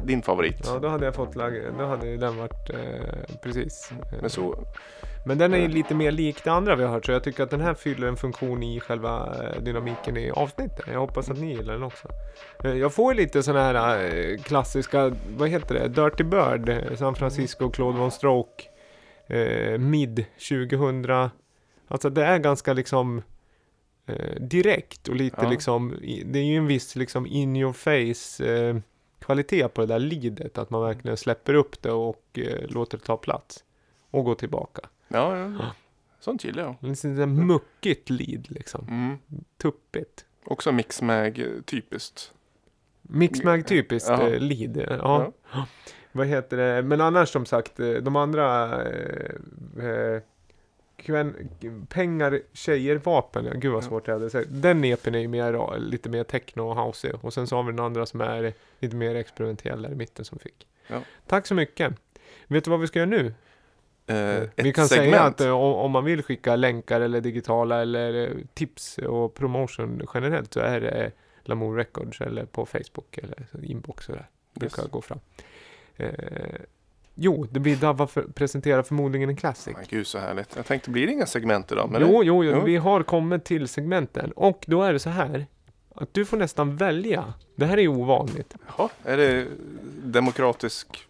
din 0.04 0.22
favorit. 0.22 0.62
Ja, 0.66 0.80
då 0.80 0.88
hade 0.88 1.06
jag 1.06 1.16
fått 1.16 1.36
lag, 1.36 1.54
då 1.80 1.86
hade 1.86 2.18
den 2.18 2.38
varit 2.38 2.70
eh, 2.70 3.36
precis. 3.44 3.92
Eh, 3.92 4.18
Men 4.22 4.30
så, 4.30 4.56
Men 5.26 5.38
den 5.38 5.54
är 5.54 5.58
ju 5.58 5.68
lite 5.68 5.96
mer 5.96 6.12
lik 6.12 6.44
det 6.44 6.50
andra 6.52 6.76
vi 6.76 6.84
har 6.84 6.92
hört 6.92 7.06
så 7.06 7.12
jag 7.12 7.24
tycker 7.24 7.44
att 7.44 7.50
den 7.50 7.62
här 7.62 7.74
fyller 7.74 8.08
en 8.08 8.18
funktion 8.18 8.64
i 8.64 8.80
själva 8.80 9.36
eh, 9.44 9.62
dynamiken 9.62 10.18
i 10.18 10.32
avsnittet. 10.32 10.86
Jag 10.92 11.00
hoppas 11.00 11.30
att 11.30 11.38
ni 11.40 11.48
gillar 11.56 11.74
den 11.74 11.84
också. 11.84 12.08
Eh, 12.64 12.74
Jag 12.74 12.94
får 12.94 13.14
lite 13.14 13.44
sådana 13.44 13.64
här 13.80 14.04
eh, 14.16 14.38
klassiska, 14.38 15.16
vad 15.38 15.50
heter 15.50 15.76
det, 15.76 15.88
Dirty 15.88 16.24
Bird, 16.24 16.70
eh, 16.70 16.96
San 16.96 17.16
Francisco, 17.16 17.70
Claude 17.70 18.00
Von 18.00 18.12
Stroke, 18.12 18.64
eh, 19.28 19.78
Mid 19.78 20.26
2000. 20.50 21.30
Alltså 21.88 22.10
det 22.10 22.26
är 22.26 22.38
ganska 22.38 22.74
liksom 22.74 23.22
eh, 24.08 24.36
direkt 24.42 25.08
och 25.08 25.16
lite 25.16 25.38
Ja. 25.42 25.50
liksom, 25.50 25.96
det 26.26 26.40
är 26.40 26.44
ju 26.44 26.58
en 26.58 26.68
viss 26.68 26.96
liksom 26.96 27.26
in 27.28 27.56
your 27.56 27.74
face 27.74 28.46
eh, 28.54 28.76
kvalitet 29.20 29.68
på 29.68 29.82
det 29.82 29.88
där 29.88 30.00
lidet. 30.00 30.58
Att 30.58 30.70
man 30.70 30.82
verkligen 30.82 31.18
släpper 31.18 31.54
upp 31.54 31.82
det 31.82 31.92
och 31.92 32.24
eh, 32.34 32.68
låter 32.70 32.98
det 32.98 33.04
ta 33.04 33.18
plats. 33.18 33.64
Och 34.12 34.26
gå 34.26 34.36
tillbaka. 34.36 34.82
Ja, 35.08 35.38
ja, 35.40 35.74
sånt 36.20 36.44
gillar 36.44 36.64
jag. 36.64 36.76
Lite 36.80 36.96
sådär 36.96 37.26
muckigt 37.26 38.10
lid 38.10 38.46
liksom. 38.52 38.88
Mm. 38.90 39.18
Tuppigt. 39.58 40.26
Också 40.46 40.72
mixmag 40.72 41.40
eh, 41.40 41.62
typiskt. 41.66 42.32
Mixmag 43.02 43.68
typiskt 43.68 44.10
Jaha. 44.10 44.30
eh, 44.30 44.40
lead. 44.40 44.78
Ja. 44.90 45.32
Vad 46.12 46.28
heter 46.28 46.58
det? 46.58 46.82
Men 46.84 47.02
annars 47.02 47.30
som 47.30 47.46
sagt, 47.46 47.80
eh, 47.80 47.90
de 47.92 48.16
andra 48.16 48.82
eh, 48.84 49.36
eh, 49.86 50.22
pengar, 51.90 52.42
tjejer, 52.54 52.96
vapen. 52.96 53.46
Ja, 53.46 53.54
gud 53.56 53.72
vad 53.72 53.84
Ja. 53.84 53.88
svårt 53.88 54.08
jag 54.08 54.14
hade 54.16 54.30
sagt. 54.30 54.48
Den 54.52 54.84
EPn 54.84 55.16
är 55.16 55.20
ju 55.20 55.28
mer, 55.28 55.54
eh, 55.54 55.78
lite 55.78 56.10
mer 56.10 56.24
techno 56.24 56.62
och 56.62 56.86
house. 56.86 57.12
Och 57.22 57.34
sen 57.34 57.48
så 57.48 57.56
har 57.56 57.64
vi 57.64 57.72
den 57.72 57.86
andra 57.86 58.06
som 58.06 58.22
är 58.22 58.54
lite 58.80 58.96
mer 58.96 59.16
experimentell 59.16 59.82
där 59.82 59.92
i 59.92 59.96
mitten 59.96 60.26
som 60.26 60.40
fick. 60.40 60.68
Ja. 60.88 61.02
Tack 61.28 61.48
så 61.48 61.54
mycket. 61.56 61.94
Vet 62.48 62.64
du 62.64 62.72
vad 62.72 62.80
vi 62.80 62.88
ska 62.88 63.00
göra 63.00 63.10
nu? 63.10 63.34
Eh, 64.08 64.16
Vi 64.56 64.70
ett 64.70 64.76
kan 64.76 64.88
segment. 64.88 65.12
säga 65.12 65.22
att 65.22 65.42
eh, 65.42 65.50
om, 65.50 65.74
om 65.74 65.92
man 65.92 66.06
vill 66.06 66.24
skicka 66.24 66.56
länkar 66.56 67.02
eller 67.02 67.22
digitala 67.22 67.82
eller 67.82 68.28
eh, 68.28 68.36
tips 68.54 68.98
och 68.98 69.34
promotion 69.34 70.02
generellt 70.14 70.54
så 70.54 70.60
är 70.60 70.82
det 70.82 71.12
Lamour 71.44 71.76
Records 71.76 72.22
eller 72.22 72.46
på 72.46 72.66
Facebook 72.66 73.18
eller 73.18 73.48
inbox 73.64 74.10
och 74.10 74.16
där. 74.16 74.30
Brukar 74.54 74.82
Yes. 74.84 74.92
gå 74.92 75.02
fram. 75.02 75.20
Eh, 75.98 76.10
jo, 77.16 77.48
det 77.52 77.60
blir 77.60 77.76
Dava 77.76 78.08
för, 78.08 78.22
presenterar 78.22 78.84
förmodligen 78.84 79.30
en 79.30 79.36
classic. 79.36 79.74
Men 79.76 79.86
gud 79.90 80.08
så 80.08 80.18
härligt. 80.20 80.56
Jag 80.56 80.66
tänkte, 80.66 80.90
blir 80.90 81.06
det 81.08 81.14
inga 81.14 81.26
segment 81.26 81.72
idag? 81.72 81.90
Men 81.92 82.02
jo, 82.02 82.24
jo, 82.24 82.44
jo. 82.44 82.62
vi 82.62 82.78
har 82.78 83.04
kommit 83.04 83.46
till 83.46 83.68
segmenten 83.68 84.32
och 84.32 84.64
då 84.68 84.84
är 84.84 84.94
det 84.94 85.00
så 85.00 85.10
här 85.10 85.46
att 85.96 86.14
du 86.14 86.26
får 86.26 86.38
nästan 86.38 86.76
välja. 86.78 87.34
Det 87.56 87.66
här 87.66 87.78
är 87.78 87.82
ju 87.82 87.88
ovanligt. 87.88 88.56
Jaha, 88.78 88.90
är 89.04 89.18
det 89.18 89.48
demokratisk... 90.04 91.08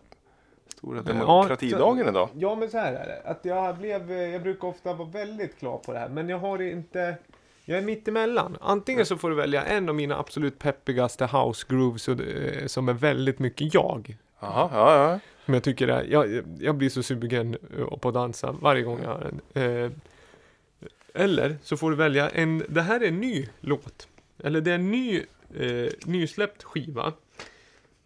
Stora 0.77 0.97
Ja, 0.97 1.13
demokratidagen 1.13 2.07
idag? 2.07 2.29
Ja, 2.35 2.55
men 2.55 2.69
så 2.69 2.77
här 2.77 2.93
är 2.93 3.05
det. 3.05 3.29
Att 3.29 3.39
jag, 3.45 3.77
blev, 3.77 4.11
jag 4.11 4.41
brukar 4.43 4.67
ofta 4.67 4.93
vara 4.93 5.09
väldigt 5.09 5.59
klar 5.59 5.77
på 5.77 5.93
det 5.93 5.99
här, 5.99 6.09
men 6.09 6.29
jag 6.29 6.39
har 6.39 6.61
inte... 6.61 7.17
Jag 7.65 7.77
är 7.77 7.81
mitt 7.81 8.07
emellan. 8.07 8.57
Antingen 8.61 9.05
så 9.05 9.17
får 9.17 9.29
du 9.29 9.35
välja 9.35 9.63
en 9.63 9.89
av 9.89 9.95
mina 9.95 10.17
absolut 10.17 10.59
peppigaste 10.59 11.25
house 11.25 11.65
grooves 11.69 12.09
eh, 12.09 12.65
som 12.65 12.89
är 12.89 12.93
väldigt 12.93 13.39
mycket 13.39 13.73
jag. 13.73 14.17
Jaha, 14.39 14.69
ja, 14.73 15.11
ja. 15.11 15.19
Som 15.45 15.53
jag 15.53 15.63
tycker 15.63 15.87
är, 15.87 16.03
jag, 16.03 16.43
jag 16.59 16.75
blir 16.75 16.89
så 16.89 17.03
sugen 17.03 17.57
på 18.01 18.07
att 18.07 18.13
dansa 18.13 18.55
varje 18.61 18.83
gång 18.83 18.99
jag 19.03 19.09
hör 19.09 19.31
den. 19.53 19.63
Eh, 19.63 19.91
eller 21.13 21.57
så 21.63 21.77
får 21.77 21.89
du 21.91 21.95
välja 21.95 22.29
en, 22.29 22.63
det 22.69 22.81
här 22.81 22.99
är 22.99 23.07
en 23.07 23.19
ny 23.19 23.47
låt. 23.59 24.07
Eller 24.43 24.61
det 24.61 24.71
är 24.71 24.75
en 24.75 24.91
ny, 24.91 25.23
eh, 25.59 25.89
nysläppt 26.05 26.63
skiva. 26.63 27.13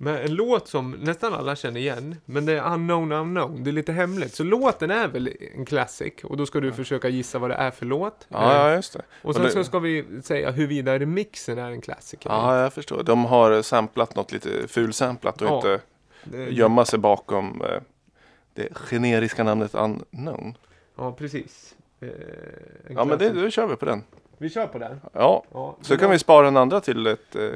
Med 0.01 0.25
en 0.25 0.35
låt 0.35 0.67
som 0.67 0.91
nästan 0.91 1.33
alla 1.33 1.55
känner 1.55 1.79
igen, 1.79 2.15
men 2.25 2.45
det 2.45 2.53
är 2.59 2.73
unknown 2.73 3.11
unknown. 3.11 3.63
Det 3.63 3.69
är 3.69 3.71
lite 3.71 3.91
hemligt. 3.91 4.33
Så 4.35 4.43
låten 4.43 4.91
är 4.91 5.07
väl 5.07 5.33
en 5.55 5.65
classic 5.65 6.13
och 6.23 6.37
då 6.37 6.45
ska 6.45 6.59
du 6.59 6.71
försöka 6.71 7.09
gissa 7.09 7.39
vad 7.39 7.49
det 7.49 7.55
är 7.55 7.71
för 7.71 7.85
låt. 7.85 8.27
Ja, 8.29 8.53
ja, 8.69 8.75
just 8.75 8.93
det. 8.93 9.01
och 9.21 9.33
sen 9.35 9.41
och 9.41 9.47
det- 9.47 9.53
så 9.53 9.63
ska 9.63 9.79
vi 9.79 10.05
säga 10.23 10.51
huruvida 10.51 10.99
remixen 10.99 11.57
är 11.57 11.71
en 11.71 11.81
klassiker. 11.81 12.29
Ja, 12.29 12.61
jag 12.61 12.73
förstår. 12.73 13.03
De 13.03 13.25
har 13.25 13.61
samplat 13.61 14.15
något 14.15 14.31
lite 14.31 14.67
fulsamplat 14.67 15.41
och 15.41 15.47
Ja. 15.47 15.55
inte 15.55 15.79
Det- 16.23 16.49
gömma 16.49 16.85
sig 16.85 16.99
bakom 16.99 17.61
eh, 17.61 17.81
det 18.53 18.77
generiska 18.77 19.43
namnet 19.43 19.75
unknown. 19.75 20.57
Ja, 20.97 21.11
precis. 21.11 21.75
Eh, 22.01 22.07
Ja, 22.89 23.05
men 23.05 23.17
det, 23.17 23.29
då 23.29 23.49
kör 23.49 23.67
vi 23.67 23.75
på 23.75 23.85
den. 23.85 24.03
Vi 24.41 24.49
kör 24.49 24.67
på 24.67 24.79
den. 24.79 25.01
Ja, 25.13 25.43
Ja, 25.51 25.77
så 25.81 25.97
kan 25.97 26.11
vi 26.11 26.19
spara 26.19 26.45
den 26.45 26.57
andra 26.57 26.81
till 26.81 27.07
ett... 27.07 27.35
Eh, 27.35 27.51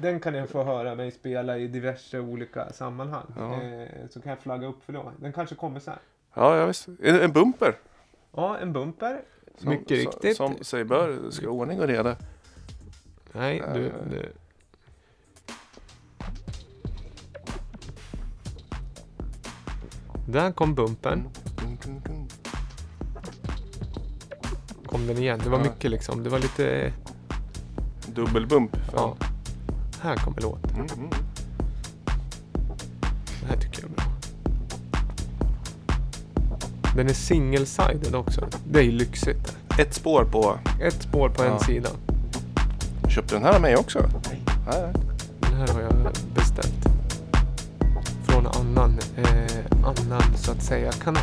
Den 0.00 0.20
kan 0.20 0.34
jag 0.34 0.48
få 0.48 0.64
höra 0.64 0.94
mig 0.94 1.10
spela 1.10 1.58
i 1.58 1.66
diverse 1.68 2.18
olika 2.20 2.72
sammanhang. 2.72 3.26
Ja. 3.36 3.62
Eh, 3.62 3.88
så 4.10 4.20
kan 4.20 4.30
jag 4.30 4.38
flagga 4.38 4.66
upp 4.66 4.84
för 4.84 4.92
då. 4.92 5.12
Den 5.20 5.32
kanske 5.32 5.54
kommer 5.54 5.80
sen. 5.80 5.94
ja, 6.34 6.56
ja, 6.56 6.66
visst. 6.66 6.88
En, 7.02 7.20
en 7.20 7.32
bumper. 7.32 7.74
Ja, 8.36 8.58
en 8.58 8.72
bumper. 8.72 9.20
Som, 9.58 9.68
Mycket 9.70 9.88
som- 9.88 9.96
riktigt. 10.12 10.36
Som 10.36 10.64
sig 10.64 10.84
bör. 10.84 11.30
Ska 11.30 11.48
ordning 11.48 11.80
och 11.80 11.86
reda. 11.86 12.16
Nej, 13.32 13.62
du, 13.74 13.86
Eh. 13.86 13.92
du. 14.10 14.32
Där 20.28 20.52
kom 20.52 20.74
bumpen. 20.74 21.28
Kom 24.96 25.06
den 25.06 25.18
igen. 25.18 25.40
Det 25.44 25.50
var 25.50 25.58
mycket 25.58 25.90
liksom. 25.90 26.22
Det 26.22 26.30
var 26.30 26.38
lite... 26.38 26.92
Dubbelbump. 28.06 28.76
Ja. 28.94 29.16
Här 30.00 30.16
kommer 30.16 30.40
låten. 30.40 30.70
Mm, 30.74 30.86
mm. 30.96 31.10
Det 33.40 33.46
här 33.48 33.56
tycker 33.56 33.82
jag 33.82 33.90
är 33.90 33.94
bra. 33.94 34.04
Den 36.96 37.08
är 37.08 37.12
single-sided 37.12 38.14
också. 38.14 38.48
Det 38.70 38.78
är 38.78 38.82
ju 38.82 38.92
lyxigt. 38.92 39.56
Ett 39.78 39.94
spår 39.94 40.24
på... 40.24 40.58
Ett 40.82 41.02
spår 41.02 41.28
på 41.28 41.42
en 41.42 41.52
Ja. 41.52 41.58
sida. 41.58 41.88
Köpte 43.08 43.34
den 43.34 43.44
här 43.44 43.54
av 43.54 43.60
mig 43.60 43.76
också? 43.76 43.98
Nej. 43.98 44.42
Nej, 44.66 44.82
nej. 44.82 44.92
Den 45.40 45.54
här 45.54 45.68
har 45.68 45.80
jag 45.80 45.92
beställt. 46.34 46.86
Från 48.24 48.46
annan, 48.46 48.98
eh, 49.16 49.84
annan 49.84 50.22
så 50.36 50.52
att 50.52 50.62
säga 50.62 50.92
kanal. 50.92 51.22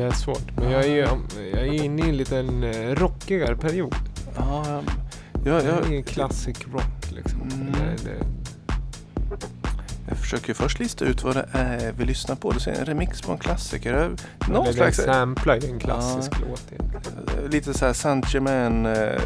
Det 0.00 0.06
är 0.06 0.10
svårt. 0.10 0.56
Men 0.56 0.70
jag 0.70 0.84
är, 0.84 0.96
jag 1.52 1.60
är 1.60 1.72
inne 1.72 2.02
i 2.06 2.08
en 2.08 2.16
liten 2.16 2.64
eh, 2.64 2.94
rockigare 2.94 3.56
period. 3.56 3.94
Ja, 4.36 4.64
jag, 4.68 4.82
Jag 5.44 5.54
jag, 5.54 5.62
är 5.64 5.82
jag, 5.90 5.94
i 5.94 6.02
classic 6.02 6.56
rock 6.72 7.10
liksom. 7.14 7.42
Mm. 7.42 7.72
Det, 7.72 8.04
det, 8.04 8.26
jag 10.08 10.18
försöker 10.18 10.54
först 10.54 10.78
lista 10.78 11.04
ut 11.04 11.24
vad 11.24 11.36
det 11.36 11.46
är 11.52 11.92
vi 11.98 12.04
lyssnar 12.04 12.36
på. 12.36 12.50
Du 12.50 12.60
säger 12.60 12.80
en 12.80 12.86
remix 12.86 13.22
på 13.22 13.32
en 13.32 13.38
klassiker. 13.38 13.92
Det, 13.92 14.52
Någon 14.52 14.64
det 14.66 14.72
slags... 14.72 14.96
samplar 14.96 15.56
ju 15.62 15.68
en 15.70 15.78
klassisk 15.78 16.32
låt 16.48 16.62
egentligen. 16.72 17.44
eh, 17.44 17.50
Lite 17.50 17.74
så 17.74 17.86
här 17.86 17.92
Saint 17.92 18.34
Germain 18.34 18.86
eh. 18.86 19.20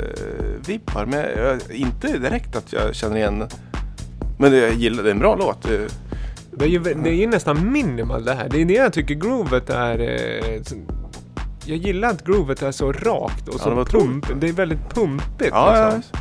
Men 1.06 1.12
jag, 1.36 1.60
inte 1.70 2.18
direkt 2.18 2.56
att 2.56 2.72
jag 2.72 2.94
känner 2.94 3.16
igen. 3.16 3.48
Men 4.38 4.50
det, 4.52 4.58
jag 4.58 4.74
gillar 4.74 5.02
det. 5.02 5.08
är 5.08 5.14
en 5.14 5.18
bra 5.18 5.36
låt. 5.36 5.66
Det, 6.56 6.64
Det 6.64 6.64
är 6.64 6.68
ju 6.68 6.78
det 6.78 7.08
är 7.10 7.14
ju 7.14 7.26
nästan 7.26 7.72
minimal 7.72 8.24
det 8.24 8.34
här. 8.34 8.48
Det 8.48 8.60
är 8.60 8.64
det 8.64 8.74
jag 8.74 8.92
tycker 8.92 9.14
groovet 9.14 9.70
är... 9.70 9.98
eh, 10.00 10.62
Jag 11.66 11.78
gillar 11.78 12.08
att 12.10 12.24
groovet 12.24 12.62
är 12.62 12.72
så 12.72 12.92
rakt 12.92 13.48
och 13.48 13.54
Ja, 13.54 13.58
så 13.58 13.68
det 13.70 13.74
var 13.76 13.84
pump. 13.84 14.26
Det 14.40 14.48
är 14.48 14.52
väldigt 14.52 14.90
pumpigt. 14.94 15.50
Ja, 15.50 15.78
ja, 15.78 15.96
liksom. 15.96 16.18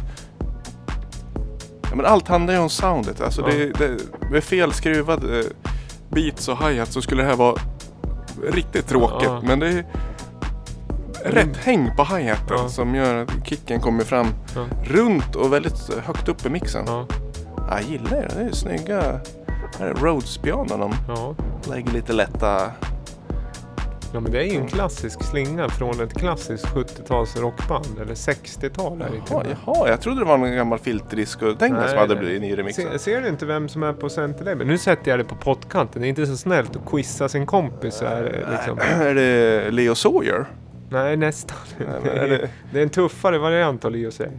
ja, 1.89 1.95
men 1.95 2.05
allt 2.05 2.27
handlar 2.27 2.53
ju 2.53 2.59
om 2.59 2.69
soundet. 2.69 3.21
Alltså 3.21 3.41
Ja. 3.41 3.47
det, 3.47 3.65
det, 3.71 3.97
med 4.31 4.43
fel 4.43 4.73
skruvad 4.73 5.23
eh, 5.23 5.45
beats 6.09 6.47
och 6.47 6.57
hi-hat 6.57 6.91
så 6.91 7.01
skulle 7.01 7.23
det 7.23 7.29
här 7.29 7.35
vara 7.35 7.55
riktigt 8.51 8.87
tråkigt. 8.87 9.27
Ja. 9.29 9.41
Men 9.45 9.59
det 9.59 9.67
är 9.67 9.85
rätt 11.25 11.57
häng 11.57 11.91
på 11.97 12.03
hi-haten 12.03 12.57
Ja. 12.57 12.69
som 12.69 12.95
gör 12.95 13.15
att 13.23 13.47
kicken 13.47 13.79
kommer 13.81 14.03
fram 14.03 14.27
Ja. 14.55 14.65
runt 14.83 15.35
och 15.35 15.53
väldigt 15.53 15.93
högt 16.05 16.27
upp 16.29 16.45
i 16.45 16.49
mixen. 16.49 16.83
Ja, 16.87 17.07
Ja, 17.57 17.79
jag 17.79 17.89
gillar 17.89 18.09
det. 18.09 18.31
Det 18.35 18.41
är 18.41 18.51
snygga 18.51 19.19
Rhodes-pianon. 19.89 20.79
De 20.79 20.93
ja. 21.07 21.35
lägger 21.69 21.91
lite 21.91 22.13
lätta... 22.13 22.71
ja, 24.13 24.19
men 24.19 24.31
det 24.31 24.39
är 24.39 24.43
ju 24.43 24.57
en 24.57 24.67
klassisk 24.67 25.23
slinga 25.23 25.69
från 25.69 26.01
ett 26.01 26.13
klassiskt 26.13 26.65
70-tals 26.65 27.37
rockband. 27.37 27.99
Eller 28.01 28.13
60-tal 28.13 29.01
är 29.01 29.05
det 29.05 29.25
till 29.25 29.35
och 29.35 29.43
Jaha, 29.45 29.55
jaha, 29.65 29.89
jag 29.89 30.01
trodde 30.01 30.19
det 30.19 30.25
var 30.25 30.37
en 30.37 30.55
gammal 30.55 30.79
filterdisco-dänga 30.79 31.87
som 31.87 31.97
hade 31.97 32.15
blivit 32.15 32.41
nyremixad. 32.41 32.85
Se, 32.91 32.99
ser 32.99 33.21
du 33.21 33.27
inte 33.27 33.45
vem 33.45 33.69
som 33.69 33.83
är 33.83 33.93
på 33.93 34.09
centerlabel? 34.09 34.67
Nu 34.67 34.77
sätter 34.77 35.11
jag 35.11 35.19
det 35.19 35.23
på 35.23 35.35
pottkanten. 35.35 36.01
Det 36.01 36.07
är 36.07 36.09
inte 36.09 36.27
så 36.27 36.37
snällt 36.37 36.75
att 36.75 36.85
quizza 36.85 37.29
sin 37.29 37.45
kompis. 37.45 38.01
Här, 38.01 38.45
liksom. 38.51 38.79
Är 39.01 39.15
det 39.15 39.71
Leo 39.71 39.95
Sawyer? 39.95 40.45
Nej, 40.89 41.17
nästan. 41.17 41.57
Nej, 41.77 42.17
är 42.17 42.29
det 42.29 42.49
Det 42.71 42.79
är 42.79 42.83
en 42.83 42.89
tuffare 42.89 43.37
variant 43.37 43.85
av 43.85 43.93
och 44.07 44.13
sig. 44.13 44.31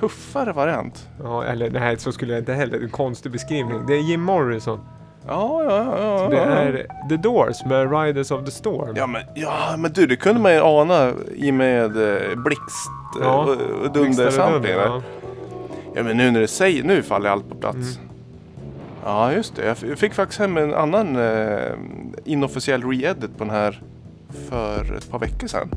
Tuffare 0.00 0.52
variant? 0.52 1.08
Ja, 1.22 1.44
eller 1.44 1.70
nej, 1.70 1.98
så 1.98 2.12
skulle 2.12 2.32
jag 2.32 2.40
inte 2.40 2.52
heller. 2.52 2.80
En 2.80 2.90
konstig 2.90 3.32
beskrivning. 3.32 3.86
Det 3.86 3.94
är 3.94 4.00
Jim 4.10 4.22
Morrison. 4.22 4.80
Ja, 5.26 5.62
ja, 5.64 5.70
ja. 5.70 6.22
ja. 6.22 6.28
Det 6.30 6.36
är 6.38 6.86
The 7.08 7.16
Doors 7.16 7.64
med 7.64 7.92
Riders 8.00 8.30
of 8.30 8.44
the 8.44 8.50
Storm. 8.50 8.96
Ja 8.96 9.06
men, 9.06 9.22
ja, 9.34 9.74
men 9.78 9.92
du, 9.92 10.06
det 10.06 10.16
kunde 10.16 10.40
man 10.40 10.52
ju 10.54 10.60
ana 10.60 11.12
i 11.34 11.52
med 11.52 11.84
eh, 11.84 12.36
blixt 12.44 12.90
eh, 13.20 13.22
Ja, 13.26 13.36
och, 13.44 13.50
och 13.50 13.56
Blixtar 13.56 13.84
och 13.84 13.92
dundersampling. 13.92 14.62
dunder, 14.62 14.88
va? 14.88 15.02
ja. 15.06 15.22
Ja 15.94 16.02
men 16.02 16.16
nu 16.16 16.30
när 16.30 16.40
du 16.40 16.46
säger, 16.46 16.84
nu 16.84 17.02
faller 17.02 17.30
allt 17.30 17.48
på 17.48 17.54
plats. 17.54 17.76
Mm. 17.76 18.08
Ja 19.04 19.32
just 19.32 19.56
det, 19.56 19.76
jag 19.88 19.98
fick 19.98 20.14
faktiskt 20.14 20.40
hem 20.40 20.56
en 20.56 20.74
annan 20.74 21.16
eh, 21.16 21.72
inofficiell 22.24 22.82
re-edit 22.82 23.38
på 23.38 23.44
den 23.44 23.50
här 23.50 23.82
för 24.48 24.94
ett 24.96 25.10
par 25.10 25.18
veckor 25.18 25.46
sedan. 25.46 25.68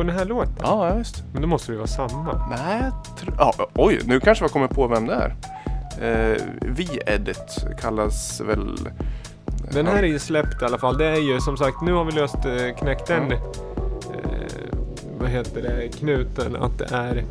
På 0.00 0.04
den 0.04 0.16
här 0.16 0.24
låten. 0.24 0.52
Ja, 0.62 0.88
ja 0.88 0.94
visst. 0.94 1.22
Men 1.32 1.42
då 1.42 1.48
måste 1.48 1.72
det 1.72 1.74
ju 1.74 1.78
vara 1.78 1.86
samma. 1.88 2.46
Nej, 2.50 2.82
jag 2.82 2.92
tr- 3.28 3.34
ja, 3.38 3.54
oj, 3.74 4.00
nu 4.04 4.20
kanske 4.20 4.44
jag 4.44 4.52
kommer 4.52 4.66
på 4.68 4.86
vem 4.86 5.06
det 5.06 5.14
är. 5.14 5.34
Eh, 6.32 6.42
V-edit 6.62 7.64
kallas 7.80 8.40
väl... 8.40 8.78
Den 9.72 9.86
här 9.86 10.02
är 10.02 10.06
ju 10.06 10.18
släppt 10.18 10.62
i 10.62 10.64
alla 10.64 10.78
fall. 10.78 10.98
Det 10.98 11.06
är 11.06 11.20
ju 11.32 11.40
som 11.40 11.56
sagt, 11.56 11.80
nu 11.82 11.92
har 11.92 12.04
vi 12.04 12.12
löst, 12.12 12.34
eh, 12.34 12.76
knäckt 12.78 13.06
den, 13.06 13.30
Ja. 13.30 13.36
eh, 14.14 14.78
vad 15.20 15.28
heter 15.30 15.62
det, 15.62 15.88
knuten 15.98 16.56
att 16.56 16.78
det 16.78 16.88
är 16.90 17.24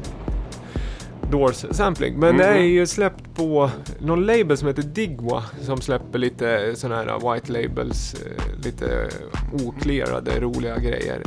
Doors 1.32 1.66
sampling. 1.72 2.14
Men 2.20 2.30
Mm. 2.30 2.38
det 2.38 2.46
är 2.60 2.64
ju 2.64 2.88
släppt 2.88 3.36
på 3.36 3.70
någon 4.00 4.26
label 4.26 4.58
som 4.58 4.68
heter 4.68 4.82
Digwa 4.84 5.44
som 5.62 5.82
släpper 5.82 6.20
lite 6.20 6.76
sådana 6.76 6.96
här 7.02 7.34
white 7.34 7.52
labels, 7.52 8.14
eh, 8.14 8.64
lite 8.64 9.10
oklearade, 9.66 10.40
roliga 10.40 10.78
grejer. 10.78 11.22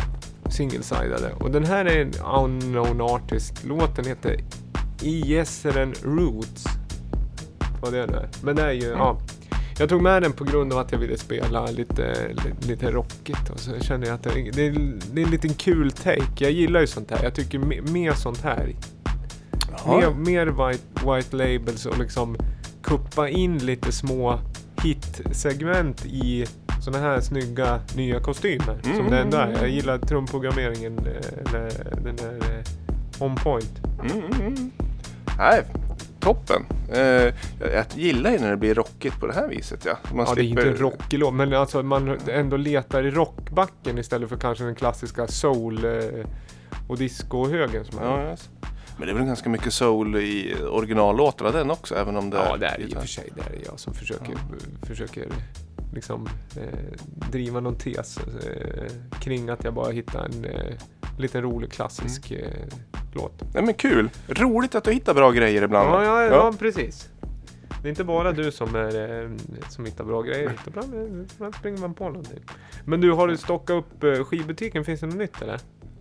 Single-sidade. 0.52 1.32
Och 1.40 1.50
den 1.50 1.64
här 1.64 1.84
är 1.84 2.00
en 2.02 2.12
unknown 2.44 3.00
artist. 3.00 3.64
Låten 3.64 4.04
heter 4.04 4.36
Ieseren 5.02 5.94
Roots. 6.02 6.64
Vad 7.82 7.92
det 7.92 8.06
nu 8.06 8.12
är. 8.16 8.28
Men 8.42 8.56
det 8.56 8.62
är 8.62 8.72
ju, 8.72 8.86
Mm. 8.86 8.98
ja. 8.98 9.18
Jag 9.78 9.88
tog 9.88 10.02
med 10.02 10.22
den 10.22 10.32
på 10.32 10.44
grund 10.44 10.72
av 10.72 10.78
att 10.78 10.92
jag 10.92 10.98
ville 10.98 11.18
spela 11.18 11.66
lite, 11.66 12.14
li- 12.28 12.68
lite 12.68 12.90
rockigt 12.90 13.50
och 13.50 13.60
så 13.60 13.80
kände 13.80 14.06
jag 14.06 14.14
att 14.14 14.22
det, 14.22 14.30
det, 14.52 14.66
är- 14.66 14.98
det 15.12 15.20
är 15.20 15.24
en 15.24 15.30
liten 15.30 15.54
kul 15.54 15.92
take. 15.92 16.22
Jag 16.44 16.50
gillar 16.50 16.80
ju 16.80 16.86
sånt 16.86 17.10
här. 17.10 17.22
Jag 17.24 17.34
tycker 17.34 17.58
me- 17.58 17.90
mer 17.92 18.12
sånt 18.12 18.40
här. 18.42 18.76
Jaha. 19.84 20.00
Mer, 20.00 20.10
mer 20.10 20.46
white, 20.46 20.84
white 21.14 21.36
labels 21.36 21.86
och 21.86 21.98
liksom 21.98 22.36
kuppa 22.82 23.28
in 23.28 23.58
lite 23.58 23.92
små 23.92 24.38
hit-segment 24.82 26.06
i 26.06 26.46
såna 26.84 26.98
här 26.98 27.20
snygga 27.20 27.80
nya 27.96 28.20
kostymer. 28.20 28.78
Som 28.82 28.92
Mm. 28.92 29.10
det 29.10 29.18
ändå 29.18 29.36
är. 29.36 29.52
Jag 29.52 29.68
gillar 29.68 29.98
trumprogrammeringen. 29.98 30.98
eh, 30.98 31.44
Den 32.04 32.18
är 32.18 32.34
eh, 32.58 33.22
on 33.22 33.34
point. 33.34 33.80
Mm, 34.00 34.18
mm, 34.24 34.40
mm. 34.46 34.70
Nej, 35.38 35.62
toppen. 36.20 36.66
Eh, 36.92 37.00
jag, 37.72 37.84
gillar 37.94 38.30
ju 38.30 38.38
när 38.38 38.50
det 38.50 38.56
blir 38.56 38.74
rockigt 38.74 39.20
på 39.20 39.26
det 39.26 39.32
här 39.32 39.48
viset. 39.48 39.84
Ja. 39.84 39.98
Man 40.14 40.26
Ja, 40.28 40.34
det 40.34 40.40
är 40.40 40.44
inte 40.44 40.62
slipper- 40.62 40.70
en 40.70 40.76
rockig 40.76 41.18
låt, 41.18 41.34
men 41.34 41.54
alltså 41.54 41.82
man 41.82 42.18
ändå 42.28 42.56
letar 42.56 43.06
i 43.06 43.10
rockbacken 43.10 43.98
istället 43.98 44.28
för 44.28 44.36
kanske 44.36 44.64
den 44.64 44.74
klassiska 44.74 45.26
soul 45.26 45.86
och 46.88 46.98
disco-högen 46.98 47.84
som 47.84 47.98
är. 47.98 48.04
Ja, 48.04 48.30
yes. 48.30 48.48
Men 49.02 49.06
det 49.06 49.12
är 49.12 49.16
väl 49.18 49.26
ganska 49.26 49.48
mycket 49.50 49.72
soul 49.72 50.16
i 50.16 50.54
originallåtarna 50.70 51.50
den 51.50 51.70
också, 51.70 51.94
även 51.94 52.16
om 52.16 52.30
det 52.30 52.36
Ja, 52.36 52.56
det 52.56 52.66
är 52.66 52.80
i 52.80 52.94
och 52.94 53.00
för 53.00 53.06
sig. 53.08 53.28
Det 53.34 53.40
är 53.40 53.64
jag 53.66 53.80
som 53.80 53.94
försöker, 53.94 54.34
försöker 54.82 55.26
liksom 55.94 56.28
eh, 56.56 56.98
driva 57.30 57.60
någon 57.60 57.76
tes 57.76 58.18
eh, 58.18 58.92
kring 59.20 59.48
att 59.48 59.64
jag 59.64 59.74
bara 59.74 59.90
hittar 59.90 60.24
en 60.24 60.44
eh, 60.44 60.74
liten 61.18 61.42
rolig 61.42 61.72
klassisk 61.72 62.30
Mm. 62.30 62.44
eh, 62.44 62.50
låt. 63.14 63.42
Nej 63.54 63.62
men 63.62 63.74
kul! 63.74 64.10
Roligt 64.28 64.74
att 64.74 64.84
du 64.84 64.92
hittar 64.92 65.14
bra 65.14 65.30
grejer 65.30 65.62
ibland. 65.62 65.88
Ja, 65.88 66.04
ja, 66.04 66.22
ja, 66.24 66.52
precis. 66.58 67.08
Det 67.82 67.88
är 67.88 67.90
inte 67.90 68.04
bara 68.04 68.32
du 68.32 68.52
som, 68.52 68.74
är, 68.74 69.22
eh, 69.22 69.30
som 69.68 69.84
hittar 69.84 70.04
bra 70.04 70.22
grejer. 70.22 70.52
Ibland, 70.66 70.94
ibland 71.34 71.54
springer 71.54 71.78
man 71.78 71.94
på 71.94 72.04
någonting. 72.04 72.40
Men 72.84 73.00
du, 73.00 73.12
har 73.12 73.28
du 73.28 73.36
stockat 73.36 73.76
upp 73.76 74.04
eh, 74.04 74.24
skivbutiken? 74.24 74.84
Finns 74.84 75.00
det 75.00 75.06
något 75.06 75.16
nytt 75.16 75.42
eller? 75.42 75.60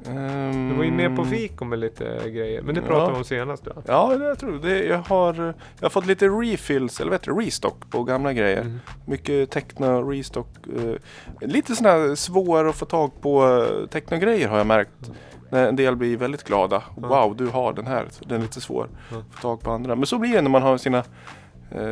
Ehm, 0.09 0.69
Du 0.69 0.75
var 0.75 0.83
ju 0.83 0.91
ner 0.91 1.15
på 1.15 1.25
Fiko 1.25 1.65
med 1.65 1.79
lite 1.79 2.29
grejer, 2.29 2.61
men 2.61 2.75
det 2.75 2.81
Ja. 2.81 2.87
pratade 2.87 3.11
vi 3.11 3.17
om 3.17 3.23
senast. 3.23 3.63
Ja. 3.65 3.81
Ja, 3.85 4.17
det 4.17 4.25
jag 4.25 4.39
tror 4.39 4.59
det. 4.59 4.83
Jag 4.85 4.97
har, 4.97 5.33
jag 5.79 5.85
har 5.85 5.89
fått 5.89 6.05
lite 6.05 6.27
refills, 6.27 6.99
eller 7.01 7.11
heter 7.11 7.31
det, 7.33 7.41
restock 7.41 7.89
på 7.89 8.03
gamla 8.03 8.33
grejer. 8.33 8.61
Mm. 8.61 8.79
Mycket 9.05 9.49
techno, 9.51 10.09
restock. 10.11 10.47
Eh, 10.77 11.47
lite 11.47 11.75
sådana 11.75 12.15
svåra 12.15 12.69
att 12.69 12.75
få 12.75 12.85
tag 12.85 13.21
på 13.21 13.43
eh, 13.47 13.87
techno-grejer 13.87 14.47
har 14.47 14.57
jag 14.57 14.67
märkt. 14.67 15.11
När 15.49 15.67
en 15.67 15.75
del 15.75 15.95
blir 15.95 16.17
väldigt 16.17 16.43
glada. 16.43 16.83
Ja. 17.01 17.07
Wow, 17.07 17.35
du 17.35 17.47
har 17.47 17.73
den 17.73 17.87
här. 17.87 18.05
Den 18.25 18.37
är 18.37 18.41
lite 18.41 18.61
svår 18.61 18.87
Ja. 19.11 19.17
att 19.17 19.23
få 19.35 19.41
tag 19.41 19.61
på 19.61 19.71
andra. 19.71 19.95
Men 19.95 20.05
så 20.05 20.17
blir 20.17 20.33
det 20.35 20.41
när 20.41 20.49
man 20.49 20.61
har 20.61 20.77
sina 20.77 21.03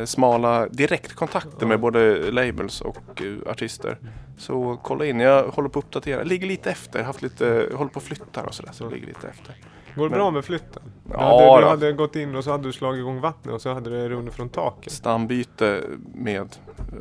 smala 0.04 0.66
direktkontakter 0.68 1.66
med 1.66 1.80
både 1.80 2.30
labels 2.30 2.80
och 2.80 3.22
eh, 3.22 3.50
artister. 3.50 3.98
Så 4.38 4.78
kolla 4.82 5.06
in, 5.06 5.20
jag 5.20 5.44
håller 5.48 5.68
på 5.68 5.78
att 5.78 5.84
uppdatera. 5.84 6.22
Ligger 6.22 6.46
lite 6.46 6.70
efter, 6.70 7.02
haft 7.02 7.22
lite, 7.22 7.68
håller 7.74 7.90
på 7.90 7.98
att 7.98 8.04
flytta 8.04 8.42
och 8.44 8.54
sådär. 8.54 8.72
Så 8.72 8.90
ligger 8.90 9.06
lite 9.06 9.28
efter. 9.28 9.54
Går 9.96 10.02
det 10.04 10.10
Men- 10.10 10.18
bra 10.18 10.30
med 10.30 10.44
flytten? 10.44 10.82
Du 11.04 11.12
Ja, 11.14 11.50
hade, 11.54 11.62
du 11.62 11.68
hade 11.68 11.92
gått 11.92 12.16
in 12.16 12.34
och 12.36 12.44
så 12.44 12.50
hade 12.50 12.64
du 12.64 12.72
slagit 12.72 12.98
igång 13.00 13.20
vattnet 13.20 13.54
och 13.54 13.60
så 13.62 13.72
hade 13.74 13.90
det 13.90 14.08
runnit 14.08 14.34
från 14.34 14.48
taket. 14.48 14.92
Stambyte 14.92 15.82
med 16.14 16.56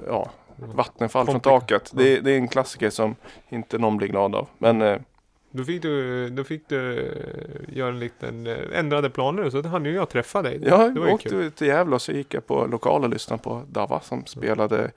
ja, 0.08 0.30
vattenfall 0.56 1.26
från 1.26 1.36
Kompli- 1.36 1.60
taket. 1.60 1.92
Det, 1.94 2.20
det 2.20 2.32
är 2.32 2.36
en 2.38 2.48
klassiker 2.48 2.90
som 2.90 3.16
inte 3.50 3.78
någon 3.78 3.98
blir 3.98 4.08
glad 4.08 4.36
av. 4.36 4.48
Men 4.58 4.82
eh, 4.82 4.98
Då 5.52 5.64
fick 5.64 5.82
du, 5.82 6.30
då 6.30 6.44
fick 6.44 6.70
du 6.70 6.98
eh, 6.98 7.78
göra 7.78 7.90
en 7.90 8.00
liten 8.00 8.48
eh, 8.48 8.58
ändrade 8.74 9.10
planer 9.10 9.50
så 9.50 9.68
hann 9.68 9.86
ju 9.86 9.94
jag 9.94 10.10
träffa 10.10 10.42
dig. 10.42 10.60
jag 10.66 10.94
det 10.94 11.00
var 11.00 11.08
ju 11.08 11.14
åkte 11.14 11.30
kul. 11.30 11.52
till 11.52 11.68
Gävle 11.68 11.96
och 11.96 12.02
så 12.02 12.12
gick 12.12 12.34
jag 12.34 12.48
på 12.48 12.66
lokal 12.66 13.04
och 13.04 13.10
lyssnade 13.10 13.44
på 13.44 13.64
Dava 13.68 14.00
som 14.00 14.26
spelade 14.26 14.92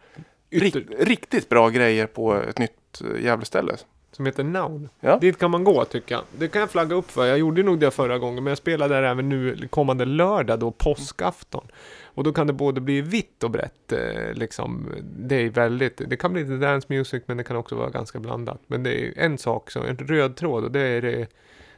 Ytter, 0.50 0.80
rik, 0.80 0.86
riktigt 0.98 1.48
bra 1.48 1.68
grejer 1.68 2.06
på 2.06 2.34
ett 2.34 2.58
nytt 2.58 3.00
eh, 3.00 3.24
Gävle-ställe. 3.24 3.76
Som 4.12 4.26
heter 4.26 4.44
Noun. 4.44 4.88
Ja. 5.00 5.18
Dit 5.18 5.38
kan 5.38 5.50
man 5.50 5.64
gå 5.64 5.84
tycker 5.84 6.14
jag. 6.14 6.24
Det 6.38 6.48
kan 6.48 6.60
jag 6.60 6.70
flagga 6.70 6.94
upp 6.94 7.10
för. 7.10 7.26
Jag 7.26 7.38
gjorde 7.38 7.62
nog 7.62 7.78
det 7.78 7.90
förra 7.90 8.18
gången 8.18 8.44
men 8.44 8.50
jag 8.50 8.58
spelar 8.58 8.88
där 8.88 9.02
även 9.02 9.28
nu 9.28 9.68
kommande 9.70 10.04
lördag 10.04 10.58
då 10.58 10.70
påskafton. 10.70 11.66
Och 12.04 12.24
då 12.24 12.32
kan 12.32 12.46
det 12.46 12.52
både 12.52 12.80
bli 12.80 13.00
vitt 13.00 13.44
och 13.44 13.50
brett. 13.50 13.92
Eh, 13.92 14.34
liksom. 14.34 14.88
Det 15.02 15.34
är 15.34 15.50
väldigt, 15.50 16.02
det 16.08 16.16
kan 16.16 16.32
bli 16.32 16.42
lite 16.42 16.66
dance 16.66 16.86
music 16.90 17.22
men 17.26 17.36
det 17.36 17.44
kan 17.44 17.56
också 17.56 17.74
vara 17.74 17.90
ganska 17.90 18.20
blandat. 18.20 18.60
Men 18.66 18.82
det 18.82 19.06
är 19.06 19.12
en 19.16 19.38
sak, 19.38 19.70
så, 19.70 19.82
en 19.82 19.96
röd 19.96 20.36
tråd 20.36 20.64
och 20.64 20.70
det 20.70 20.80
är, 20.80 21.02
det, 21.02 21.26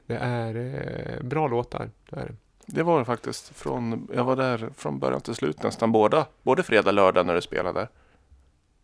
det 0.06 0.16
är 0.16 0.56
eh, 0.56 1.22
bra 1.22 1.48
låtar. 1.48 1.90
Det 2.10 2.20
är 2.20 2.34
det. 2.66 2.82
Var 2.82 2.98
det 2.98 3.04
faktiskt. 3.04 3.56
Från, 3.56 4.08
jag 4.14 4.24
var 4.24 4.36
där 4.36 4.70
från 4.76 4.98
början 4.98 5.20
till 5.20 5.34
slut 5.34 5.62
nästan 5.62 5.92
båda. 5.92 6.26
Både 6.42 6.62
fredag 6.62 6.90
och 6.90 6.94
lördag 6.94 7.26
när 7.26 7.34
du 7.34 7.40
spelade. 7.40 7.88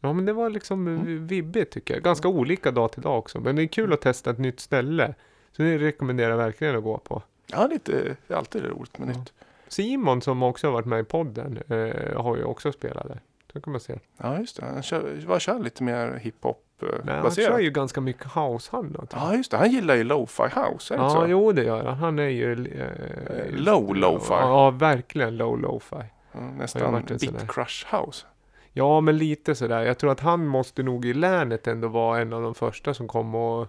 Ja 0.00 0.12
men 0.12 0.24
det 0.24 0.32
var 0.32 0.50
liksom 0.50 0.86
Mm. 0.88 1.26
vibbigt 1.26 1.72
tycker 1.72 1.94
jag. 1.94 2.02
Ganska 2.02 2.28
olika 2.28 2.70
dag 2.70 2.92
till 2.92 3.02
dag 3.02 3.18
också. 3.18 3.40
Men 3.40 3.56
det 3.56 3.62
är 3.62 3.66
kul 3.66 3.92
att 3.92 4.00
testa 4.00 4.30
ett 4.30 4.38
nytt 4.38 4.60
ställe. 4.60 5.14
Så 5.52 5.62
det 5.62 5.78
rekommenderar 5.78 6.30
jag 6.30 6.36
verkligen 6.36 6.76
att 6.76 6.82
gå 6.82 6.98
på. 6.98 7.22
Ja, 7.46 7.66
lite, 7.66 7.92
det 8.26 8.34
är 8.34 8.38
alltid 8.38 8.64
roligt 8.64 8.98
med 8.98 9.08
Ja. 9.08 9.18
nytt. 9.18 9.32
Simon 9.68 10.22
som 10.22 10.42
också 10.42 10.66
har 10.66 10.72
varit 10.72 10.86
med 10.86 11.00
i 11.00 11.04
podden 11.04 11.58
eh, 11.68 12.22
har 12.22 12.36
ju 12.36 12.44
också 12.44 12.72
spelat 12.72 13.08
där. 13.08 13.20
Det 13.52 13.60
kan 13.60 13.70
man 13.72 13.80
se. 13.80 13.98
Ja, 14.16 14.38
just 14.38 14.56
det. 14.60 14.66
Han 14.66 14.82
kör, 14.82 15.20
vad 15.26 15.40
kör 15.40 15.58
lite 15.58 15.82
mer 15.82 16.12
hiphop 16.22 16.64
eh, 16.82 16.88
Nej, 17.04 17.14
han 17.18 17.30
kör 17.30 17.58
ju 17.58 17.70
ganska 17.70 18.00
mycket 18.00 18.26
house 18.34 18.68
han 18.72 18.92
då. 18.92 19.04
Ja, 19.12 19.34
just 19.34 19.50
det. 19.50 19.56
Han 19.56 19.70
gillar 19.70 19.94
ju 19.94 20.04
lo-fi 20.04 20.42
house, 20.42 20.94
är 20.94 20.98
det 20.98 21.04
Ja, 21.04 21.10
så? 21.10 21.24
jo 21.28 21.52
det 21.52 21.64
gör 21.64 21.84
han. 21.84 21.96
Han 21.98 22.18
är 22.18 22.28
ju... 22.28 22.52
Eh, 22.66 22.86
Eh, 23.36 23.50
low 23.52 23.96
lo-fi. 23.96 24.32
Ja, 24.34 24.70
verkligen 24.70 25.36
low 25.36 25.60
lo-fi. 25.60 25.96
Ja, 26.32 26.40
nästan 26.40 27.02
Bit 27.08 27.20
där. 27.20 27.46
Crush 27.46 27.94
House. 27.96 28.26
Ja, 28.80 29.00
men 29.00 29.18
lite 29.18 29.54
sådär. 29.54 29.82
Jag 29.82 29.98
tror 29.98 30.12
att 30.12 30.20
han 30.20 30.46
måste 30.46 30.82
nog 30.82 31.04
i 31.04 31.14
länet 31.14 31.66
ändå 31.66 31.88
vara 31.88 32.20
en 32.20 32.32
av 32.32 32.42
de 32.42 32.54
första 32.54 32.94
som 32.94 33.08
kom 33.08 33.34
och 33.34 33.66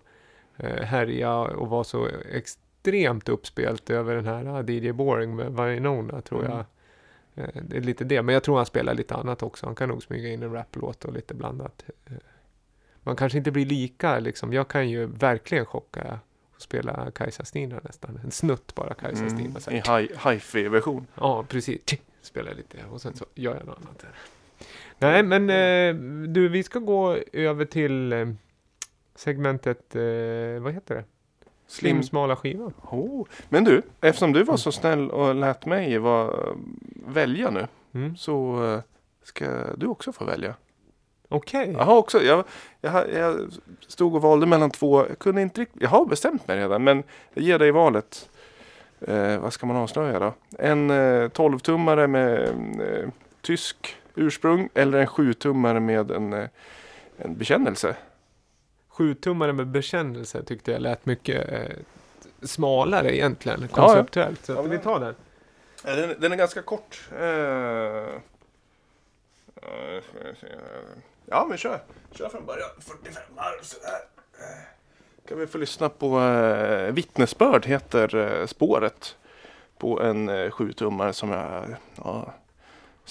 eh, 0.57 0.83
härja 0.83 1.35
och 1.37 1.69
var 1.69 1.83
så 1.83 2.07
extremt 2.31 3.29
uppspelt 3.29 3.89
över 3.89 4.15
den 4.15 4.25
här 4.25 4.45
ah, 4.47 4.63
DJ 4.71 4.91
Boring 4.91 5.35
med 5.35 5.51
Vinona, 5.53 6.21
tror 6.21 6.45
Mm. 6.45 6.51
jag. 6.51 6.65
Eh, 7.35 7.61
det 7.69 7.77
är 7.77 7.81
lite 7.81 8.03
det, 8.03 8.21
men 8.21 8.33
jag 8.33 8.43
tror 8.43 8.57
han 8.57 8.65
spelar 8.65 8.93
lite 8.93 9.15
annat 9.15 9.43
också. 9.43 9.65
Han 9.65 9.75
kan 9.75 9.89
nog 9.89 10.03
smyga 10.03 10.29
in 10.29 10.43
en 10.43 10.53
raplåt 10.53 11.05
och 11.05 11.13
lite 11.13 11.33
blandat. 11.33 11.83
Eh, 12.05 12.13
man 13.03 13.15
kanske 13.15 13.37
inte 13.37 13.51
blir 13.51 13.65
lika 13.65 14.19
liksom. 14.19 14.53
Jag 14.53 14.67
kan 14.67 14.89
ju 14.89 15.05
verkligen 15.05 15.65
chocka 15.65 16.19
och 16.55 16.61
spela 16.61 17.11
Kajsa 17.11 17.45
Stina 17.45 17.79
nästan. 17.83 18.19
En 18.23 18.31
snutt 18.31 18.75
bara 18.75 18.93
Kajsa 18.93 19.29
Stina. 19.29 19.59
Mm, 19.59 19.61
så 19.61 19.71
I 19.71 20.09
hi-fi-version. 20.29 21.07
Ja, 21.15 21.43
precis. 21.49 21.81
Spelar 22.21 22.53
lite 22.53 22.77
och 22.91 23.01
sen 23.01 23.13
så 23.15 23.25
gör 23.35 23.55
jag 23.55 23.65
något 23.65 23.77
annat. 23.77 24.05
Nej, 25.01 25.23
men 25.23 25.49
eh, 25.49 25.95
du, 26.27 26.49
vi 26.49 26.63
ska 26.63 26.79
gå 26.79 27.17
över 27.33 27.65
till 27.65 28.13
eh, 28.13 28.27
segmentet, 29.15 29.95
eh, 29.95 30.61
vad 30.61 30.73
heter 30.73 30.95
det? 30.95 31.03
Slim, 31.67 31.95
Slim. 31.95 32.03
smala 32.03 32.35
skivan. 32.35 32.73
Oh. 32.81 33.27
Men 33.49 33.63
du, 33.63 33.81
eftersom 34.01 34.33
du 34.33 34.43
var 34.43 34.57
så 34.57 34.71
snäll 34.71 35.11
och 35.11 35.35
lät 35.35 35.65
mig 35.65 35.97
var, 35.97 36.55
välja 37.07 37.49
nu. 37.49 37.67
Mm. 37.93 38.17
Så 38.17 38.65
eh, 38.65 38.79
ska 39.23 39.45
du 39.75 39.87
också 39.87 40.11
få 40.11 40.25
välja. 40.25 40.55
Okej. 41.29 41.71
Jag 41.77 41.85
har 41.85 41.97
också, 41.97 42.21
jag, 42.23 42.45
jag, 42.81 43.13
jag 43.13 43.49
stod 43.87 44.15
och 44.15 44.21
valde 44.21 44.45
mellan 44.45 44.71
två. 44.71 45.07
Jag 45.07 45.19
kunde 45.19 45.41
inte 45.41 45.61
riktigt, 45.61 45.81
jag 45.81 45.89
har 45.89 46.05
bestämt 46.05 46.47
mig 46.47 46.57
redan. 46.57 46.83
Men 46.83 47.03
jag 47.33 47.43
ger 47.43 47.59
dig 47.59 47.71
valet. 47.71 48.29
Eh, 49.01 49.39
vad 49.39 49.53
ska 49.53 49.65
man 49.65 49.75
avslöja 49.75 50.19
då? 50.19 50.33
En 50.59 50.89
eh, 50.89 51.29
12-tummare 51.29 52.07
med 52.07 52.41
eh, 52.81 53.09
tysk 53.41 53.97
ursprung. 54.15 54.69
Eller 54.73 54.99
en 54.99 55.07
7-tummare 55.07 55.79
med 55.79 56.11
en, 56.11 56.33
eh, 56.33 56.49
en 57.17 57.37
bekännelse. 57.37 57.95
Sjutummare 58.89 59.53
med 59.53 59.67
bekännelse 59.67 60.43
tyckte 60.43 60.71
jag 60.71 60.81
lät 60.81 61.05
mycket 61.05 61.51
eh, 61.51 61.77
smalare 62.41 63.15
egentligen, 63.15 63.61
ja. 63.61 63.67
konceptuellt. 63.67 64.45
Så 64.45 64.51
Ja, 64.53 64.59
att 64.59 64.65
vi 64.71 64.77
tar 64.77 64.99
den. 64.99 65.15
Ja, 65.85 65.95
Den, 65.95 66.15
den 66.19 66.31
är 66.31 66.35
ganska 66.35 66.61
kort. 66.61 67.09
Eh, 67.19 67.21
eh, 69.55 70.03
ja, 71.25 71.45
men 71.49 71.57
kör. 71.57 71.79
Kör 72.11 72.29
från 72.29 72.45
början. 72.45 72.69
45 72.79 73.23
varv 73.35 73.61
sådär. 73.61 73.99
Eh, 74.39 75.27
Kan 75.27 75.39
vi 75.39 75.47
få 75.47 75.57
lyssna 75.57 75.89
på 75.89 76.19
eh, 76.21 76.91
Vittnesbörd 76.93 77.65
heter 77.65 78.15
eh, 78.15 78.45
spåret. 78.45 79.17
På 79.77 80.01
en 80.01 80.29
eh, 80.29 80.49
sjutummare 80.51 81.13
som 81.13 81.29
jag 81.29 81.75
ja, 81.95 82.33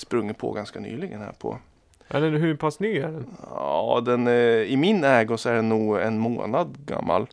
sprungit 0.00 0.38
på 0.38 0.52
ganska 0.52 0.80
nyligen 0.80 1.20
här 1.20 1.32
på. 1.32 1.58
Är 2.08 2.20
den, 2.20 2.34
hur 2.34 2.56
pass 2.56 2.80
ny 2.80 2.98
är 2.98 3.08
den? 3.08 3.36
Ja, 3.50 4.02
den, 4.04 4.26
eh, 4.26 4.34
i 4.62 4.76
min 4.76 5.04
ägo 5.04 5.36
så 5.36 5.48
är 5.48 5.54
den 5.54 5.68
nog 5.68 6.00
en 6.00 6.18
månad 6.18 6.76
gammal. 6.86 7.26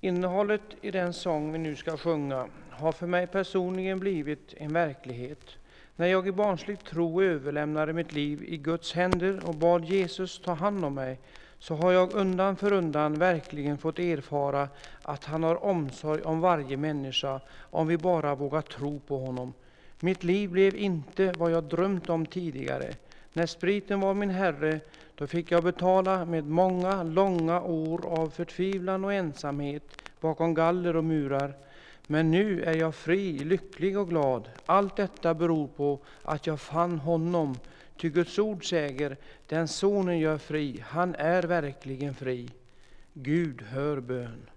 Innehållet 0.00 0.60
i 0.80 0.90
den 0.90 1.12
sång 1.12 1.52
vi 1.52 1.58
nu 1.58 1.76
ska 1.76 1.96
sjunga 1.96 2.46
har 2.70 2.92
för 2.92 3.06
mig 3.06 3.26
personligen 3.26 3.98
blivit 3.98 4.54
en 4.56 4.72
verklighet. 4.72 5.56
När 5.96 6.06
jag 6.06 6.28
i 6.28 6.32
barnslig 6.32 6.84
tro 6.84 7.22
överlämnade 7.22 7.92
mitt 7.92 8.12
liv 8.12 8.44
i 8.44 8.56
Guds 8.56 8.92
händer 8.92 9.40
och 9.44 9.54
bad 9.54 9.84
Jesus 9.84 10.42
ta 10.44 10.52
hand 10.52 10.84
om 10.84 10.94
mig, 10.94 11.18
så 11.62 11.74
har 11.74 11.92
jag 11.92 12.14
undan 12.14 12.56
för 12.56 12.72
undan 12.72 13.14
verkligen 13.14 13.78
fått 13.78 13.98
erfara 13.98 14.68
att 15.02 15.24
han 15.24 15.42
har 15.42 15.64
omsorg 15.64 16.22
om 16.22 16.40
varje 16.40 16.76
människa 16.76 17.40
om 17.60 17.86
vi 17.86 17.98
bara 17.98 18.34
vågar 18.34 18.62
tro 18.62 19.00
på 19.00 19.18
honom. 19.18 19.52
Mitt 20.00 20.24
liv 20.24 20.50
blev 20.50 20.76
inte 20.76 21.32
vad 21.32 21.50
jag 21.50 21.64
drömt 21.64 22.10
om 22.10 22.26
tidigare. 22.26 22.94
När 23.32 23.46
spriten 23.46 24.00
var 24.00 24.14
min 24.14 24.30
herre, 24.30 24.80
då 25.14 25.26
fick 25.26 25.50
jag 25.50 25.64
betala 25.64 26.24
med 26.24 26.46
många 26.46 27.02
långa 27.02 27.60
år 27.60 28.06
av 28.06 28.30
förtvivlan 28.30 29.04
och 29.04 29.12
ensamhet 29.12 29.98
bakom 30.20 30.54
galler 30.54 30.96
och 30.96 31.04
murar. 31.04 31.54
Men 32.06 32.30
nu 32.30 32.62
är 32.62 32.72
jag 32.72 32.94
fri, 32.94 33.38
lycklig 33.38 33.98
och 33.98 34.08
glad. 34.08 34.48
Allt 34.66 34.96
detta 34.96 35.34
beror 35.34 35.66
på 35.66 35.98
att 36.22 36.46
jag 36.46 36.60
fann 36.60 36.98
honom. 36.98 37.56
Ty 38.02 38.08
Guds 38.10 38.38
ord 38.38 38.68
säger, 38.68 39.16
den 39.46 39.68
sonen 39.68 40.18
gör 40.18 40.38
fri, 40.38 40.84
han 40.86 41.14
är 41.14 41.42
verkligen 41.42 42.14
fri. 42.14 42.48
Gud 43.12 43.62
hör 43.62 44.00
bön. 44.00 44.50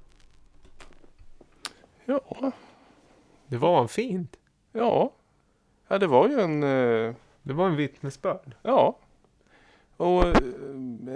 Ja, 2.05 2.51
Det 3.47 3.57
var 3.57 3.87
fint. 3.87 4.35
Ja, 4.71 5.11
ja 5.87 5.97
det 5.97 6.07
var 6.07 6.29
ju 6.29 6.39
en... 6.39 6.63
eh, 6.63 7.15
Det 7.41 7.53
var 7.53 7.67
en 7.67 7.75
vittnesbörd. 7.75 8.55
Ja. 8.61 8.97
Och 9.97 10.23
eh, 10.23 10.33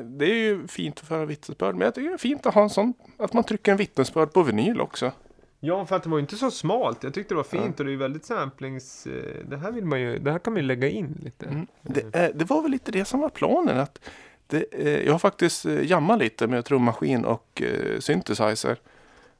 det 0.03 0.25
är 0.25 0.35
ju 0.35 0.67
fint 0.67 0.99
att 0.99 1.07
föra 1.07 1.25
vittnesbörd. 1.25 1.75
Men 1.75 1.85
jag 1.85 1.95
tycker 1.95 2.09
det 2.09 2.15
är 2.15 2.17
fint 2.17 2.45
att 2.45 2.53
ha 2.53 2.63
en 2.63 2.69
sån... 2.69 2.93
Att 3.17 3.33
man 3.33 3.43
trycker 3.43 3.71
en 3.71 3.77
vittnesbörd 3.77 4.33
på 4.33 4.43
vinyl 4.43 4.81
också. 4.81 5.11
Ja, 5.59 5.85
för 5.85 5.95
att 5.95 6.03
det 6.03 6.09
var 6.09 6.19
inte 6.19 6.35
så 6.35 6.51
smalt. 6.51 7.03
Jag 7.03 7.13
tyckte 7.13 7.33
det 7.33 7.35
var 7.37 7.43
fint 7.43 7.79
och 7.79 7.85
det 7.85 7.91
är 7.91 7.97
väldigt 7.97 8.25
samplings... 8.25 9.07
eh, 9.07 9.45
Det 9.49 9.57
här 9.57 9.71
vill 9.71 9.85
man 9.85 10.01
ju... 10.01 10.19
Det 10.19 10.31
här 10.31 10.39
kan 10.39 10.53
man 10.53 10.61
ju 10.61 10.67
lägga 10.67 10.87
in 10.89 11.17
lite. 11.23 11.45
Mm. 11.45 11.67
Det, 11.81 12.15
eh, 12.15 12.29
det 12.35 12.49
var 12.49 12.61
väl 12.61 12.71
lite 12.71 12.91
det 12.91 13.05
som 13.05 13.19
var 13.19 13.29
planen. 13.29 13.79
Att 13.79 13.99
det, 14.47 14.65
eh, 14.71 15.05
jag 15.05 15.11
har 15.11 15.19
faktiskt 15.19 15.65
eh, 15.65 15.85
jammat 15.85 16.19
lite 16.19 16.47
med 16.47 16.65
trummaskin 16.65 17.25
och 17.25 17.61
eh, 17.61 17.99
synthesizer. 17.99 18.77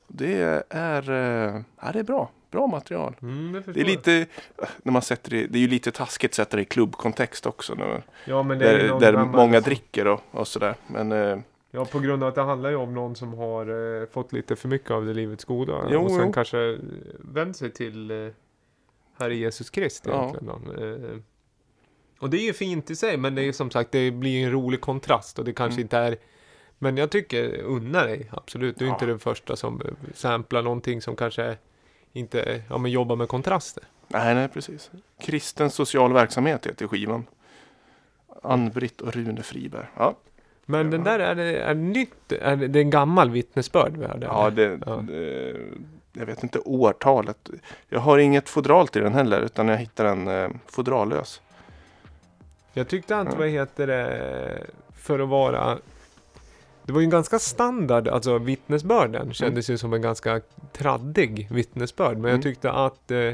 Det 0.08 0.64
är, 0.70 1.10
eh, 1.12 1.62
ja, 1.82 1.92
det 1.94 2.00
är 2.00 2.04
bra. 2.04 2.30
Bra 2.52 2.68
material. 2.68 3.16
Mm, 3.22 3.64
det, 3.66 3.82
är 3.82 3.86
lite, 3.86 4.26
när 4.84 4.92
man 4.92 5.02
sätter 5.02 5.30
det, 5.30 5.48
det 5.48 5.58
är 5.58 5.62
ju 5.62 5.68
lite 5.68 5.92
taskigt 5.92 6.32
att 6.32 6.36
sätta 6.36 6.58
det 6.58 6.62
i 6.62 6.66
klubbkontext 6.66 7.46
också. 7.46 7.74
Nu. 7.76 8.02
Ja, 8.26 8.44
där 8.44 9.00
där 9.00 9.26
många 9.26 9.60
dricker 9.60 10.08
och, 10.08 10.22
och 10.32 10.48
sådär. 10.48 10.76
Men 10.88 11.12
eh, 11.12 11.38
Ja, 11.72 11.86
på 11.86 12.00
grund 12.00 12.24
av 12.24 12.30
att 12.30 12.36
det 12.36 12.42
handlar 12.42 12.70
ju 12.70 12.76
om 12.76 12.94
någon 12.94 13.16
som 13.16 13.34
har 13.34 14.00
eh, 14.02 14.08
fått 14.08 14.34
lite 14.34 14.56
för 14.56 14.68
mycket 14.68 14.92
av 14.92 15.06
det 15.06 15.14
livets 15.14 15.46
goda. 15.46 15.88
Jo, 15.92 16.04
och 16.04 16.12
sen 16.12 16.26
jo. 16.26 16.34
kanske 16.34 16.60
eh, 16.74 16.80
vänt 17.20 17.58
sig 17.58 17.72
till 17.72 18.12
eh, 18.12 18.28
Herre 19.18 19.36
Jesus 19.36 19.70
Krist 19.70 20.06
Ja. 20.06 20.22
egentligen. 20.22 20.62
Då. 20.66 20.84
Eh, 20.84 21.18
och 22.20 22.30
det 22.30 22.38
är 22.38 22.46
ju 22.46 22.54
fint 22.54 22.90
i 22.92 22.96
sig, 22.96 23.18
men 23.18 23.36
det 23.36 23.42
är 23.44 23.52
som 23.52 23.72
sagt, 23.72 23.92
det 23.92 24.12
blir 24.12 24.46
en 24.46 24.52
rolig 24.52 24.82
kontrast 24.82 25.40
och 25.40 25.46
det 25.46 25.54
kanske 25.54 25.74
Mm. 25.76 25.82
inte 25.86 25.98
är 25.98 26.18
men 26.82 26.98
jag 26.98 27.10
tycker, 27.12 27.62
unna 27.62 28.04
dig, 28.04 28.30
absolut. 28.32 28.78
Du 28.80 28.86
är 28.86 28.90
Ja. 28.90 28.94
inte 28.96 29.06
den 29.06 29.20
första 29.20 29.56
som 29.56 29.82
eh, 29.82 29.88
samplar 30.14 30.62
någonting 30.62 31.02
som 31.02 31.16
kanske 31.16 31.58
inte 32.14 32.64
ja, 32.70 32.78
men 32.78 32.92
jobbar 32.92 33.16
med 33.16 33.28
kontraster. 33.28 33.84
Nej, 34.08 34.36
nej, 34.36 34.48
precis. 34.48 34.92
Kristen 35.22 35.70
social 35.70 36.14
verksamhet 36.14 36.66
heter 36.68 36.88
skivan. 36.88 37.26
Ann-Britt 38.44 39.02
och 39.02 39.14
Rune 39.14 39.44
Friberg. 39.44 39.86
Ja, 39.98 40.16
Men 40.70 40.86
Ja. 40.86 40.92
den 40.92 41.04
där, 41.04 41.20
är 41.20 41.36
det, 41.36 41.60
är 41.60 41.76
det 41.76 41.82
nytt? 41.82 42.32
Är 42.32 42.56
det, 42.56 42.68
det 42.68 42.80
är 42.80 42.84
en 42.84 42.90
gammal 42.90 43.30
vittnesbörd 43.30 43.98
vi 43.98 44.06
hörde? 44.06 44.26
ja, 44.26 44.50
det, 44.50 44.80
Ja. 44.86 45.04
det, 45.08 45.56
jag 46.14 46.26
vet 46.26 46.44
inte 46.44 46.60
årtalet. 46.60 47.50
Jag 47.90 48.00
har 48.00 48.18
inget 48.18 48.50
fodral 48.50 48.88
till 48.88 49.02
den 49.02 49.14
heller, 49.14 49.42
utan 49.42 49.68
jag 49.68 49.78
hittar 49.78 50.04
den 50.04 50.28
eh, 50.28 50.50
fodrallös. 50.68 51.42
Jag 52.74 52.88
tyckte 52.88 53.18
att, 53.18 53.38
vad 53.38 53.48
heter 53.48 53.88
det, 53.88 54.64
för 54.98 55.20
att 55.20 55.30
vara... 55.30 55.78
Det 56.84 56.94
var 56.94 57.00
ju 57.00 57.04
en 57.06 57.10
ganska 57.10 57.40
standard, 57.40 58.08
alltså 58.08 58.38
vittnesbörden 58.38 59.34
kändes 59.34 59.70
ju 59.70 59.78
som 59.78 59.94
en 59.94 60.02
ganska 60.02 60.42
traddig 60.74 61.48
vittnesbörd. 61.52 62.14
Men 62.18 62.20
Mm. 62.26 62.32
jag 62.36 62.42
tyckte 62.44 62.72
att 62.72 63.12
eh, 63.12 63.32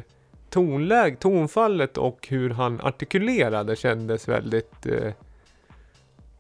tonläg, 0.50 1.20
tonfallet 1.20 1.98
och 1.98 2.28
hur 2.30 2.50
han 2.50 2.82
artikulerade 2.82 3.76
kändes 3.76 4.28
väldigt 4.28 4.86
eh, 4.86 5.12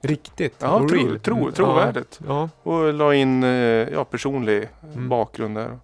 riktigt. 0.08 0.56
Ja, 0.60 0.88
tro, 0.90 1.20
tro, 1.20 1.38
Mm, 1.38 1.52
trovärdigt. 1.54 2.20
Ja, 2.28 2.50
Och 2.64 2.94
la 2.94 3.14
in 3.16 3.44
eh, 3.44 3.50
ja, 3.94 4.06
personlig 4.06 4.70
Mm. 4.94 5.10
bakgrund 5.10 5.58
där. 5.58 5.78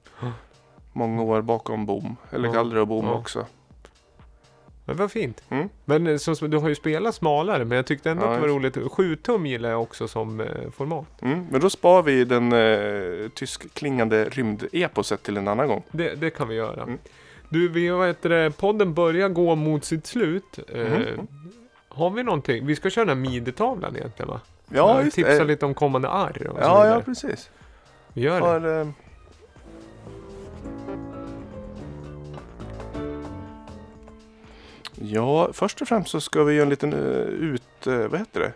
Många 0.93 1.21
år 1.23 1.41
bakom 1.41 1.85
bom. 1.85 2.15
Eller 2.31 2.45
Ja. 2.47 2.53
galler 2.53 2.77
och 2.77 2.87
bom 2.87 3.05
Ja. 3.05 3.13
också. 3.13 3.45
Det 4.85 4.93
var 4.93 5.07
fint. 5.07 5.43
Mm. 5.49 5.69
Men 5.85 6.07
eh, 6.07 6.17
som, 6.17 6.49
du 6.49 6.57
har 6.57 6.69
ju 6.69 6.75
spelat 6.75 7.15
smalare, 7.15 7.65
men 7.65 7.75
jag 7.75 7.85
tyckte 7.85 8.11
ändå 8.11 8.23
Ja, 8.25 8.29
att 8.29 8.35
det 8.35 8.41
var 8.41 8.47
roligt. 8.47 8.77
7 8.91 9.15
tum 9.15 9.45
gillar 9.45 9.69
jag 9.69 9.81
också 9.81 10.07
som 10.07 10.39
eh, 10.41 10.47
format. 10.75 11.21
Mm. 11.21 11.47
Men 11.51 11.61
då 11.61 11.69
spar 11.69 12.03
vi 12.03 12.25
den 12.25 12.53
eh, 12.53 13.29
tyskklingande 13.29 14.25
rymdeposet 14.25 15.23
till 15.23 15.37
en 15.37 15.47
annan 15.47 15.67
gång. 15.67 15.83
Det, 15.91 16.15
det 16.15 16.29
kan 16.29 16.47
vi 16.47 16.55
göra. 16.55 16.83
Mm. 16.83 16.97
Du, 17.49 17.69
vi, 17.69 17.89
vad 17.89 18.07
heter 18.07 18.29
det, 18.29 18.51
podden 18.57 18.93
börjar 18.93 19.29
gå 19.29 19.55
mot 19.55 19.85
sitt 19.85 20.07
slut. 20.07 20.59
Eh, 20.67 20.81
Mhm. 20.87 21.27
Har 21.93 22.09
vi 22.09 22.23
någonting? 22.23 22.65
Vi 22.65 22.75
ska 22.75 22.89
köra 22.89 23.05
den 23.05 23.17
här 23.23 23.29
midetavlan 23.31 23.95
egentligen 23.95 24.29
va? 24.29 24.41
Ja, 24.69 24.99
Eh, 24.99 25.03
just 25.05 25.15
Tipsa 25.15 25.31
det. 25.33 25.43
lite 25.43 25.65
om 25.65 25.73
kommande 25.73 26.09
arr 26.09 26.47
och 26.47 26.55
så 26.55 26.61
Ja, 26.61 26.81
vidare. 26.81 26.87
ja, 26.97 27.01
precis. 27.05 27.49
Vi 28.13 28.21
gör 28.21 28.39
det. 28.41 28.45
Har, 28.47 28.79
eh, 28.81 28.87
Ja, 34.95 35.49
först 35.53 35.81
och 35.81 35.87
främst 35.87 36.09
så 36.11 36.21
ska 36.21 36.43
vi 36.43 36.53
göra 36.53 36.63
en 36.63 36.69
liten 36.69 36.93
eh, 36.93 36.99
ut, 37.27 37.87
eh, 37.87 37.93
vad 37.97 38.19
heter 38.19 38.39
det? 38.39 38.51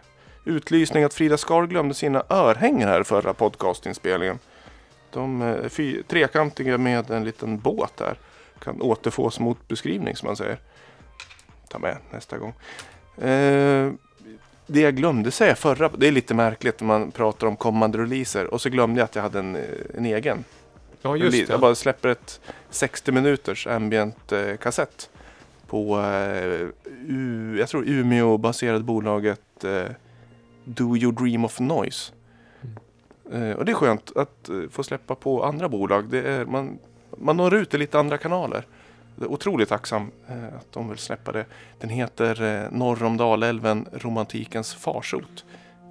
utlysning 0.48 1.04
att 1.04 1.14
Frida 1.14 1.38
Skar 1.38 1.68
glömde 1.68 1.94
sina 1.96 2.24
örhängen 2.30 2.88
här 2.90 3.04
förra 3.04 3.34
podcastinspelningen. 3.34 4.40
De 5.12 5.42
är 5.42 5.70
fy, 5.70 6.04
trekantiga 6.04 6.78
med 6.78 7.12
en 7.12 7.24
liten 7.24 7.60
båt 7.60 7.98
där. 7.98 8.18
Kan 8.60 8.82
återfås 8.82 9.40
mot 9.40 9.68
beskrivning 9.68 10.16
som 10.16 10.28
man 10.28 10.36
säger. 10.36 10.58
Ta 11.70 11.80
med 11.80 11.98
nästa 12.12 12.38
gång. 12.38 12.54
Eh, 13.18 13.92
det 14.68 14.80
jag 14.82 14.96
glömde 14.96 15.32
säga 15.32 15.56
förra, 15.56 15.90
det 15.90 16.08
är 16.08 16.12
lite 16.12 16.34
märkligt 16.34 16.80
när 16.80 16.88
man 16.88 17.12
pratar 17.12 17.48
om 17.48 17.56
kommande 17.56 17.98
releaser 17.98 18.54
och 18.54 18.62
så 18.62 18.70
glömde 18.70 19.00
jag 19.00 19.06
att 19.06 19.16
jag 19.16 19.22
hade 19.24 19.40
en, 19.40 19.56
eh, 19.56 19.62
en 19.98 20.06
egen. 20.06 20.44
Ja, 21.02 21.16
just 21.18 21.38
Jag 21.38 21.48
det. 21.48 21.58
bara 21.58 21.76
släpper 21.76 22.10
ett 22.10 22.40
60 22.70 23.12
minuters 23.12 23.68
ambient 23.68 24.32
eh, 24.32 24.56
kassett 24.58 25.10
på, 25.68 26.00
eh, 26.00 26.68
U, 27.08 27.56
jag 27.60 27.70
tror 27.70 27.84
Umeå-baserade 27.88 28.84
bolaget 28.84 29.64
eh, 29.64 29.84
Do 30.64 30.98
You 30.98 31.12
Dream 31.12 31.46
of 31.46 31.60
Noise. 31.60 32.12
Mm. 33.32 33.44
Eh, 33.52 33.56
och 33.56 33.66
det 33.66 33.72
är 33.72 33.74
skönt 33.74 34.18
att 34.18 34.50
eh, 34.50 34.56
få 34.72 34.84
släppa 34.84 35.16
på 35.16 35.44
andra 35.44 35.70
bolag. 35.70 36.10
Det 36.10 36.22
är, 36.22 36.46
man, 36.46 36.80
man 37.18 37.38
når 37.38 37.56
ut 37.56 37.74
i 37.74 37.78
lite 37.78 38.00
andra 38.00 38.18
kanaler. 38.18 38.66
Otroligt 39.18 39.70
tacksam 39.70 40.12
eh, 40.28 40.56
att 40.58 40.72
de 40.72 40.90
vill 40.90 40.98
släppa 40.98 41.32
det. 41.32 41.46
Den 41.80 41.90
heter 41.90 42.42
eh, 42.44 42.72
Norr 42.72 43.04
om 43.04 43.18
Dalälven, 43.18 43.88
romantikens 43.94 44.74
farsot. 44.74 45.46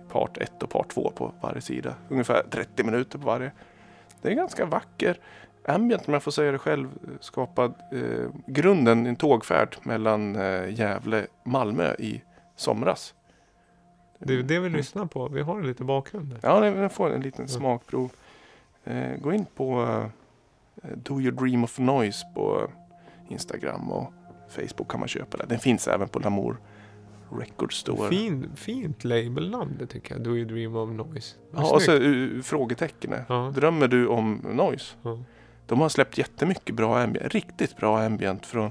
Part 0.08 0.38
1 0.38 0.62
och 0.62 0.70
part 0.70 0.88
2 0.88 1.12
på 1.16 1.32
varje 1.40 1.60
sida. 1.60 1.94
Ungefär 2.08 2.42
30 2.50 2.84
minuter 2.84 3.18
på 3.18 3.26
varje. 3.26 3.52
Det 4.22 4.28
är 4.28 4.34
ganska 4.34 4.66
vacker 4.66 5.18
ambient 5.68 6.08
om 6.08 6.14
jag 6.14 6.22
får 6.22 6.30
säga 6.30 6.52
det 6.52 6.58
själv. 6.58 6.88
Skapad 7.20 7.74
eh, 7.92 8.30
grunden 8.46 9.06
i 9.06 9.08
en 9.08 9.16
tågfärd 9.16 9.76
mellan 9.82 10.36
eh, 10.36 10.70
Gävle 10.74 11.26
Malmö 11.44 11.94
i 11.98 12.22
somras. 12.56 13.14
Det 14.18 14.34
är 14.34 14.42
det 14.42 14.58
vi 14.58 14.68
lyssnar 14.68 15.06
på. 15.06 15.28
Vi 15.28 15.42
har 15.42 15.62
lite 15.62 15.84
bakgrund 15.84 16.28
där. 16.28 16.38
Ja, 16.42 16.70
ni 16.70 16.88
får 16.88 17.10
en 17.14 17.20
liten 17.20 17.48
smakprov. 17.48 18.12
Eh, 18.84 19.16
gå 19.16 19.32
in 19.32 19.44
på 19.44 19.82
eh, 20.82 20.90
Do 20.96 21.20
Your 21.20 21.32
Dream 21.32 21.64
of 21.64 21.78
Noise 21.78 22.26
på 22.34 22.70
Instagram 23.28 23.90
och 23.90 24.12
Facebook 24.48 24.90
kan 24.90 25.00
man 25.00 25.08
köpa 25.08 25.36
det. 25.36 25.46
Den 25.48 25.58
finns 25.58 25.88
även 25.88 26.08
på 26.08 26.18
Lamour 26.18 26.56
Record 27.30 27.80
Store. 27.80 28.08
Fin, 28.08 28.50
fint 28.56 29.04
labelnamn 29.04 29.76
det 29.78 29.86
tycker 29.86 30.14
jag. 30.14 30.24
Do 30.24 30.36
you 30.36 30.44
dream 30.44 30.76
of 30.76 30.90
noise? 30.90 31.36
Vad 31.50 31.64
Ja, 31.64 31.74
och 31.74 31.82
så 31.82 31.92
uh, 31.92 32.42
frågetecknet. 32.42 33.24
Ja. 33.28 33.52
Drömmer 33.54 33.88
du 33.88 34.06
om 34.06 34.40
noise? 34.52 34.96
Ja. 35.02 35.18
De 35.66 35.80
har 35.80 35.88
släppt 35.88 36.18
jättemycket 36.18 36.74
bra 36.74 36.98
ambient, 36.98 37.34
riktigt 37.34 37.76
bra 37.76 38.00
ambient 38.00 38.46
från 38.46 38.70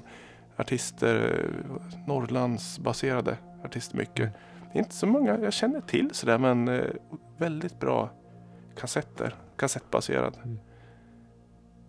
artister, 0.58 1.40
eh, 1.40 2.08
Norrlandsbaserade 2.08 3.38
artister 3.66 3.98
mycket. 3.98 4.34
Det 4.74 4.80
är 4.80 4.84
inte 4.84 4.96
så 4.96 5.08
många 5.08 5.40
jag 5.40 5.54
känner 5.54 5.82
till 5.82 6.10
sådär 6.14 6.38
men 6.38 6.68
eh, 6.68 6.86
väldigt 7.38 7.80
bra 7.80 8.10
kassetter, 8.80 9.36
kassettbaserad. 9.58 10.38
Mm. 10.44 10.60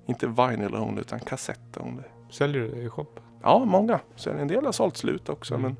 Inte 0.07 0.27
vinyl 0.27 0.75
only 0.75 1.01
utan 1.01 1.21
kassett 1.21 1.77
only. 1.81 2.03
Säljer 2.35 2.63
du 2.63 2.69
det 2.71 2.83
i 2.83 2.89
shoppen? 2.89 3.23
Ja, 3.43 3.65
många. 3.65 4.01
Så 4.17 4.31
en 4.31 4.49
del 4.49 4.65
har 4.65 4.73
sålt 4.73 4.97
slut 4.97 5.29
också 5.29 5.55
Mm. 5.55 5.77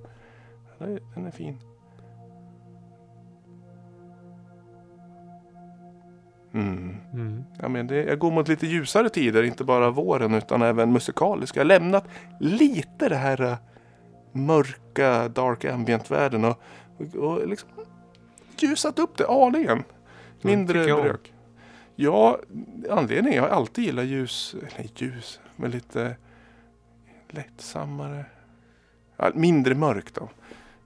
men 0.79 0.99
den 1.15 1.25
är, 1.25 1.29
är 1.29 1.31
fin. 1.31 1.59
Mm. 6.55 6.97
Mm. 7.13 7.45
Ja, 7.63 7.69
men 7.69 7.87
det, 7.87 8.05
jag 8.05 8.19
går 8.19 8.31
mot 8.31 8.49
lite 8.49 8.67
ljusare 8.67 9.09
tider, 9.09 9.43
inte 9.43 9.65
bara 9.65 9.91
våren 9.91 10.35
utan 10.35 10.63
även 10.63 10.93
musikaliska. 10.93 11.61
Jag 11.61 11.65
har 11.65 11.69
lämnat 11.69 12.05
lite 12.41 13.09
det 13.09 13.17
här 13.17 13.43
eh, 13.43 13.57
mörka 14.33 15.29
dark 15.29 15.65
ambient-världen 15.65 16.45
och, 16.45 16.61
och, 16.99 17.15
och 17.15 17.49
liksom 17.49 17.69
ljusat 18.59 18.99
upp 18.99 19.17
det 19.19 19.27
aningen. 19.29 19.85
Mindre 20.43 20.85
jag 20.85 20.99
om. 20.99 21.05
brök. 21.05 21.33
Ja, 21.97 22.39
anledningen, 22.91 23.37
jag 23.43 23.43
har 23.51 23.57
alltid 23.57 23.85
gillat 23.85 24.05
ljus, 24.05 24.55
eller 24.77 24.89
ljus, 24.97 25.41
men 25.57 25.71
lite 25.71 26.17
lättsammare. 27.29 28.25
Ja, 29.17 29.31
mindre 29.35 29.75
mörkt 29.75 30.15
då. 30.15 30.29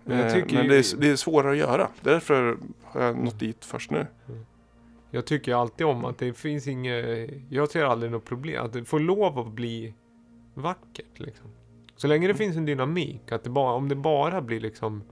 Men 0.04 0.18
jag 0.18 0.26
Eh, 0.26 0.32
tycker 0.34 0.56
men 0.56 0.68
det, 0.68 0.76
är, 0.76 0.96
det 1.00 1.08
är 1.08 1.16
svårare 1.16 1.52
att 1.52 1.58
göra. 1.58 1.88
Därför 2.00 2.58
har 2.82 3.02
jag 3.02 3.16
nått 3.16 3.38
dit 3.40 3.64
först 3.64 3.90
nu. 3.90 4.06
Jag 5.10 5.24
tycker 5.24 5.54
alltid 5.54 5.86
om 5.86 6.04
att 6.04 6.18
det 6.18 6.32
finns 6.32 6.66
inget... 6.66 7.30
Jag 7.48 7.70
ser 7.70 7.84
aldrig 7.84 8.12
något 8.12 8.24
problem. 8.24 8.64
Att 8.64 8.72
det 8.72 8.84
får 8.84 9.00
lov 9.00 9.38
att 9.38 9.52
bli 9.52 9.94
vackert 10.54 11.18
liksom. 11.18 11.46
Så 11.96 12.06
länge 12.06 12.28
det 12.28 12.34
finns 12.34 12.56
en 12.56 12.64
dynamik. 12.64 13.32
Att 13.32 13.44
det 13.44 13.50
bara, 13.50 13.72
om 13.72 13.88
det 13.88 13.94
bara 13.96 14.40
blir 14.40 14.60
liksom 14.60 15.02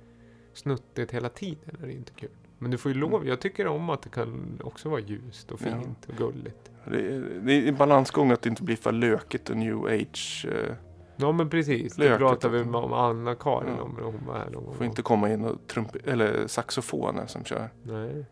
snuttigt 0.54 1.12
hela 1.12 1.28
tiden 1.28 1.76
är 1.82 1.86
det 1.86 1.92
inte 1.92 2.12
kul. 2.12 2.28
Men 2.58 2.70
du 2.70 2.78
får 2.78 2.92
ju 2.92 2.98
lov. 2.98 3.26
Jag 3.26 3.40
tycker 3.40 3.66
om 3.66 3.90
att 3.90 4.02
det 4.02 4.08
kan 4.08 4.60
också 4.64 4.88
vara 4.88 5.00
ljust 5.00 5.52
och 5.52 5.60
Ja. 5.62 5.80
fint 5.80 6.06
och 6.08 6.16
gulligt. 6.16 6.70
Det 6.84 6.98
är, 7.00 7.40
det 7.42 7.52
är 7.52 7.68
en 7.68 7.76
balansgång 7.76 8.30
att 8.30 8.42
det 8.42 8.48
inte 8.48 8.62
blir 8.62 8.76
för 8.76 8.92
lökigt 8.92 9.50
och 9.50 9.56
new 9.56 9.84
age. 9.86 10.46
Eh, 10.52 10.74
Ja 11.16 11.32
men 11.32 11.50
precis. 11.50 11.96
Det 11.96 12.04
Löket, 12.04 12.18
pratade 12.18 12.58
vi 12.58 12.70
om 12.70 12.92
Anna-Karin 12.92 13.74
Ja. 13.76 13.82
om 13.82 13.94
när 13.94 14.02
hon 14.04 14.26
var 14.26 14.38
här 14.38 14.50
någon 14.50 14.64
gång. 14.64 14.74
får 14.74 14.86
inte 14.86 15.02
komma 15.02 15.32
in 15.32 15.44
och 15.44 15.66
trump 15.66 15.96
eller 16.04 16.46
saxofoner 16.46 17.26
som 17.26 17.44
kör. 17.44 17.70
Nej. 17.82 18.26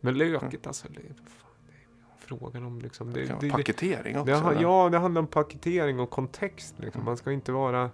Men 0.00 0.18
lökigt 0.18 0.66
alltså. 0.66 0.88
Det 0.88 1.00
fan, 1.00 1.50
det 1.66 2.26
frågan 2.26 2.64
om 2.64 2.78
liksom. 2.80 3.12
Det, 3.12 3.20
Det 3.24 3.36
det, 3.40 3.50
paketering 3.50 4.18
också. 4.18 4.32
Det 4.32 4.38
eller? 4.50 4.62
ja, 4.62 4.88
det 4.88 4.98
handlar 4.98 5.20
om 5.20 5.26
paketering 5.26 6.00
och 6.00 6.10
kontext. 6.10 6.74
Liksom. 6.78 7.00
Mm. 7.00 7.04
Man 7.04 7.16
ska 7.16 7.32
inte 7.32 7.52
vara 7.52 7.90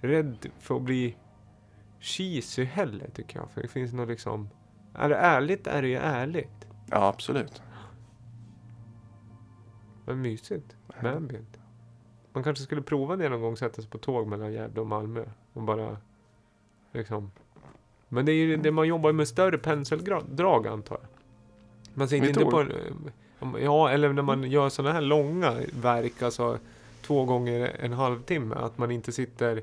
rädd 0.00 0.46
för 0.58 0.76
att 0.76 0.82
bli 0.82 1.16
cheesy 2.00 2.64
heller, 2.64 3.10
tycker 3.14 3.38
jag. 3.38 3.50
För 3.50 3.62
det 3.62 3.68
finns 3.68 3.92
nog 3.92 4.08
liksom... 4.08 4.48
Är 4.94 5.08
det 5.08 5.16
ärligt 5.16 5.66
är 5.66 5.82
det 5.82 5.88
ju 5.88 5.96
ärligt. 5.96 6.66
ja, 6.90 7.08
absolut. 7.08 7.62
Men 10.06 10.20
mysigt 10.20 10.76
med 11.02 11.14
ambient. 11.16 11.58
Man 12.36 12.42
kanske 12.44 12.64
skulle 12.64 12.82
prova 12.82 13.16
det 13.16 13.28
någon 13.28 13.40
gång, 13.40 13.56
sätta 13.56 13.82
sig 13.82 13.90
på 13.90 13.98
tåg 13.98 14.26
mellan 14.26 14.52
Gävle 14.52 14.80
och 14.80 14.86
Malmö. 14.86 15.24
Och 15.52 15.62
bara 15.62 15.96
liksom... 16.92 17.30
Men 18.08 18.26
det 18.26 18.32
är 18.32 18.34
ju 18.34 18.56
det 18.56 18.70
man 18.70 18.88
jobbar 18.88 19.12
med 19.12 19.28
större 19.28 19.58
penseldrag 19.58 20.66
antar 20.66 20.98
jag. 21.00 21.08
Man 21.94 22.08
sitter 22.08 22.28
inte 22.28 22.44
på... 22.44 22.60
en- 22.60 23.10
Ja, 23.62 23.90
eller 23.90 24.12
när 24.12 24.22
man 24.22 24.50
gör 24.50 24.68
sådana 24.68 24.92
här 24.94 25.00
långa 25.00 25.54
verk, 25.82 26.22
alltså 26.22 26.58
två 27.02 27.24
gånger 27.24 27.76
en 27.80 27.92
halvtimme. 27.92 28.54
Att 28.54 28.78
man 28.78 28.90
inte 28.90 29.12
sitter... 29.12 29.62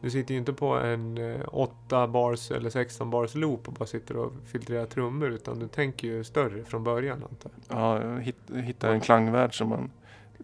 Du 0.00 0.10
sitter 0.10 0.34
ju 0.34 0.38
inte 0.40 0.52
på 0.52 0.66
en 0.74 1.18
eh, 1.18 1.40
8 1.48 2.06
bars 2.08 2.50
eller 2.50 2.70
16 2.70 3.10
bars 3.10 3.34
loop 3.34 3.68
och 3.68 3.74
bara 3.74 3.86
sitter 3.86 4.16
och 4.16 4.32
filtrerar 4.46 4.86
trummor. 4.86 5.28
Utan 5.30 5.58
du 5.58 5.68
tänker 5.68 6.08
ju 6.08 6.24
större 6.24 6.64
från 6.64 6.84
början 6.84 7.24
antar 7.30 7.50
jag. 7.68 7.78
Ja, 7.78 8.16
hitt, 8.18 8.36
hitta 8.54 8.90
en 8.92 9.00
klangvärld 9.00 9.58
som 9.58 9.68
man 9.68 9.90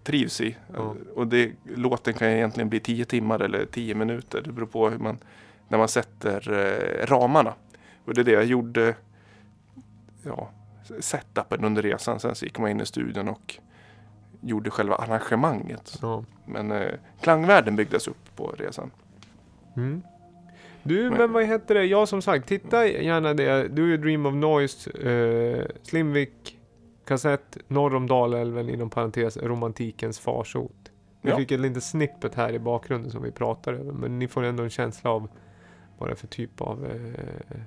trivs 0.05 0.41
i. 0.41 0.57
Ja. 0.75 0.95
Och 1.15 1.27
det, 1.27 1.53
låten 1.65 2.15
kan 2.15 2.29
egentligen 2.29 2.69
bli 2.69 2.81
10 2.81 3.05
timmar 3.05 3.41
eller 3.41 3.67
10 3.67 3.95
minuter. 3.95 4.43
Det 4.45 4.53
beror 4.53 4.67
på 4.67 4.91
hur 4.91 4.99
man, 4.99 5.19
när 5.69 5.79
man 5.79 5.89
sätter 5.89 6.53
eh, 6.53 7.07
ramarna. 7.07 7.55
Och 8.05 8.15
det 8.15 8.21
är 8.21 8.25
det 8.25 8.33
jag 8.33 8.45
gjorde. 8.45 8.95
Ja, 10.23 10.51
setupen 11.01 11.65
under 11.65 11.83
resan. 11.83 12.21
Sen 12.21 12.35
så 12.35 12.45
gick 12.45 12.59
man 12.59 12.71
in 12.71 12.81
i 12.81 12.87
studion 12.87 13.29
och 13.29 13.55
gjorde 14.41 14.71
själva 14.71 14.95
arrangemanget. 14.97 15.99
Ja. 16.03 16.25
Men 16.45 16.73
eh, 16.73 16.95
klangvärlden 17.21 17.77
byggdes 17.77 18.09
upp 18.09 18.37
på 18.37 18.47
resan. 18.59 18.91
Mm. 19.77 20.03
Du, 20.83 21.11
Men- 21.11 21.19
men 21.19 21.33
vad 21.33 21.45
heter 21.45 21.75
det? 21.75 21.85
Ja, 21.85 22.07
som 22.07 22.23
sagt, 22.23 22.49
titta 22.49 22.87
gärna 22.87 23.35
det. 23.35 23.69
Do 23.69 23.83
You 23.83 23.97
Dream 23.97 24.27
of 24.27 24.35
Noise, 24.35 24.91
eh, 25.11 25.67
Slimvik, 25.83 26.58
kassett, 27.09 27.57
norr 27.69 27.95
om 27.95 28.07
Dalälven, 28.07 28.69
inom 28.71 28.91
parentes, 28.91 29.37
romantikens 29.37 30.19
farsot. 30.21 30.93
Vi 31.23 31.31
Ja. 31.31 31.37
fick 31.37 31.51
ett 31.53 31.61
litet 31.61 31.83
snippet 31.85 32.35
här 32.35 32.53
i 32.53 32.59
bakgrunden 32.59 33.11
som 33.11 33.23
vi 33.23 33.31
pratar 33.33 33.73
över, 33.73 33.93
men 33.93 34.19
ni 34.19 34.29
får 34.29 34.43
ändå 34.43 34.63
en 34.63 34.71
känsla 34.71 35.11
av 35.11 35.29
vad 35.99 36.09
det 36.09 36.13
är 36.13 36.17
för 36.17 36.27
typ 36.27 36.61
av 36.61 36.85
eh, 36.87 37.61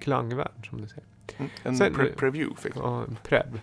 klangvärld, 0.00 0.68
som 0.68 0.80
du 0.80 0.88
säger. 0.88 1.04
Mm. 1.38 1.50
En 1.62 1.76
Sen- 1.76 1.94
pre- 1.94 2.16
preview 2.16 2.56
fick 2.62 2.76
jag. 2.76 2.84
Ja, 2.84 3.02
en 3.08 3.16
preb. 3.22 3.58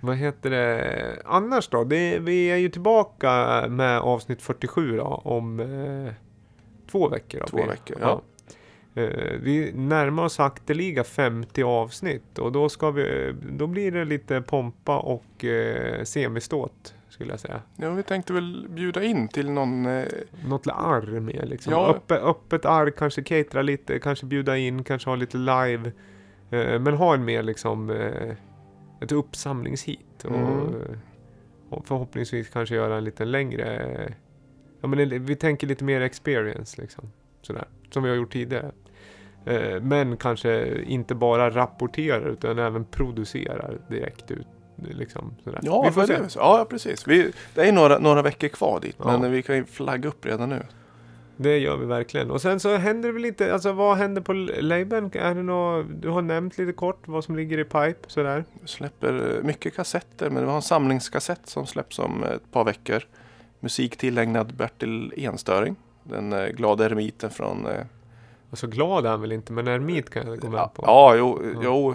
Vad 0.00 0.16
heter 0.16 0.50
det? 0.50 1.22
Annars 1.24 1.68
då? 1.68 1.84
Det, 1.84 2.18
vi 2.18 2.46
är 2.46 2.56
ju 2.56 2.68
tillbaka 2.68 3.64
med 3.68 3.98
avsnitt 4.00 4.42
47 4.42 4.96
då, 4.96 5.04
om 5.04 5.60
eh, 5.60 6.12
två 6.90 7.08
veckor. 7.08 7.40
då 7.40 7.46
Två 7.46 7.66
veckor, 7.66 7.96
ja. 8.00 8.10
Eh, 8.12 8.18
vi 9.40 9.72
närmar 9.74 10.24
oss 10.24 10.32
sakteliga 10.34 11.04
50 11.04 11.62
avsnitt 11.62 12.38
och 12.38 12.52
då, 12.52 12.68
ska 12.68 12.90
vi, 12.90 13.34
då 13.52 13.66
blir 13.66 13.92
det 13.92 14.04
lite 14.04 14.40
pompa 14.40 14.98
och 14.98 15.44
eh, 15.44 16.02
semiståt 16.04 16.94
skulle 17.08 17.32
jag 17.32 17.40
säga. 17.40 17.60
Ja, 17.76 17.90
vi 17.90 18.02
tänkte 18.02 18.32
väl 18.32 18.66
bjuda 18.70 19.02
in 19.04 19.28
till 19.28 19.50
någon... 19.50 19.86
Eh, 19.86 20.04
Något 20.48 20.66
arr 20.66 21.20
med 21.20 21.48
liksom. 21.48 21.72
Ja. 21.72 21.90
Öppet, 21.90 22.22
öppet 22.22 22.64
arr, 22.64 22.90
kanske 22.90 23.22
catera 23.22 23.62
lite, 23.62 23.98
kanske 23.98 24.26
bjuda 24.26 24.56
in, 24.56 24.84
kanske 24.84 25.10
ha 25.10 25.16
lite 25.16 25.36
live. 25.38 25.92
Eh, 26.50 26.80
men 26.80 26.94
ha 26.94 27.14
en 27.14 27.24
mer 27.24 27.42
liksom 27.42 27.90
eh, 27.90 28.32
ett 29.00 29.12
uppsamlingshit. 29.12 30.24
Och, 30.24 30.34
Mm. 30.36 30.50
eh, 30.50 30.98
och 31.70 31.86
förhoppningsvis 31.86 32.48
kanske 32.48 32.74
göra 32.74 32.96
en 32.96 33.04
lite 33.04 33.24
längre... 33.24 33.76
eh, 34.04 34.12
Ja, 34.80 34.88
men 34.88 34.98
en- 35.00 35.26
vi 35.26 35.36
tänker 35.36 35.66
lite 35.66 35.84
mer 35.84 36.00
experience 36.00 36.80
liksom. 36.82 37.12
Sådär. 37.42 37.64
Som 37.90 38.02
vi 38.02 38.08
har 38.08 38.16
gjort 38.16 38.32
tidigare. 38.32 38.72
Eh, 39.46 39.80
men 39.82 40.16
kanske 40.16 40.82
inte 40.82 41.14
bara 41.14 41.50
rapporterar 41.50 42.28
utan 42.28 42.58
även 42.58 42.84
producerar 42.84 43.78
direkt 43.88 44.30
ut. 44.30 44.46
Liksom, 44.90 45.34
sådär. 45.44 45.60
ja, 45.62 45.82
vi 45.82 45.90
får 45.90 46.06
se. 46.06 46.18
det, 46.18 46.28
ja, 46.34 46.66
precis. 46.70 47.08
Vi, 47.08 47.32
det 47.54 47.68
är 47.68 47.72
några, 47.72 47.98
några 47.98 48.22
veckor 48.22 48.48
kvar 48.48 48.80
dit, 48.80 48.96
Ja. 48.98 49.18
men 49.18 49.30
vi 49.30 49.42
kan 49.42 49.56
ju 49.56 49.64
flagga 49.64 50.08
upp 50.08 50.26
redan 50.26 50.48
nu. 50.48 50.62
Det 51.36 51.58
gör 51.58 51.76
vi 51.76 51.86
verkligen. 51.86 52.30
Och 52.30 52.42
sen 52.42 52.60
så 52.60 52.76
händer 52.76 53.08
det 53.08 53.12
väl 53.12 53.22
lite, 53.22 53.52
alltså 53.52 53.72
vad 53.72 53.96
händer 53.96 54.22
på 54.22 54.32
labeln? 54.60 55.10
Är 55.14 55.34
det 55.34 55.42
något, 55.42 55.86
du 56.02 56.08
har 56.08 56.22
nämnt 56.22 56.58
lite 56.58 56.72
kort 56.72 57.08
vad 57.08 57.24
som 57.24 57.36
ligger 57.36 57.58
i 57.58 57.64
pipe 57.64 57.98
sådär. 58.06 58.44
Vi 58.60 58.68
släpper 58.68 59.36
eh, 59.36 59.42
mycket 59.42 59.76
kassetter, 59.76 60.30
men 60.30 60.42
vi 60.42 60.48
har 60.48 60.56
en 60.56 60.62
samlingskassett 60.62 61.40
som 61.48 61.66
släpps 61.66 61.98
om 61.98 62.24
ett 62.24 62.52
par 62.52 62.64
veckor. 62.64 63.02
Musik 63.60 63.96
tillägnad 63.96 64.54
Bertil 64.54 65.12
Enstöring, 65.16 65.76
den 66.04 66.32
eh, 66.32 66.46
glada 66.46 66.86
eremiten 66.86 67.30
från... 67.30 67.66
Eh, 68.46 68.52
Och 68.52 68.58
så 68.58 68.66
glad 68.66 69.06
är 69.06 69.10
han 69.10 69.20
väl 69.20 69.32
inte, 69.32 69.52
men 69.52 69.68
eremit 69.68 70.10
kan 70.10 70.26
jag 70.28 70.38
gå 70.40 70.48
med 70.50 70.68
på. 70.74 70.82
ja, 70.86 71.14
jo, 71.16 71.40
Ja. 71.54 71.60
jo, 71.64 71.94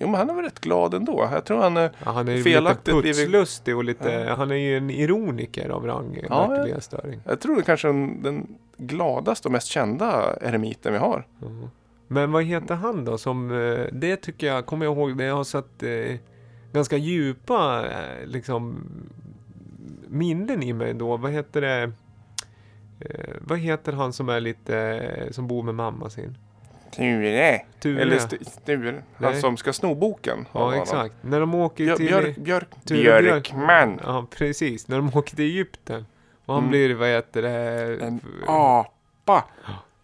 jo, 0.00 0.06
men 0.08 0.14
han 0.14 0.30
är 0.30 0.34
väl 0.34 0.44
rätt 0.44 0.60
glad 0.60 0.94
ändå. 0.94 1.28
Jag 1.32 1.44
tror 1.44 1.58
han... 1.62 1.76
eh, 1.76 1.82
Ja, 2.04 2.10
han 2.12 2.28
är 2.28 2.42
Felaktigt 2.42 2.94
lite 2.94 3.06
putslustig 3.08 3.76
och 3.76 3.84
lite, 3.84 4.10
Ja. 4.10 4.34
han 4.34 4.50
är 4.50 4.54
ju 4.54 4.76
en 4.76 4.90
ironiker 4.90 5.68
av 5.68 5.86
rang, 5.86 6.18
Ja, 6.28 6.46
Bertil 6.48 6.70
ja. 6.70 6.74
Enstöring. 6.74 7.20
Jag 7.24 7.40
tror 7.40 7.54
det 7.54 7.60
är 7.60 7.64
kanske 7.64 7.88
den, 7.88 8.22
den 8.22 8.46
gladaste 8.76 9.48
och 9.48 9.52
mest 9.52 9.66
kända 9.68 10.36
eremiten 10.40 10.92
vi 10.92 10.98
har. 10.98 11.26
Ja. 11.40 11.46
Men 12.08 12.32
vad 12.32 12.44
heter 12.44 12.74
han 12.74 13.04
då? 13.04 13.18
Som, 13.18 13.50
eh, 13.50 13.86
det 13.92 14.16
tycker 14.16 14.46
jag, 14.46 14.66
kommer 14.66 14.84
jag 14.86 14.96
ihåg, 14.96 15.16
det 15.18 15.24
jag 15.24 15.34
har 15.36 15.44
satt 15.44 15.82
eh, 15.82 16.16
ganska 16.72 16.96
djupa 16.96 17.84
eh, 17.86 18.26
liksom, 18.26 18.84
minnen 20.08 20.62
i 20.62 20.72
mig 20.72 20.94
då. 20.94 21.16
Vad 21.16 21.30
heter 21.32 21.60
det? 21.60 21.92
Eh, 23.00 23.34
vad 23.40 23.58
heter 23.58 23.92
han 23.92 24.12
som 24.12 24.28
är 24.28 24.40
lite, 24.40 24.78
eh, 24.78 25.30
som 25.30 25.46
bor 25.48 25.62
med 25.62 25.74
mamma 25.74 26.10
sin? 26.10 26.38
Ture. 26.90 27.60
Ture. 27.80 28.02
Eller 28.02 28.16
St- 28.16 28.44
Sture. 28.44 29.02
Han 29.14 29.32
Nej. 29.32 29.40
som 29.40 29.56
ska 29.56 29.72
sno 29.72 29.94
boken. 29.94 30.46
ja, 30.52 30.60
honom. 30.60 30.80
exakt. 30.82 31.14
När 31.20 31.40
de 31.40 31.54
åker 31.54 31.84
Björ, 31.84 31.96
till... 31.96 32.06
Björk, 32.06 32.36
Björk, 32.36 32.68
Ture 32.84 33.22
Björkman. 33.22 34.00
Ja, 34.04 34.26
precis. 34.30 34.88
När 34.88 34.96
de 34.96 35.08
åker 35.14 35.36
till 35.36 35.44
Egypten. 35.44 36.06
Och 36.46 36.54
han 36.54 36.62
Mm. 36.62 36.70
blir, 36.70 36.94
vad 36.94 37.08
heter 37.08 37.42
det? 37.42 37.96
En 38.04 38.20
apa. 38.46 39.44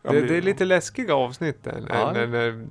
Det, 0.03 0.09
blir- 0.11 0.27
det 0.29 0.37
är 0.37 0.43
lite 0.43 0.65
läskiga 0.65 1.15
avsnitt 1.15 1.65
där. 1.65 1.83
Ja. 1.89 2.13
Men, 2.15 2.31
men, 2.31 2.71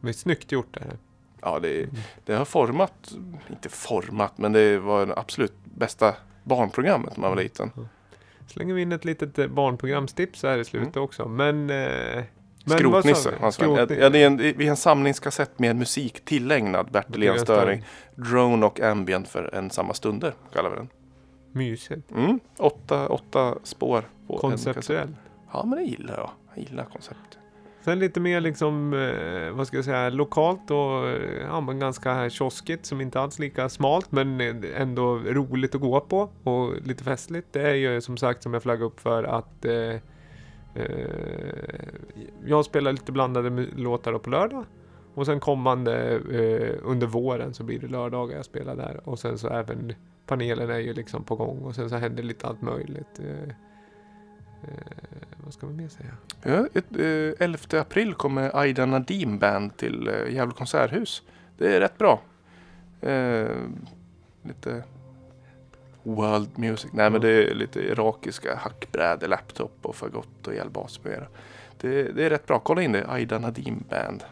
men 0.00 0.14
snyggt 0.14 0.52
gjort 0.52 0.68
det 0.74 0.80
här. 0.80 0.96
Ja, 1.42 1.58
det, 1.58 1.86
det 2.24 2.34
har 2.34 2.44
format, 2.44 3.12
inte 3.50 3.68
format, 3.68 4.38
men 4.38 4.52
det 4.52 4.78
var 4.78 5.06
det 5.06 5.14
absolut 5.16 5.54
bästa 5.64 6.14
barnprogrammet 6.44 7.16
när 7.16 7.20
man 7.20 7.30
var 7.30 7.42
liten. 7.42 7.70
Slänger 8.56 8.74
vi 8.74 8.82
in 8.82 8.92
ett 8.92 9.04
litet 9.04 9.38
eh, 9.38 9.46
barnprogramstips 9.46 10.42
här 10.42 10.58
i 10.58 10.64
slutet 10.64 10.96
också. 10.96 11.28
Men... 11.28 11.70
Eh, 11.70 12.24
men 12.64 12.78
Skrotnisse. 12.78 13.10
vad 13.12 13.14
sa 13.14 13.30
vi? 13.30 13.36
han 13.40 13.52
Sven. 13.52 13.70
Ja, 13.70 13.76
Skrotnisse. 13.76 14.02
ja, 14.02 14.10
det 14.10 14.22
är 14.22 14.26
en, 14.26 14.36
vi 14.36 14.64
har 14.64 14.70
en 14.70 14.76
samlingskassett 14.76 15.58
med 15.58 15.76
musik 15.76 16.24
tillägnad 16.24 16.90
Bertil 16.92 17.22
Enstöring. 17.22 17.84
Drone 18.14 18.66
och 18.66 18.80
ambient 18.80 19.28
för 19.28 19.54
en 19.54 19.70
samma 19.70 19.94
stunder 19.94 20.34
kallar 20.52 20.70
vi 20.70 20.76
den. 20.76 20.88
Mysigt. 21.52 22.10
Mm, 22.10 22.40
åtta, 22.58 23.08
åtta 23.08 23.58
spår 23.62 24.04
på. 24.26 24.38
Konceptuellt. 24.38 25.16
Ja, 25.52 25.64
men 25.66 25.78
det 25.78 25.84
gillar 25.84 26.14
jag. 26.14 26.30
Jag 26.54 26.64
gillar 26.64 26.84
konceptet. 26.84 27.38
Sen 27.86 27.98
lite 27.98 28.20
mer 28.20 28.40
liksom, 28.40 28.92
eh, 28.94 29.50
vad 29.50 29.66
ska 29.66 29.76
jag 29.76 29.84
säga, 29.84 30.10
lokalt 30.10 30.70
och 30.70 31.08
eh, 31.08 31.46
ja, 31.46 31.60
men 31.60 31.78
ganska 31.78 32.30
kioskigt 32.30 32.86
som 32.86 33.00
inte 33.00 33.20
alls 33.20 33.38
lika 33.38 33.68
smalt 33.68 34.12
men 34.12 34.40
ändå 34.76 35.18
roligt 35.18 35.74
att 35.74 35.80
gå 35.80 36.00
på 36.00 36.30
och 36.42 36.74
lite 36.86 37.04
festligt. 37.04 37.52
Det 37.52 37.62
är 37.62 37.74
ju 37.74 38.00
som 38.00 38.16
sagt 38.16 38.42
som 38.42 38.54
jag 38.54 38.62
flaggade 38.62 38.84
upp 38.84 39.00
för 39.00 39.24
att 39.24 39.64
eh, 39.64 39.94
eh, 40.74 41.10
jag 42.44 42.64
spelar 42.64 42.92
lite 42.92 43.12
blandade 43.12 43.66
låtar 43.76 44.18
på 44.18 44.30
lördag 44.30 44.64
och 45.14 45.26
sen 45.26 45.40
kommande 45.40 46.10
eh, 46.14 46.74
under 46.82 47.06
våren 47.06 47.54
så 47.54 47.64
blir 47.64 47.78
det 47.78 47.88
lördagar 47.88 48.36
jag 48.36 48.44
spelar 48.44 48.76
där 48.76 49.00
och 49.04 49.18
sen 49.18 49.38
så 49.38 49.48
även 49.48 49.92
panelen 50.26 50.70
är 50.70 50.78
ju 50.78 50.92
liksom 50.92 51.24
på 51.24 51.36
gång 51.36 51.58
och 51.58 51.74
sen 51.74 51.90
så 51.90 51.96
händer 51.96 52.22
lite 52.22 52.46
allt 52.46 52.62
möjligt. 52.62 53.20
Eh, 53.20 53.54
vad 55.46 55.54
ska 55.54 55.66
man 55.66 55.76
mer 55.76 55.88
säga? 55.88 56.16
Ja, 56.42 56.66
ett, 56.74 56.96
eh, 57.40 57.46
11 57.46 57.80
april 57.80 58.14
kommer 58.14 58.56
Aida 58.56 58.86
Nadim 58.86 59.38
Band 59.38 59.76
till 59.76 60.08
eh, 60.08 60.34
Gävle 60.34 60.54
konserthus. 60.54 61.22
Det 61.58 61.76
är 61.76 61.80
rätt 61.80 61.98
bra. 61.98 62.20
Eh, 63.00 63.48
lite 64.42 64.82
world 66.02 66.58
music. 66.58 66.90
Nej 66.92 67.10
men 67.10 67.20
det 67.20 67.28
är 67.28 67.54
lite 67.54 67.80
irakiska 67.80 68.56
hackbrädor, 68.56 69.28
laptop 69.28 69.78
och 69.82 69.96
fagott 69.96 70.46
och 70.46 70.54
elbas 70.54 71.04
med 71.04 71.12
mera. 71.12 71.26
Det, 71.80 72.02
det 72.02 72.24
är 72.24 72.30
rätt 72.30 72.46
bra. 72.46 72.58
Kolla 72.58 72.82
in 72.82 72.92
det. 72.92 73.06
Aida 73.08 73.38
Nadim 73.38 73.84
Band. 73.90 74.24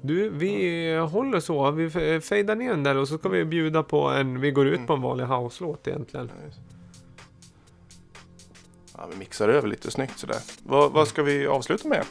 Du, 0.00 0.30
vi 0.30 0.96
håller 0.96 1.40
så. 1.40 1.70
Vi 1.70 1.90
fejdar 2.20 2.54
ner 2.54 2.70
den 2.70 2.82
där 2.82 2.96
och 2.96 3.08
så 3.08 3.18
ska 3.18 3.28
vi 3.28 3.44
bjuda 3.44 3.82
på 3.82 4.08
en... 4.08 4.40
Vi 4.40 4.50
går 4.50 4.66
ut 4.66 4.86
på 4.86 4.92
en 4.92 5.00
vanlig 5.00 5.24
house-låt 5.24 5.88
egentligen. 5.88 6.30
Ja, 8.98 9.08
vi 9.10 9.16
mixar 9.16 9.48
över 9.48 9.68
lite 9.68 9.90
snyggt 9.90 10.18
sådär. 10.18 10.38
Vad, 10.62 10.92
vad 10.92 11.08
ska 11.08 11.22
vi 11.22 11.46
avsluta 11.46 11.88
med? 11.88 12.04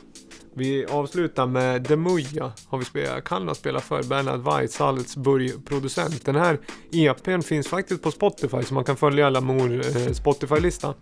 Vi 0.56 0.86
avslutar 0.86 1.48
med 1.48 1.82
Demuja. 1.82 2.52
Har 2.68 2.78
vi 2.78 2.86
spelat, 2.86 3.24
kan 3.24 3.48
ha 3.48 3.56
spelat 3.56 3.84
för 3.84 4.04
Bernhard 4.04 4.40
Weiss, 4.40 4.74
Salzburg-producent. 4.74 6.26
Den 6.26 6.36
här 6.36 6.60
EPn 6.92 7.42
finns 7.42 7.68
faktiskt 7.68 8.04
på 8.04 8.12
Spotify 8.12 8.64
så 8.64 8.74
man 8.74 8.84
kan 8.84 8.98
följa 8.98 9.30
Lamour 9.30 9.98
eh, 9.98 10.14
Spotify-lista. 10.14 10.94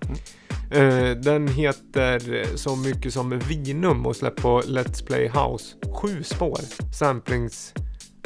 Eh, 0.72 1.10
den 1.10 1.48
heter 1.48 2.34
eh, 2.34 2.56
så 2.56 2.76
mycket 2.76 3.14
som 3.14 3.40
Vinum 3.40 4.06
och 4.06 4.16
släppt 4.16 4.42
på 4.42 4.62
Let's 4.62 5.06
Play 5.06 5.28
House. 5.30 5.76
Sju 6.02 6.24
spår. 6.24 6.60
Samplings, 6.94 7.74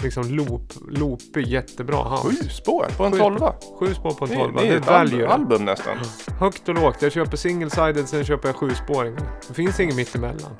liksom 0.05 0.23
loop, 0.35 0.73
loopig, 0.89 1.47
jättebra 1.47 2.03
house. 2.09 2.27
Sju 2.43 2.49
spår 2.49 2.87
på 2.97 3.05
en 3.05 3.11
Sju 3.11 3.17
tolva. 3.17 3.53
Sju 3.79 3.93
spår 3.93 4.11
på 4.11 4.25
en 4.25 4.31
Det, 4.31 4.37
tolva. 4.37 4.61
det 4.61 4.67
är 4.67 4.77
ett 4.77 4.87
album, 4.87 5.29
album 5.29 5.65
nästan. 5.65 5.97
Högt 6.39 6.69
och 6.69 6.75
lågt. 6.75 7.01
Jag 7.01 7.11
köper 7.11 7.37
single-sided, 7.37 8.05
sen 8.05 8.25
köper 8.25 8.49
jag 8.49 8.55
sjuspåringar. 8.55 9.21
Det 9.47 9.53
finns 9.53 9.79
inget 9.79 9.95
mittemellan. 9.95 10.51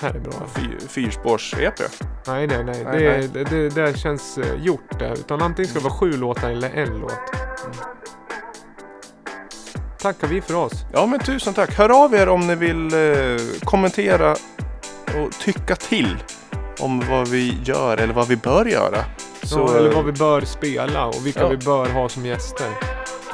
Här 0.00 0.14
är 0.14 0.20
bra. 0.20 0.32
Fy- 0.54 0.86
Fyrspårs-EP. 0.88 1.80
Nej, 2.26 2.46
nej, 2.46 2.64
nej. 2.64 2.84
Nej, 2.84 2.98
det, 2.98 3.28
nej. 3.34 3.44
Det, 3.50 3.68
det, 3.68 3.98
känns 3.98 4.38
eh, 4.38 4.62
gjort 4.64 4.98
det. 4.98 5.12
Utan 5.12 5.42
antingen 5.42 5.68
ska 5.70 5.78
det 5.78 5.84
vara 5.84 5.94
sju 5.94 6.12
låtar 6.12 6.50
eller 6.50 6.70
en 6.70 6.98
låt. 6.98 7.12
Tackar 9.98 10.28
vi 10.28 10.40
för 10.40 10.54
oss. 10.54 10.72
Ja 10.92 11.06
men 11.06 11.20
tusen 11.20 11.54
tack. 11.54 11.74
Hör 11.74 12.04
av 12.04 12.14
er 12.14 12.28
om 12.28 12.46
ni 12.46 12.54
vill 12.54 12.94
eh, 12.94 13.36
kommentera 13.64 14.30
och 15.16 15.32
tycka 15.40 15.76
till 15.76 16.16
om 16.84 17.02
vad 17.10 17.28
vi 17.28 17.58
gör 17.64 17.96
eller 17.96 18.14
vad 18.14 18.28
vi 18.28 18.36
bör 18.36 18.64
göra. 18.64 19.04
Så, 19.42 19.58
ja, 19.58 19.76
eller 19.78 19.92
vad 19.92 20.04
vi 20.04 20.12
bör 20.12 20.40
spela 20.40 21.06
och 21.06 21.26
vilka 21.26 21.40
Ja. 21.40 21.48
vi 21.48 21.56
bör 21.56 21.88
ha 21.88 22.08
som 22.08 22.26
gäster. 22.26 22.66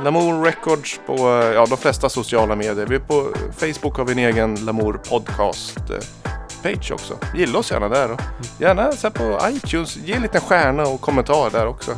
Lamour 0.05 0.45
Records 0.45 1.01
på 1.07 1.15
eh, 1.15 1.55
ja, 1.55 1.67
de 1.67 1.79
flesta 1.79 2.09
sociala 2.09 2.57
medier. 2.57 2.87
Vi 2.87 2.99
på 2.99 3.27
Facebook 3.57 3.97
har 3.97 4.05
vi 4.05 4.13
en 4.13 4.19
egen 4.19 4.55
Lamour 4.55 4.93
Podcast 4.93 5.79
eh, 5.91 5.97
page 6.63 6.93
också. 6.93 7.15
Gilla 7.35 7.59
oss 7.59 7.71
gärna 7.71 7.89
där. 7.89 8.13
Och 8.13 8.21
gärna 8.59 8.93
så 8.93 9.07
här 9.09 9.15
på 9.15 9.49
iTunes. 9.57 9.97
Ge 9.97 10.13
en 10.15 10.23
liten 10.23 10.41
stjärna 10.41 10.83
och 10.83 11.01
kommentar 11.01 11.51
där 11.51 11.67
också. 11.67 11.91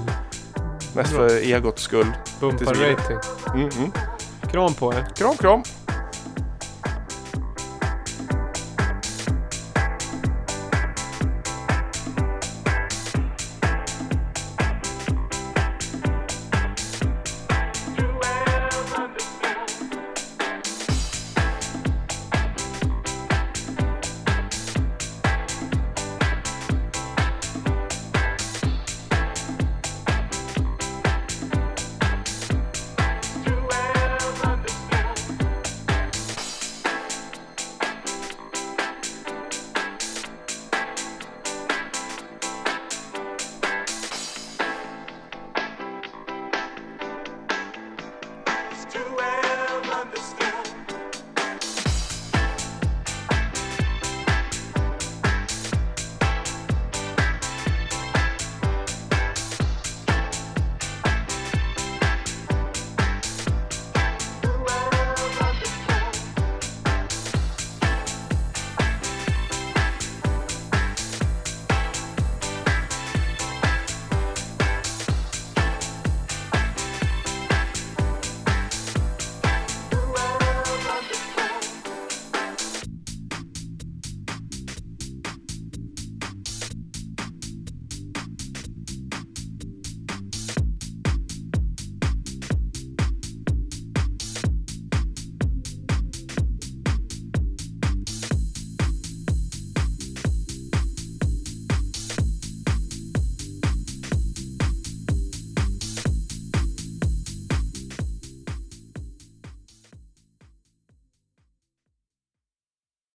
Mest 0.94 1.12
Bra. 1.16 1.28
för 1.28 1.36
egots 1.36 1.82
skull. 1.82 2.12
Bumpa 2.40 2.64
rating. 2.64 3.18
Mm 3.54 3.68
-hmm. 3.68 3.90
Kram 4.50 4.74
på 4.74 4.94
er. 4.94 5.06
Kram 5.16 5.36
kram! 5.36 5.62